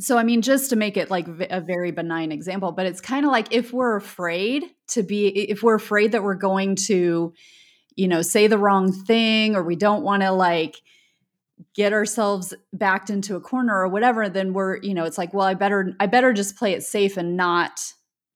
so 0.00 0.16
i 0.16 0.22
mean 0.22 0.42
just 0.42 0.70
to 0.70 0.76
make 0.76 0.96
it 0.96 1.10
like 1.10 1.26
a 1.50 1.60
very 1.60 1.90
benign 1.90 2.32
example 2.32 2.72
but 2.72 2.86
it's 2.86 3.00
kind 3.00 3.26
of 3.26 3.32
like 3.32 3.52
if 3.52 3.72
we're 3.72 3.96
afraid 3.96 4.64
to 4.88 5.02
be 5.02 5.28
if 5.28 5.62
we're 5.62 5.74
afraid 5.74 6.12
that 6.12 6.22
we're 6.22 6.34
going 6.34 6.74
to 6.74 7.32
you 7.98 8.06
know 8.06 8.22
say 8.22 8.46
the 8.46 8.56
wrong 8.56 8.92
thing 8.92 9.56
or 9.56 9.62
we 9.62 9.76
don't 9.76 10.04
want 10.04 10.22
to 10.22 10.30
like 10.30 10.80
get 11.74 11.92
ourselves 11.92 12.54
backed 12.72 13.10
into 13.10 13.34
a 13.34 13.40
corner 13.40 13.76
or 13.76 13.88
whatever 13.88 14.28
then 14.28 14.52
we're 14.52 14.76
you 14.78 14.94
know 14.94 15.04
it's 15.04 15.18
like 15.18 15.34
well 15.34 15.46
i 15.46 15.54
better 15.54 15.92
i 15.98 16.06
better 16.06 16.32
just 16.32 16.56
play 16.56 16.72
it 16.72 16.82
safe 16.82 17.16
and 17.16 17.36
not 17.36 17.80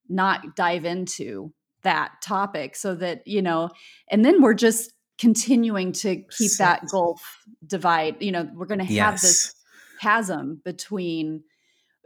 not 0.08 0.56
dive 0.56 0.84
into 0.84 1.52
that 1.84 2.10
topic 2.20 2.74
so 2.74 2.94
that 2.94 3.26
you 3.26 3.40
know 3.40 3.70
and 4.10 4.24
then 4.24 4.42
we're 4.42 4.52
just 4.52 4.92
continuing 5.18 5.92
to 5.92 6.16
keep 6.36 6.50
that 6.58 6.82
gulf 6.90 7.38
divide 7.64 8.20
you 8.20 8.32
know 8.32 8.48
we're 8.54 8.66
going 8.66 8.80
to 8.80 8.84
have 8.84 8.92
yes. 8.92 9.22
this 9.22 9.54
chasm 10.00 10.60
between 10.64 11.44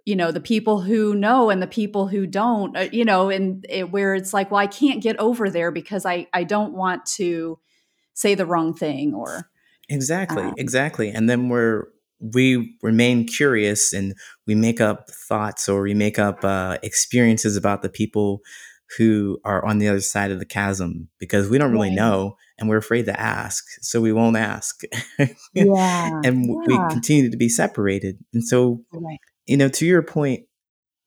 you 0.07 0.16
know 0.16 0.30
the 0.30 0.40
people 0.40 0.80
who 0.80 1.14
know 1.14 1.50
and 1.50 1.61
the 1.61 1.66
people 1.66 2.07
who 2.07 2.26
don't 2.26 2.74
uh, 2.76 2.88
you 2.92 3.04
know 3.04 3.28
and 3.28 3.66
it, 3.68 3.90
where 3.90 4.14
it's 4.14 4.32
like 4.32 4.50
well 4.50 4.61
i 4.61 4.66
can't 4.66 5.02
get 5.02 5.18
over 5.18 5.50
there 5.50 5.70
because 5.70 6.07
i 6.07 6.26
i 6.32 6.42
don't 6.42 6.72
want 6.72 7.04
to 7.04 7.59
say 8.14 8.34
the 8.34 8.46
wrong 8.46 8.72
thing 8.72 9.12
or 9.12 9.50
exactly 9.90 10.44
um, 10.44 10.54
exactly 10.57 11.11
and 11.11 11.28
then 11.28 11.50
we're 11.50 11.88
we 12.18 12.74
remain 12.82 13.26
curious 13.26 13.92
and 13.92 14.14
we 14.46 14.54
make 14.54 14.80
up 14.80 15.11
thoughts 15.11 15.68
or 15.68 15.82
we 15.82 15.92
make 15.92 16.18
up 16.18 16.42
uh, 16.44 16.78
experiences 16.82 17.59
about 17.59 17.82
the 17.82 17.90
people 17.90 18.40
who 18.96 19.38
are 19.44 19.62
on 19.66 19.76
the 19.78 19.86
other 19.86 20.00
side 20.00 20.30
of 20.30 20.38
the 20.38 20.46
chasm 20.46 21.09
because 21.18 21.50
we 21.50 21.59
don't 21.59 21.72
really 21.72 21.88
right. 21.88 21.96
know 21.96 22.36
and 22.59 22.70
we're 22.70 22.78
afraid 22.78 23.04
to 23.04 23.20
ask 23.20 23.64
so 23.82 24.00
we 24.00 24.12
won't 24.12 24.36
ask 24.36 24.82
yeah 25.52 26.20
and 26.24 26.46
yeah. 26.46 26.54
we 26.66 26.76
continue 26.88 27.30
to 27.30 27.36
be 27.36 27.48
separated 27.48 28.16
and 28.32 28.44
so 28.44 28.80
right. 28.92 29.18
You 29.47 29.57
know 29.57 29.68
to 29.68 29.86
your 29.86 30.03
point 30.03 30.44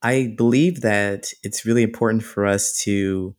i 0.02 0.34
believe 0.38 0.82
that 0.82 1.32
it's 1.44 1.66
really 1.66 1.84
important 1.84 2.24
for 2.24 2.46
us 2.46 2.82
to 2.82 3.36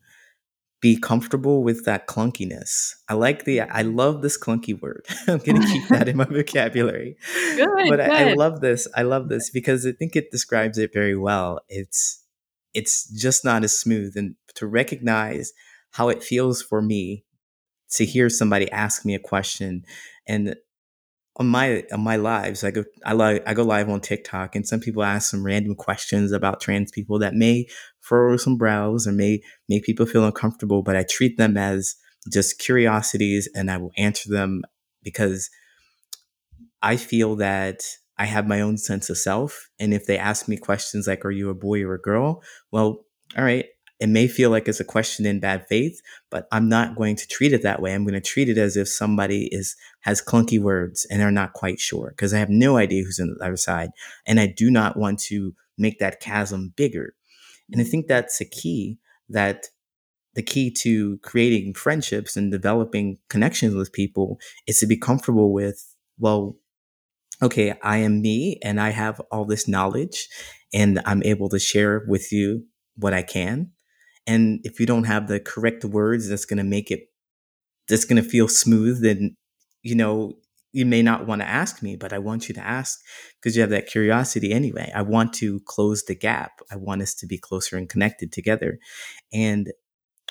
be 0.80 0.98
comfortable 0.98 1.62
with 1.62 1.84
that 1.84 2.07
clunkiness. 2.07 2.94
I 3.09 3.14
like 3.14 3.44
the 3.44 3.61
I 3.61 3.82
love 3.82 4.22
this 4.22 4.38
clunky 4.38 4.80
word. 4.80 5.07
I'm 5.28 5.38
gonna 5.38 5.66
keep 5.66 5.86
that 5.88 6.09
in 6.09 6.16
my 6.16 6.24
vocabulary. 6.30 7.16
Good, 7.57 7.68
but 7.88 7.98
good. 7.98 8.01
I, 8.01 8.30
I 8.30 8.34
love 8.34 8.61
this. 8.61 8.88
I 8.96 9.03
love 9.03 9.28
this 9.28 9.51
because 9.51 9.86
I 9.86 9.92
think 9.92 10.16
it 10.16 10.30
describes 10.30 10.78
it 10.78 10.92
very 10.92 11.16
well. 11.16 11.61
It's 11.68 12.24
it's 12.72 13.09
just 13.11 13.44
not 13.44 13.62
as 13.62 13.78
smooth 13.78 14.16
and 14.16 14.36
to 14.55 14.66
recognize 14.66 15.53
how 15.92 16.09
it 16.09 16.22
feels 16.22 16.62
for 16.62 16.80
me 16.80 17.24
to 17.90 18.05
hear 18.05 18.30
somebody 18.30 18.70
ask 18.70 19.05
me 19.05 19.14
a 19.14 19.18
question 19.18 19.84
and 20.26 20.55
on 21.41 21.47
my 21.47 21.82
on 21.91 22.01
my 22.03 22.16
lives 22.16 22.62
i 22.62 22.70
go 22.70 22.84
i 23.07 23.14
like 23.14 23.43
i 23.47 23.55
go 23.55 23.62
live 23.62 23.88
on 23.88 23.99
tiktok 23.99 24.55
and 24.55 24.68
some 24.68 24.78
people 24.78 25.03
ask 25.03 25.30
some 25.30 25.43
random 25.43 25.74
questions 25.74 26.32
about 26.32 26.61
trans 26.61 26.93
people 26.93 27.18
that 27.18 27.34
may 27.34 27.66
furrow 28.01 28.36
some 28.36 28.59
brows 28.59 29.07
or 29.07 29.12
may 29.12 29.41
make 29.66 29.82
people 29.82 30.05
feel 30.05 30.24
uncomfortable 30.24 30.82
but 30.82 30.95
i 30.95 31.03
treat 31.03 31.38
them 31.38 31.57
as 31.57 31.97
just 32.30 32.59
curiosities 32.59 33.49
and 33.55 33.70
i 33.70 33.76
will 33.78 33.91
answer 33.97 34.30
them 34.30 34.61
because 35.03 35.49
i 36.82 36.95
feel 36.95 37.34
that 37.34 37.80
i 38.18 38.26
have 38.26 38.47
my 38.47 38.61
own 38.61 38.76
sense 38.76 39.09
of 39.09 39.16
self 39.16 39.70
and 39.78 39.95
if 39.95 40.05
they 40.05 40.18
ask 40.18 40.47
me 40.47 40.59
questions 40.59 41.07
like 41.07 41.24
are 41.24 41.30
you 41.30 41.49
a 41.49 41.55
boy 41.55 41.82
or 41.82 41.95
a 41.95 42.01
girl? 42.01 42.43
Well 42.70 43.07
all 43.38 43.45
right 43.45 43.66
it 44.01 44.09
may 44.09 44.26
feel 44.26 44.51
like 44.51 44.66
it's 44.66 44.80
a 44.80 44.84
question 44.84 45.26
in 45.26 45.40
bad 45.40 45.66
faith, 45.68 46.01
but 46.30 46.48
I'm 46.51 46.68
not 46.68 46.96
going 46.96 47.16
to 47.16 47.28
treat 47.28 47.53
it 47.53 47.62
that 47.62 47.82
way. 47.82 47.94
I'm 47.94 48.05
going 48.05 48.14
to 48.14 48.20
treat 48.20 48.48
it 48.48 48.59
as 48.59 48.76
if 48.76 48.88
somebody 48.88 49.48
is 49.53 49.76
has 50.01 50.22
clunky 50.22 50.59
words 50.59 51.07
and 51.11 51.20
they're 51.20 51.30
not 51.30 51.53
quite 51.53 51.78
sure 51.78 52.09
because 52.11 52.32
I 52.32 52.38
have 52.38 52.48
no 52.48 52.78
idea 52.78 53.05
who's 53.05 53.20
on 53.20 53.36
the 53.38 53.44
other 53.44 53.57
side, 53.57 53.90
and 54.26 54.40
I 54.40 54.46
do 54.46 54.70
not 54.70 54.96
want 54.96 55.18
to 55.20 55.55
make 55.76 55.98
that 55.98 56.20
chasm 56.20 56.72
bigger. 56.76 57.14
And 57.70 57.80
I 57.80 57.84
mm-hmm. 57.84 57.90
think 57.90 58.07
that's 58.07 58.40
a 58.40 58.44
key 58.44 58.98
that 59.28 59.66
the 60.34 60.42
key 60.42 60.70
to 60.70 61.18
creating 61.18 61.74
friendships 61.74 62.36
and 62.36 62.53
developing 62.53 63.18
connections 63.28 63.74
with 63.74 63.92
people 63.92 64.38
is 64.66 64.78
to 64.78 64.86
be 64.86 64.96
comfortable 64.96 65.53
with, 65.53 65.96
well, 66.18 66.57
okay, 67.42 67.74
I 67.82 67.98
am 67.98 68.22
me 68.22 68.59
and 68.62 68.80
I 68.80 68.90
have 68.90 69.20
all 69.32 69.44
this 69.44 69.66
knowledge 69.66 70.28
and 70.72 71.01
I'm 71.05 71.22
able 71.24 71.48
to 71.48 71.59
share 71.59 72.05
with 72.07 72.30
you 72.32 72.64
what 72.96 73.14
I 73.14 73.22
can. 73.22 73.72
And 74.30 74.60
if 74.62 74.78
you 74.78 74.86
don't 74.86 75.04
have 75.04 75.26
the 75.26 75.40
correct 75.40 75.84
words 75.84 76.28
that's 76.28 76.44
going 76.44 76.58
to 76.58 76.64
make 76.76 76.92
it, 76.92 77.08
that's 77.88 78.04
going 78.04 78.22
to 78.22 78.28
feel 78.28 78.46
smooth, 78.46 79.02
then, 79.02 79.36
you 79.82 79.96
know, 79.96 80.34
you 80.70 80.86
may 80.86 81.02
not 81.02 81.26
want 81.26 81.40
to 81.42 81.48
ask 81.48 81.82
me, 81.82 81.96
but 81.96 82.12
I 82.12 82.18
want 82.20 82.48
you 82.48 82.54
to 82.54 82.60
ask 82.60 83.00
because 83.34 83.56
you 83.56 83.62
have 83.62 83.70
that 83.70 83.88
curiosity 83.88 84.52
anyway. 84.52 84.92
I 84.94 85.02
want 85.02 85.32
to 85.34 85.58
close 85.66 86.04
the 86.04 86.14
gap. 86.14 86.60
I 86.70 86.76
want 86.76 87.02
us 87.02 87.12
to 87.16 87.26
be 87.26 87.38
closer 87.38 87.76
and 87.76 87.88
connected 87.88 88.30
together. 88.30 88.78
And 89.32 89.72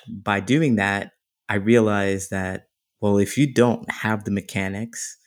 by 0.08 0.40
doing 0.40 0.76
that, 0.76 1.12
I 1.50 1.56
realize 1.56 2.30
that, 2.30 2.68
well, 3.02 3.18
if 3.18 3.36
you 3.36 3.52
don't 3.52 3.90
have 3.90 4.24
the 4.24 4.30
mechanics, 4.30 5.18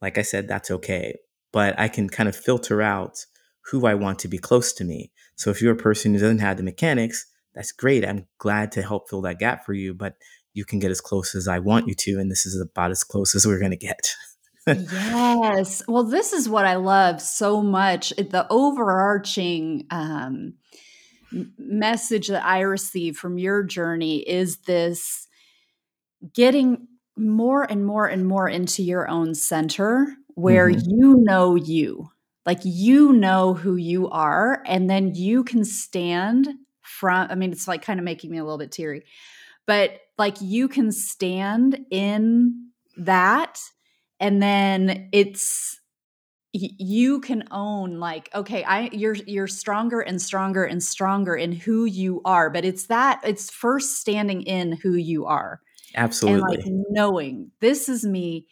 like 0.00 0.16
I 0.16 0.22
said, 0.22 0.48
that's 0.48 0.70
okay. 0.70 1.14
But 1.52 1.78
I 1.78 1.88
can 1.88 2.08
kind 2.08 2.28
of 2.30 2.34
filter 2.34 2.80
out 2.80 3.26
who 3.66 3.84
I 3.86 3.92
want 3.92 4.18
to 4.20 4.28
be 4.28 4.38
close 4.38 4.72
to 4.74 4.84
me. 4.84 5.12
So 5.36 5.50
if 5.50 5.60
you're 5.60 5.74
a 5.74 5.86
person 5.88 6.14
who 6.14 6.20
doesn't 6.20 6.38
have 6.38 6.56
the 6.56 6.62
mechanics, 6.62 7.26
that's 7.54 7.72
great. 7.72 8.04
I'm 8.04 8.26
glad 8.38 8.72
to 8.72 8.82
help 8.82 9.08
fill 9.08 9.22
that 9.22 9.38
gap 9.38 9.64
for 9.64 9.72
you, 9.72 9.94
but 9.94 10.14
you 10.52 10.64
can 10.64 10.78
get 10.78 10.90
as 10.90 11.00
close 11.00 11.34
as 11.34 11.48
I 11.48 11.58
want 11.58 11.88
you 11.88 11.94
to. 11.94 12.18
And 12.18 12.30
this 12.30 12.46
is 12.46 12.60
about 12.60 12.90
as 12.90 13.04
close 13.04 13.34
as 13.34 13.46
we're 13.46 13.58
going 13.58 13.70
to 13.70 13.76
get. 13.76 14.14
yes. 14.66 15.82
Well, 15.86 16.04
this 16.04 16.32
is 16.32 16.48
what 16.48 16.64
I 16.64 16.76
love 16.76 17.20
so 17.20 17.62
much. 17.62 18.10
The 18.10 18.46
overarching 18.50 19.86
um, 19.90 20.54
message 21.58 22.28
that 22.28 22.44
I 22.44 22.60
receive 22.60 23.16
from 23.16 23.38
your 23.38 23.62
journey 23.62 24.18
is 24.18 24.58
this 24.58 25.26
getting 26.32 26.88
more 27.16 27.62
and 27.62 27.84
more 27.84 28.06
and 28.06 28.26
more 28.26 28.48
into 28.48 28.82
your 28.82 29.08
own 29.08 29.34
center 29.34 30.06
where 30.34 30.68
mm-hmm. 30.68 30.90
you 30.90 31.16
know 31.18 31.54
you. 31.54 32.10
Like 32.46 32.60
you 32.62 33.14
know 33.14 33.54
who 33.54 33.76
you 33.76 34.10
are, 34.10 34.62
and 34.66 34.90
then 34.90 35.14
you 35.14 35.44
can 35.44 35.64
stand 35.64 36.48
from 36.94 37.28
i 37.30 37.34
mean 37.34 37.52
it's 37.52 37.68
like 37.68 37.82
kind 37.82 37.98
of 37.98 38.04
making 38.04 38.30
me 38.30 38.38
a 38.38 38.44
little 38.44 38.58
bit 38.58 38.72
teary 38.72 39.04
but 39.66 40.00
like 40.18 40.36
you 40.40 40.68
can 40.68 40.92
stand 40.92 41.78
in 41.90 42.68
that 42.96 43.60
and 44.20 44.42
then 44.42 45.08
it's 45.12 45.80
you 46.52 47.20
can 47.20 47.42
own 47.50 47.98
like 47.98 48.30
okay 48.32 48.62
i 48.64 48.88
you're 48.92 49.16
you're 49.26 49.48
stronger 49.48 50.00
and 50.00 50.22
stronger 50.22 50.64
and 50.64 50.82
stronger 50.82 51.34
in 51.34 51.50
who 51.50 51.84
you 51.84 52.20
are 52.24 52.48
but 52.48 52.64
it's 52.64 52.86
that 52.86 53.20
it's 53.24 53.50
first 53.50 53.98
standing 53.98 54.42
in 54.42 54.72
who 54.72 54.94
you 54.94 55.26
are 55.26 55.60
absolutely 55.96 56.56
and 56.56 56.76
like 56.76 56.86
knowing 56.90 57.50
this 57.60 57.88
is 57.88 58.04
me 58.04 58.46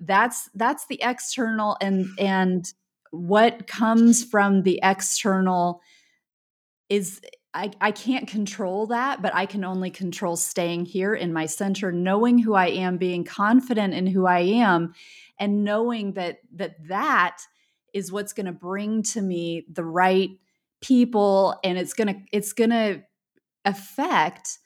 that's 0.00 0.48
that's 0.54 0.86
the 0.86 0.98
external 1.02 1.76
and 1.82 2.06
and 2.18 2.72
what 3.10 3.66
comes 3.66 4.24
from 4.24 4.62
the 4.62 4.80
external 4.82 5.80
is 6.88 7.20
I, 7.54 7.70
I 7.80 7.92
can't 7.92 8.26
control 8.26 8.88
that, 8.88 9.22
but 9.22 9.34
I 9.34 9.46
can 9.46 9.64
only 9.64 9.90
control 9.90 10.36
staying 10.36 10.86
here 10.86 11.14
in 11.14 11.32
my 11.32 11.46
center, 11.46 11.92
knowing 11.92 12.38
who 12.38 12.54
I 12.54 12.66
am, 12.66 12.98
being 12.98 13.22
confident 13.22 13.94
in 13.94 14.08
who 14.08 14.26
I 14.26 14.40
am, 14.40 14.92
and 15.38 15.62
knowing 15.62 16.14
that 16.14 16.38
that 16.56 16.74
that 16.88 17.38
is 17.92 18.10
what's 18.10 18.32
going 18.32 18.46
to 18.46 18.52
bring 18.52 19.04
to 19.04 19.22
me 19.22 19.66
the 19.72 19.84
right 19.84 20.30
people, 20.80 21.58
and 21.62 21.78
it's 21.78 21.94
gonna 21.94 22.16
it's 22.32 22.52
gonna 22.52 23.04
affect 23.64 24.58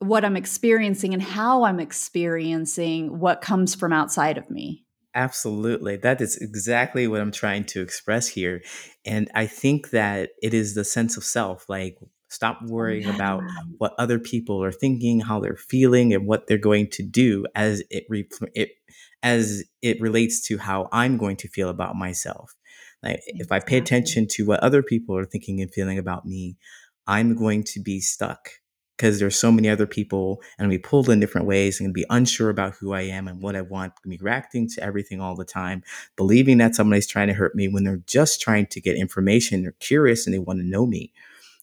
what 0.00 0.24
I'm 0.24 0.36
experiencing 0.36 1.14
and 1.14 1.22
how 1.22 1.64
I'm 1.64 1.80
experiencing 1.80 3.18
what 3.18 3.40
comes 3.40 3.74
from 3.74 3.92
outside 3.92 4.38
of 4.38 4.50
me. 4.50 4.84
Absolutely. 5.14 5.96
That 5.96 6.20
is 6.20 6.36
exactly 6.36 7.08
what 7.08 7.20
I'm 7.20 7.32
trying 7.32 7.64
to 7.64 7.80
express 7.80 8.28
here. 8.28 8.62
And 9.04 9.28
I 9.34 9.46
think 9.46 9.90
that 9.90 10.30
it 10.42 10.54
is 10.54 10.74
the 10.74 10.84
sense 10.84 11.16
of 11.16 11.24
self. 11.24 11.68
Like 11.68 11.98
Stop 12.28 12.60
worrying 12.62 13.08
yeah. 13.08 13.14
about 13.14 13.42
what 13.78 13.94
other 13.98 14.18
people 14.18 14.62
are 14.62 14.72
thinking, 14.72 15.20
how 15.20 15.40
they're 15.40 15.56
feeling, 15.56 16.12
and 16.12 16.26
what 16.26 16.46
they're 16.46 16.58
going 16.58 16.88
to 16.90 17.02
do 17.02 17.46
as 17.54 17.82
it, 17.90 18.04
re- 18.08 18.28
it 18.54 18.70
as 19.22 19.64
it 19.82 20.00
relates 20.00 20.40
to 20.46 20.58
how 20.58 20.88
I'm 20.92 21.16
going 21.16 21.36
to 21.36 21.48
feel 21.48 21.68
about 21.68 21.96
myself. 21.96 22.54
Like 23.02 23.16
exactly. 23.16 23.40
if 23.40 23.52
I 23.52 23.60
pay 23.60 23.78
attention 23.78 24.26
to 24.32 24.46
what 24.46 24.60
other 24.60 24.82
people 24.82 25.16
are 25.16 25.24
thinking 25.24 25.60
and 25.60 25.72
feeling 25.72 25.98
about 25.98 26.26
me, 26.26 26.56
I'm 27.06 27.34
going 27.34 27.64
to 27.64 27.80
be 27.80 28.00
stuck 28.00 28.50
because 28.98 29.20
there's 29.20 29.38
so 29.38 29.52
many 29.52 29.68
other 29.68 29.86
people 29.86 30.42
and 30.58 30.68
be 30.68 30.78
pulled 30.78 31.08
in 31.08 31.20
different 31.20 31.46
ways 31.46 31.80
and 31.80 31.94
be 31.94 32.04
unsure 32.10 32.50
about 32.50 32.74
who 32.74 32.92
I 32.92 33.02
am 33.02 33.28
and 33.28 33.40
what 33.40 33.54
I 33.54 33.60
want, 33.62 33.92
be 34.06 34.18
reacting 34.20 34.68
to 34.70 34.82
everything 34.82 35.20
all 35.20 35.36
the 35.36 35.44
time, 35.44 35.84
believing 36.16 36.58
that 36.58 36.74
somebody's 36.74 37.06
trying 37.06 37.28
to 37.28 37.34
hurt 37.34 37.54
me 37.54 37.68
when 37.68 37.84
they're 37.84 38.02
just 38.06 38.40
trying 38.40 38.66
to 38.66 38.80
get 38.80 38.96
information, 38.96 39.62
they're 39.62 39.72
curious 39.78 40.26
and 40.26 40.34
they 40.34 40.40
want 40.40 40.58
to 40.58 40.66
know 40.66 40.84
me. 40.84 41.12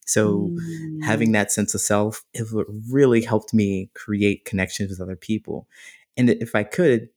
So 0.06 0.50
mm. 0.52 1.04
having 1.04 1.32
that 1.32 1.52
sense 1.52 1.74
of 1.74 1.82
self, 1.82 2.24
it 2.34 2.48
really 2.90 3.22
helped 3.22 3.54
me 3.54 3.90
create 3.96 4.46
connections 4.46 4.92
with 4.92 5.02
other 5.02 5.16
people. 5.16 5.68
And 6.16 6.30
if 6.30 6.56
I 6.56 6.64
could, 6.64 7.10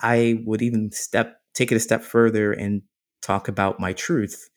I 0.00 0.42
would 0.44 0.62
even 0.62 0.90
step 0.90 1.40
take 1.54 1.70
it 1.70 1.76
a 1.76 1.80
step 1.80 2.02
further 2.02 2.52
and 2.52 2.82
talk 3.22 3.46
about 3.46 3.78
my 3.78 3.92
truth. 3.92 4.50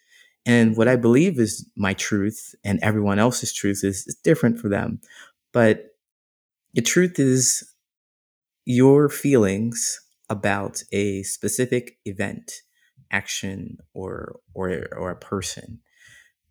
And 0.45 0.75
what 0.75 0.87
I 0.87 0.95
believe 0.95 1.39
is 1.39 1.69
my 1.75 1.93
truth 1.93 2.55
and 2.63 2.79
everyone 2.81 3.19
else's 3.19 3.53
truth 3.53 3.83
is, 3.83 4.07
is 4.07 4.15
different 4.23 4.59
for 4.59 4.69
them. 4.69 4.99
But 5.51 5.95
the 6.73 6.81
truth 6.81 7.19
is 7.19 7.63
your 8.65 9.09
feelings 9.09 10.01
about 10.29 10.83
a 10.91 11.23
specific 11.23 11.97
event, 12.05 12.61
action, 13.11 13.77
or 13.93 14.39
or 14.53 14.87
or 14.97 15.11
a 15.11 15.15
person 15.15 15.79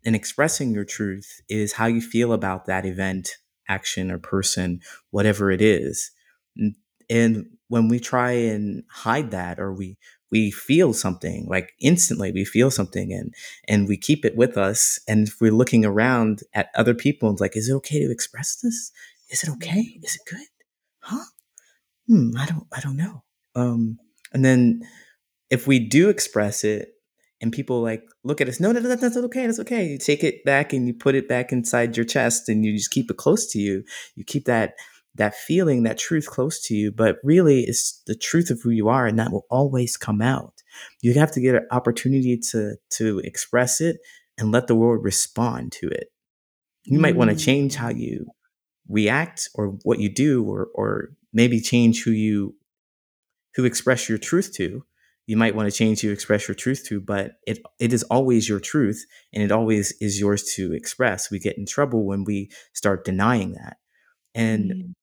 and 0.07 0.15
expressing 0.15 0.73
your 0.73 0.85
truth 0.85 1.41
is 1.49 1.73
how 1.73 1.85
you 1.85 1.99
feel 1.99 2.31
about 2.31 2.65
that 2.65 2.85
event, 2.85 3.31
action, 3.67 4.09
or 4.09 4.17
person, 4.17 4.79
whatever 5.11 5.51
it 5.51 5.61
is. 5.61 6.11
And 7.09 7.47
when 7.67 7.89
we 7.89 7.99
try 7.99 8.31
and 8.31 8.85
hide 8.89 9.31
that 9.31 9.59
or 9.59 9.73
we 9.73 9.97
we 10.31 10.49
feel 10.51 10.93
something 10.93 11.45
like 11.49 11.71
instantly 11.81 12.31
we 12.31 12.45
feel 12.45 12.71
something 12.71 13.11
and 13.13 13.33
and 13.67 13.87
we 13.87 13.97
keep 13.97 14.23
it 14.25 14.35
with 14.35 14.57
us 14.57 14.99
and 15.07 15.27
if 15.27 15.39
we're 15.41 15.51
looking 15.51 15.85
around 15.85 16.41
at 16.53 16.69
other 16.75 16.93
people 16.93 17.29
and 17.29 17.39
like 17.41 17.57
is 17.57 17.69
it 17.69 17.73
okay 17.73 17.99
to 17.99 18.11
express 18.11 18.55
this? 18.63 18.91
Is 19.29 19.43
it 19.43 19.49
okay? 19.49 19.99
Is 20.03 20.15
it 20.15 20.21
good? 20.29 20.47
Huh? 20.99 21.25
Hmm 22.07 22.31
i 22.37 22.45
don't 22.45 22.67
i 22.73 22.79
don't 22.79 22.95
know. 22.97 23.23
Um 23.55 23.99
and 24.31 24.45
then 24.45 24.87
if 25.49 25.67
we 25.67 25.79
do 25.79 26.07
express 26.07 26.63
it 26.63 26.93
and 27.41 27.51
people 27.51 27.81
like 27.81 28.03
look 28.23 28.41
at 28.41 28.49
us, 28.49 28.59
no, 28.59 28.71
no, 28.71 28.79
no, 28.79 28.95
that's 28.95 29.17
okay, 29.17 29.45
that's 29.45 29.59
okay. 29.59 29.85
You 29.85 29.97
take 29.97 30.23
it 30.23 30.43
back 30.43 30.73
and 30.73 30.87
you 30.87 30.93
put 30.93 31.15
it 31.15 31.27
back 31.27 31.51
inside 31.51 31.95
your 31.95 32.05
chest 32.05 32.49
and 32.49 32.65
you 32.65 32.73
just 32.75 32.91
keep 32.91 33.11
it 33.11 33.17
close 33.17 33.47
to 33.51 33.59
you. 33.59 33.83
You 34.15 34.23
keep 34.23 34.45
that 34.45 34.73
that 35.15 35.35
feeling, 35.35 35.83
that 35.83 35.97
truth 35.97 36.27
close 36.27 36.61
to 36.61 36.75
you, 36.75 36.91
but 36.91 37.17
really 37.23 37.61
it's 37.61 38.01
the 38.05 38.15
truth 38.15 38.49
of 38.49 38.61
who 38.61 38.69
you 38.69 38.87
are 38.87 39.07
and 39.07 39.17
that 39.19 39.31
will 39.31 39.45
always 39.49 39.97
come 39.97 40.21
out. 40.21 40.53
You 41.01 41.13
have 41.15 41.31
to 41.31 41.41
get 41.41 41.55
an 41.55 41.67
opportunity 41.71 42.37
to 42.51 42.75
to 42.91 43.19
express 43.19 43.81
it 43.81 43.97
and 44.37 44.51
let 44.51 44.67
the 44.67 44.75
world 44.75 45.03
respond 45.03 45.71
to 45.73 45.87
it. 45.87 46.07
You 46.83 46.99
mm. 46.99 47.01
might 47.01 47.15
want 47.15 47.31
to 47.31 47.35
change 47.35 47.75
how 47.75 47.89
you 47.89 48.27
react 48.89 49.49
or 49.55 49.77
what 49.83 49.99
you 49.99 50.09
do 50.09 50.43
or 50.43 50.69
or 50.73 51.09
maybe 51.33 51.59
change 51.59 52.03
who 52.03 52.11
you 52.11 52.55
who 53.55 53.65
express 53.65 54.07
your 54.07 54.17
truth 54.17 54.53
to 54.53 54.83
you 55.27 55.37
might 55.37 55.55
want 55.55 55.69
to 55.69 55.77
change 55.77 56.03
you 56.03 56.11
express 56.11 56.47
your 56.47 56.55
truth 56.55 56.83
to 56.87 56.99
but 56.99 57.33
it 57.45 57.59
it 57.79 57.93
is 57.93 58.03
always 58.03 58.49
your 58.49 58.59
truth 58.59 59.05
and 59.33 59.43
it 59.43 59.51
always 59.51 59.91
is 60.01 60.19
yours 60.19 60.43
to 60.55 60.73
express. 60.73 61.29
We 61.29 61.37
get 61.39 61.57
in 61.57 61.65
trouble 61.65 62.05
when 62.05 62.23
we 62.23 62.49
start 62.73 63.05
denying 63.05 63.51
that. 63.53 63.77
And 64.33 64.71
mm 64.71 64.93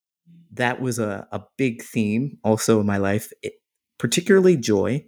that 0.56 0.80
was 0.80 1.00
a, 1.00 1.26
a 1.32 1.42
big 1.58 1.82
theme 1.82 2.38
also 2.44 2.78
in 2.78 2.86
my 2.86 2.96
life 2.96 3.32
it, 3.42 3.54
particularly 3.98 4.56
joy 4.56 5.04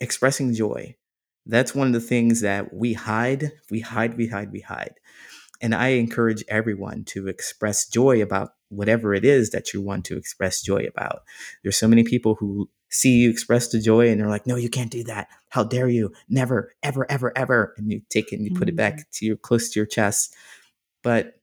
expressing 0.00 0.52
joy. 0.54 0.94
That's 1.46 1.74
one 1.74 1.86
of 1.86 1.92
the 1.94 2.00
things 2.00 2.42
that 2.42 2.74
we 2.74 2.92
hide 2.92 3.52
we 3.70 3.80
hide 3.80 4.16
we 4.16 4.26
hide 4.26 4.52
we 4.52 4.60
hide. 4.60 4.94
And 5.62 5.74
I 5.74 5.88
encourage 5.88 6.44
everyone 6.48 7.04
to 7.06 7.28
express 7.28 7.86
joy 7.86 8.22
about 8.22 8.50
whatever 8.68 9.14
it 9.14 9.24
is 9.24 9.50
that 9.50 9.72
you 9.72 9.82
want 9.82 10.04
to 10.06 10.16
express 10.16 10.62
joy 10.62 10.84
about. 10.84 11.22
There's 11.62 11.76
so 11.76 11.88
many 11.88 12.04
people 12.04 12.34
who 12.36 12.68
see 12.90 13.18
you 13.18 13.30
express 13.30 13.68
the 13.68 13.80
joy 13.80 14.08
and 14.08 14.20
they're 14.20 14.28
like, 14.28 14.46
no, 14.46 14.56
you 14.56 14.68
can't 14.68 14.90
do 14.90 15.04
that. 15.04 15.28
How 15.48 15.64
dare 15.64 15.88
you? 15.88 16.12
Never, 16.28 16.74
ever, 16.82 17.10
ever, 17.10 17.36
ever. 17.36 17.74
And 17.76 17.90
you 17.90 18.02
take 18.10 18.32
it 18.32 18.36
and 18.36 18.44
you 18.44 18.52
put 18.52 18.62
mm-hmm. 18.62 18.68
it 18.70 18.76
back 18.76 18.94
mm-hmm. 18.94 19.10
to 19.12 19.26
your 19.26 19.36
close 19.36 19.70
to 19.70 19.80
your 19.80 19.86
chest. 19.86 20.34
But 21.02 21.40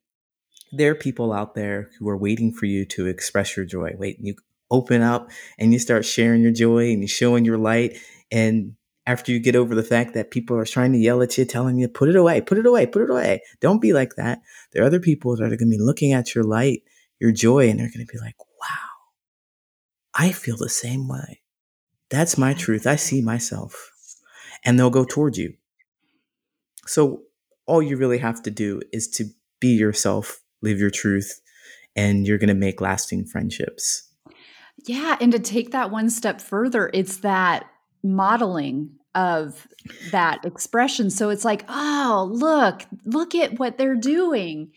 there 0.71 0.91
are 0.91 0.95
people 0.95 1.33
out 1.33 1.55
there 1.55 1.89
who 1.97 2.09
are 2.09 2.17
waiting 2.17 2.53
for 2.53 2.65
you 2.65 2.85
to 2.85 3.07
express 3.07 3.55
your 3.55 3.65
joy. 3.65 3.95
Wait, 3.97 4.17
you 4.19 4.35
open 4.69 5.01
up 5.01 5.31
and 5.57 5.71
you 5.71 5.79
start 5.79 6.05
sharing 6.05 6.41
your 6.41 6.51
joy 6.51 6.91
and 6.91 6.99
you're 6.99 7.07
showing 7.07 7.45
your 7.45 7.57
light. 7.57 7.97
And 8.31 8.75
after 9.05 9.31
you 9.31 9.39
get 9.39 9.55
over 9.55 9.73
the 9.73 9.83
fact 9.83 10.13
that 10.13 10.31
people 10.31 10.57
are 10.57 10.65
trying 10.65 10.91
to 10.91 10.99
yell 10.99 11.21
at 11.21 11.37
you, 11.37 11.45
telling 11.45 11.77
you, 11.77 11.87
put 11.87 12.09
it 12.09 12.17
away, 12.17 12.41
put 12.41 12.57
it 12.57 12.65
away, 12.65 12.85
put 12.85 13.01
it 13.01 13.09
away. 13.09 13.41
Don't 13.61 13.81
be 13.81 13.93
like 13.93 14.15
that. 14.15 14.41
There 14.73 14.83
are 14.83 14.87
other 14.87 14.99
people 14.99 15.35
that 15.37 15.45
are 15.45 15.55
going 15.55 15.71
to 15.71 15.77
be 15.77 15.81
looking 15.81 16.11
at 16.11 16.35
your 16.35 16.43
light, 16.43 16.83
your 17.19 17.31
joy, 17.31 17.69
and 17.69 17.79
they're 17.79 17.87
going 17.87 18.05
to 18.05 18.11
be 18.11 18.19
like, 18.19 18.35
wow, 18.39 18.96
I 20.17 20.31
feel 20.31 20.57
the 20.57 20.69
same 20.69 21.07
way. 21.07 21.41
That's 22.09 22.37
my 22.37 22.53
truth. 22.53 22.87
I 22.87 22.95
see 22.95 23.21
myself. 23.21 23.91
And 24.65 24.77
they'll 24.77 24.89
go 24.89 25.05
towards 25.05 25.37
you. 25.37 25.53
So 26.87 27.21
all 27.67 27.83
you 27.83 27.97
really 27.97 28.17
have 28.17 28.41
to 28.43 28.51
do 28.51 28.81
is 28.91 29.07
to 29.09 29.25
be 29.59 29.69
yourself, 29.69 30.41
live 30.61 30.79
your 30.79 30.89
truth, 30.89 31.41
and 31.95 32.25
you're 32.25 32.37
going 32.37 32.47
to 32.47 32.55
make 32.55 32.81
lasting 32.81 33.25
friendships. 33.25 34.09
Yeah. 34.85 35.17
And 35.21 35.31
to 35.33 35.39
take 35.39 35.71
that 35.71 35.91
one 35.91 36.09
step 36.09 36.41
further, 36.41 36.89
it's 36.93 37.17
that 37.17 37.67
modeling 38.03 38.91
of 39.13 39.67
that 40.11 40.45
expression. 40.45 41.09
So 41.09 41.29
it's 41.29 41.45
like, 41.45 41.65
oh, 41.67 42.29
look, 42.31 42.83
look 43.05 43.35
at 43.35 43.59
what 43.59 43.77
they're 43.77 43.95
doing. 43.95 44.71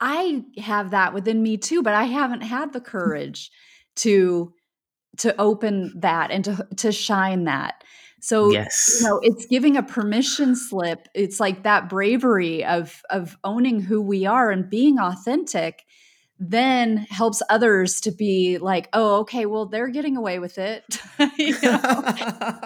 I 0.00 0.44
have 0.58 0.90
that 0.90 1.14
within 1.14 1.42
me 1.42 1.56
too, 1.56 1.82
but 1.82 1.94
I 1.94 2.04
haven't 2.04 2.42
had 2.42 2.72
the 2.72 2.80
courage 2.80 3.50
to 3.96 4.52
to 5.18 5.38
open 5.40 5.92
that 6.00 6.30
and 6.30 6.44
to 6.44 6.66
to 6.76 6.92
shine 6.92 7.44
that. 7.44 7.84
So 8.20 8.50
yes. 8.50 8.98
you 9.00 9.06
know, 9.06 9.20
it's 9.22 9.44
giving 9.46 9.76
a 9.76 9.82
permission 9.82 10.56
slip. 10.56 11.08
It's 11.14 11.40
like 11.40 11.64
that 11.64 11.88
bravery 11.88 12.64
of 12.64 13.02
of 13.10 13.36
owning 13.44 13.80
who 13.80 14.00
we 14.00 14.24
are 14.24 14.50
and 14.50 14.68
being 14.68 14.98
authentic 14.98 15.84
then 16.38 16.96
helps 16.96 17.42
others 17.48 18.00
to 18.00 18.10
be 18.10 18.58
like, 18.58 18.88
oh, 18.92 19.20
okay, 19.20 19.46
well, 19.46 19.66
they're 19.66 19.88
getting 19.88 20.16
away 20.16 20.38
with 20.38 20.58
it. 20.58 20.82
you 21.38 21.52
know, 21.62 22.02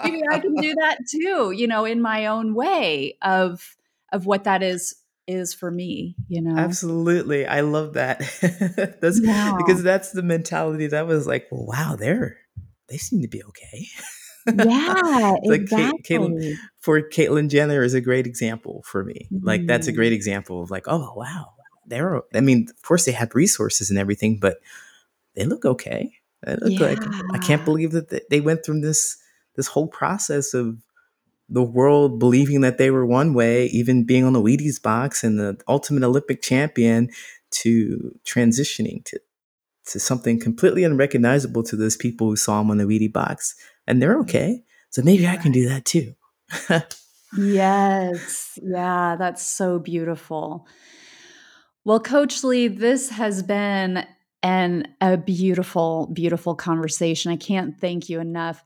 maybe 0.03 0.23
I 0.31 0.39
can 0.39 0.55
do 0.55 0.75
that 0.75 0.99
too, 1.11 1.51
you 1.51 1.67
know, 1.67 1.85
in 1.85 2.01
my 2.01 2.27
own 2.27 2.55
way 2.55 3.17
of 3.23 3.77
of 4.13 4.27
what 4.27 4.45
that 4.45 4.63
is 4.63 4.95
is 5.29 5.55
for 5.55 5.71
me, 5.71 6.17
you 6.27 6.43
know. 6.43 6.57
Absolutely. 6.57 7.47
I 7.47 7.61
love 7.61 7.95
that. 7.95 8.19
that's 9.01 9.21
wow. 9.23 9.57
because 9.59 9.83
that's 9.83 10.11
the 10.13 10.23
mentality 10.23 10.89
that 10.89 11.07
was 11.07 11.27
like, 11.27 11.47
well, 11.51 11.67
wow, 11.67 11.97
they're 11.97 12.39
they 12.89 12.97
seem 12.97 13.21
to 13.23 13.29
be 13.29 13.43
okay. 13.45 13.87
Yeah, 14.47 15.35
like 15.45 15.61
exactly. 15.61 16.03
Kate, 16.03 16.21
Caitlyn, 16.21 16.55
for 16.81 17.03
Caitlyn 17.03 17.51
Jenner 17.51 17.83
is 17.83 17.95
a 17.95 18.01
great 18.01 18.27
example 18.27 18.83
for 18.87 19.05
me. 19.05 19.29
Mm-hmm. 19.33 19.47
Like 19.47 19.67
that's 19.67 19.87
a 19.87 19.93
great 19.93 20.09
mm-hmm. 20.09 20.15
example 20.15 20.63
of 20.63 20.71
like, 20.71 20.85
oh 20.89 21.13
wow, 21.15 21.53
they're 21.87 22.23
I 22.35 22.41
mean, 22.41 22.67
of 22.71 22.83
course 22.83 23.05
they 23.05 23.13
had 23.13 23.35
resources 23.35 23.91
and 23.91 23.99
everything, 23.99 24.39
but 24.41 24.57
they 25.35 25.45
look 25.45 25.65
okay. 25.65 26.11
They 26.45 26.57
look 26.57 26.81
yeah. 26.81 26.87
like 26.87 27.03
I 27.33 27.39
can't 27.39 27.65
believe 27.65 27.93
that 27.93 28.31
they 28.31 28.41
went 28.41 28.65
through 28.65 28.81
this 28.81 29.19
this 29.57 29.67
whole 29.67 29.89
process 29.89 30.55
of 30.55 30.79
the 31.49 31.63
world 31.63 32.19
believing 32.19 32.61
that 32.61 32.79
they 32.79 32.91
were 32.91 33.07
one 33.07 33.33
way, 33.33 33.67
even 33.67 34.05
being 34.05 34.25
on 34.25 34.35
the 34.35 34.43
Wheaties 34.43 34.81
box 34.81 35.25
and 35.25 35.39
the 35.39 35.59
ultimate 35.67 36.05
Olympic 36.05 36.43
champion, 36.43 37.11
to 37.51 38.19
transitioning 38.25 39.05
to 39.07 39.19
to 39.87 39.99
something 39.99 40.39
completely 40.39 40.85
unrecognizable 40.85 41.63
to 41.63 41.75
those 41.75 41.97
people 41.97 42.29
who 42.29 42.37
saw 42.37 42.61
him 42.61 42.71
on 42.71 42.77
the 42.77 42.85
Wheatie 42.85 43.13
box, 43.13 43.55
and 43.87 44.03
they're 44.03 44.13
mm-hmm. 44.13 44.23
okay. 44.23 44.63
So 44.91 45.03
maybe 45.03 45.27
I 45.27 45.37
can 45.37 45.53
do 45.53 45.69
that 45.69 45.85
too. 45.85 46.15
yes, 47.37 48.59
yeah, 48.63 49.17
that's 49.19 49.47
so 49.47 49.79
beautiful. 49.79 50.67
Well, 51.85 52.01
Coach 52.01 52.45
Lee, 52.45 52.69
this 52.69 53.11
has 53.11 53.43
been 53.43 54.05
an 54.43 54.95
a 55.01 55.17
beautiful, 55.17 56.11
beautiful 56.13 56.55
conversation. 56.55 57.33
I 57.33 57.37
can't 57.37 57.79
thank 57.79 58.09
you 58.09 58.21
enough. 58.21 58.63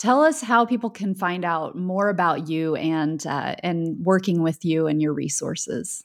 Tell 0.00 0.22
us 0.22 0.40
how 0.40 0.64
people 0.64 0.88
can 0.88 1.14
find 1.14 1.44
out 1.44 1.76
more 1.76 2.08
about 2.08 2.48
you 2.48 2.74
and 2.74 3.26
uh, 3.26 3.56
and 3.62 4.02
working 4.02 4.42
with 4.42 4.64
you 4.64 4.86
and 4.86 5.02
your 5.02 5.12
resources. 5.12 6.02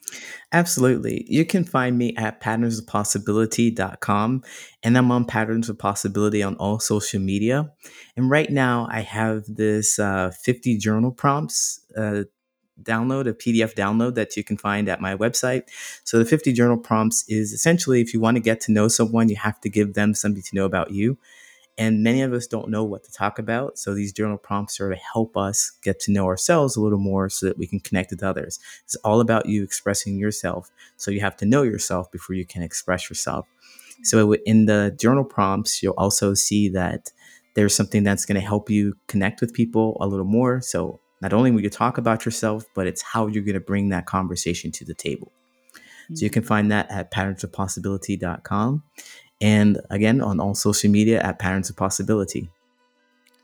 Absolutely. 0.52 1.24
You 1.30 1.46
can 1.46 1.64
find 1.64 1.98
me 1.98 2.14
at 2.18 2.41
patternsofpossibility.com 2.41 4.43
and 4.84 4.98
I'm 4.98 5.12
on 5.14 5.24
Patterns 5.24 5.70
of 5.70 5.78
Possibility 5.78 6.43
on 6.43 6.58
all 6.58 6.82
social 6.82 7.22
media. 7.22 7.72
And 8.18 8.30
right 8.30 8.50
now 8.50 8.89
I 8.91 9.00
have 9.00 9.46
this 9.48 9.98
uh, 9.98 10.32
50 10.43 10.78
journal 10.78 11.14
prompts 11.14 11.80
uh, 11.96 12.24
download, 12.84 13.30
a 13.30 13.34
PDF 13.34 13.76
download 13.76 14.16
that 14.16 14.36
you 14.36 14.43
can 14.43 14.58
find 14.58 14.89
at 14.89 15.00
my 15.00 15.16
website. 15.16 15.70
So 16.04 16.20
the 16.20 16.26
50 16.26 16.52
journal 16.52 16.78
prompts 16.78 17.24
is 17.30 17.54
essentially 17.54 18.02
if 18.02 18.14
you 18.14 18.20
want 18.20 18.36
to 18.36 18.41
get 18.41 18.60
to 18.62 18.74
know 18.74 18.89
someone, 18.89 19.30
you 19.30 19.38
have 19.38 19.62
to 19.62 19.70
give 19.70 19.93
them 19.93 20.14
something 20.14 20.43
to 20.43 20.54
know 20.54 20.66
about 20.66 20.91
you. 20.91 21.18
And 21.78 22.03
many 22.03 22.21
of 22.21 22.32
us 22.32 22.47
don't 22.47 22.69
know 22.69 22.84
what 22.84 23.03
to 23.03 23.11
talk 23.11 23.38
about. 23.38 23.78
So 23.78 23.93
these 23.93 24.13
journal 24.13 24.38
prompts 24.38 24.78
sort 24.78 24.93
of 24.93 24.99
help 24.99 25.36
us 25.36 25.71
get 25.84 25.99
to 26.01 26.11
know 26.11 26.26
ourselves 26.26 26.76
a 26.76 26.82
little 26.82 26.99
more 26.99 27.30
so 27.30 27.47
that 27.47 27.57
we 27.57 27.67
can 27.67 27.82
connect 27.82 28.11
with 28.11 28.23
others. 28.23 28.59
It's 28.86 28.95
all 28.97 29.19
about 29.19 29.47
you 29.47 29.63
expressing 29.63 30.17
yourself. 30.17 30.71
So 30.95 31.11
you 31.11 31.19
have 31.19 31.36
to 31.38 31.45
know 31.45 31.63
yourself 31.63 32.09
before 32.11 32.36
you 32.36 32.45
can 32.45 32.61
express 32.61 33.09
yourself. 33.09 33.45
So 34.03 34.34
in 34.45 34.65
the 34.65 34.95
journal 34.99 35.23
prompts, 35.23 35.82
you'll 35.82 35.95
also 35.97 36.34
see 36.34 36.69
that 36.69 37.11
there's 37.55 37.76
something 37.76 38.03
that's 38.03 38.26
going 38.26 38.39
to 38.39 38.45
help 38.45 38.69
you 38.69 38.95
connect 39.07 39.41
with 39.41 39.53
people 39.53 39.97
a 39.99 40.07
little 40.07 40.26
more. 40.26 40.61
So 40.61 40.99
not 41.21 41.34
only 41.34 41.51
will 41.51 41.61
you 41.61 41.69
talk 41.69 41.97
about 41.97 42.26
yourself, 42.26 42.65
but 42.76 42.88
it's 42.88 43.01
how 43.01 43.28
you're 43.28 43.43
going 43.43 43.53
to 43.53 43.59
bring 43.59 43.89
that 43.89 44.05
conversation 44.05 44.71
to 44.73 44.86
the 44.86 44.93
table. 44.93 45.32
Mm-hmm. 45.73 46.15
So 46.15 46.23
you 46.23 46.30
can 46.30 46.43
mm. 46.43 46.47
find 46.47 46.71
that 46.71 46.91
at 46.91 47.11
patternsofpossibility.com. 47.11 48.84
And 49.41 49.79
again, 49.89 50.21
on 50.21 50.39
all 50.39 50.55
social 50.55 50.89
media 50.89 51.21
at 51.21 51.39
Patterns 51.39 51.69
of 51.69 51.75
Possibility. 51.75 52.49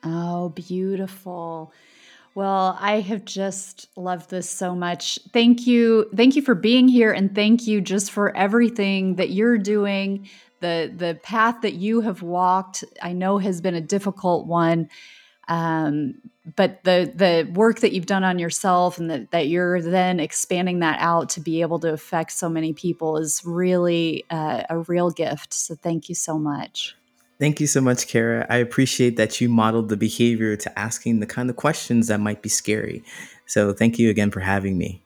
Oh, 0.03 0.49
beautiful. 0.49 1.73
Well, 2.33 2.77
I 2.79 3.01
have 3.01 3.25
just 3.25 3.89
loved 3.97 4.29
this 4.29 4.49
so 4.49 4.73
much. 4.73 5.19
Thank 5.33 5.67
you. 5.67 6.09
Thank 6.15 6.35
you 6.35 6.41
for 6.41 6.55
being 6.55 6.87
here 6.87 7.11
and 7.11 7.35
thank 7.35 7.67
you 7.67 7.81
just 7.81 8.11
for 8.11 8.35
everything 8.35 9.15
that 9.15 9.31
you're 9.31 9.57
doing. 9.57 10.29
The 10.61 10.93
the 10.95 11.19
path 11.23 11.61
that 11.61 11.73
you 11.73 12.01
have 12.01 12.21
walked, 12.21 12.83
I 13.01 13.11
know 13.13 13.37
has 13.39 13.59
been 13.59 13.75
a 13.75 13.81
difficult 13.81 14.47
one. 14.47 14.89
Um, 15.51 16.15
but 16.55 16.81
the 16.85 17.11
the 17.13 17.51
work 17.51 17.81
that 17.81 17.91
you've 17.91 18.05
done 18.05 18.23
on 18.23 18.39
yourself 18.39 18.97
and 18.97 19.09
that, 19.11 19.31
that 19.31 19.47
you're 19.49 19.81
then 19.81 20.21
expanding 20.21 20.79
that 20.79 20.97
out 21.01 21.27
to 21.31 21.41
be 21.41 21.59
able 21.59 21.77
to 21.79 21.91
affect 21.91 22.31
so 22.31 22.47
many 22.47 22.71
people 22.71 23.17
is 23.17 23.41
really 23.43 24.23
uh, 24.29 24.63
a 24.69 24.79
real 24.79 25.11
gift. 25.11 25.53
So 25.53 25.75
thank 25.75 26.07
you 26.07 26.15
so 26.15 26.39
much. 26.39 26.95
Thank 27.37 27.59
you 27.59 27.67
so 27.67 27.81
much 27.81 28.07
kara. 28.07 28.45
I 28.49 28.57
appreciate 28.57 29.17
that 29.17 29.41
you 29.41 29.49
modeled 29.49 29.89
the 29.89 29.97
behavior 29.97 30.55
to 30.55 30.79
asking 30.79 31.19
the 31.19 31.25
kind 31.25 31.49
of 31.49 31.57
questions 31.57 32.07
that 32.07 32.21
might 32.21 32.41
be 32.41 32.49
scary. 32.49 33.03
So 33.45 33.73
thank 33.73 33.99
you 33.99 34.09
again 34.09 34.31
for 34.31 34.39
having 34.39 34.77
me. 34.77 35.03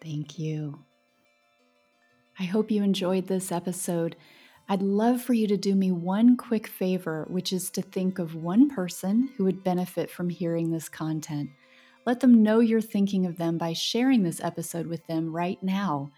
Thank 0.00 0.38
you. 0.38 0.78
I 2.38 2.44
hope 2.44 2.70
you 2.70 2.82
enjoyed 2.82 3.26
this 3.26 3.52
episode 3.52 4.16
I'd 4.68 4.82
love 4.82 5.20
for 5.20 5.34
you 5.34 5.46
to 5.48 5.56
do 5.56 5.74
me 5.74 5.92
one 5.92 6.36
quick 6.36 6.66
favor, 6.66 7.26
which 7.28 7.52
is 7.52 7.70
to 7.70 7.82
think 7.82 8.18
of 8.18 8.34
one 8.34 8.68
person 8.68 9.30
who 9.36 9.44
would 9.44 9.64
benefit 9.64 10.10
from 10.10 10.30
hearing 10.30 10.70
this 10.70 10.88
content. 10.88 11.50
Let 12.06 12.20
them 12.20 12.42
know 12.42 12.60
you're 12.60 12.80
thinking 12.80 13.26
of 13.26 13.36
them 13.36 13.58
by 13.58 13.74
sharing 13.74 14.22
this 14.22 14.40
episode 14.40 14.86
with 14.86 15.06
them 15.06 15.34
right 15.34 15.62
now. 15.62 16.10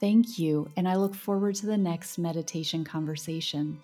Thank 0.00 0.38
you, 0.38 0.70
and 0.76 0.88
I 0.88 0.96
look 0.96 1.14
forward 1.14 1.56
to 1.56 1.66
the 1.66 1.76
next 1.76 2.18
meditation 2.18 2.84
conversation. 2.84 3.82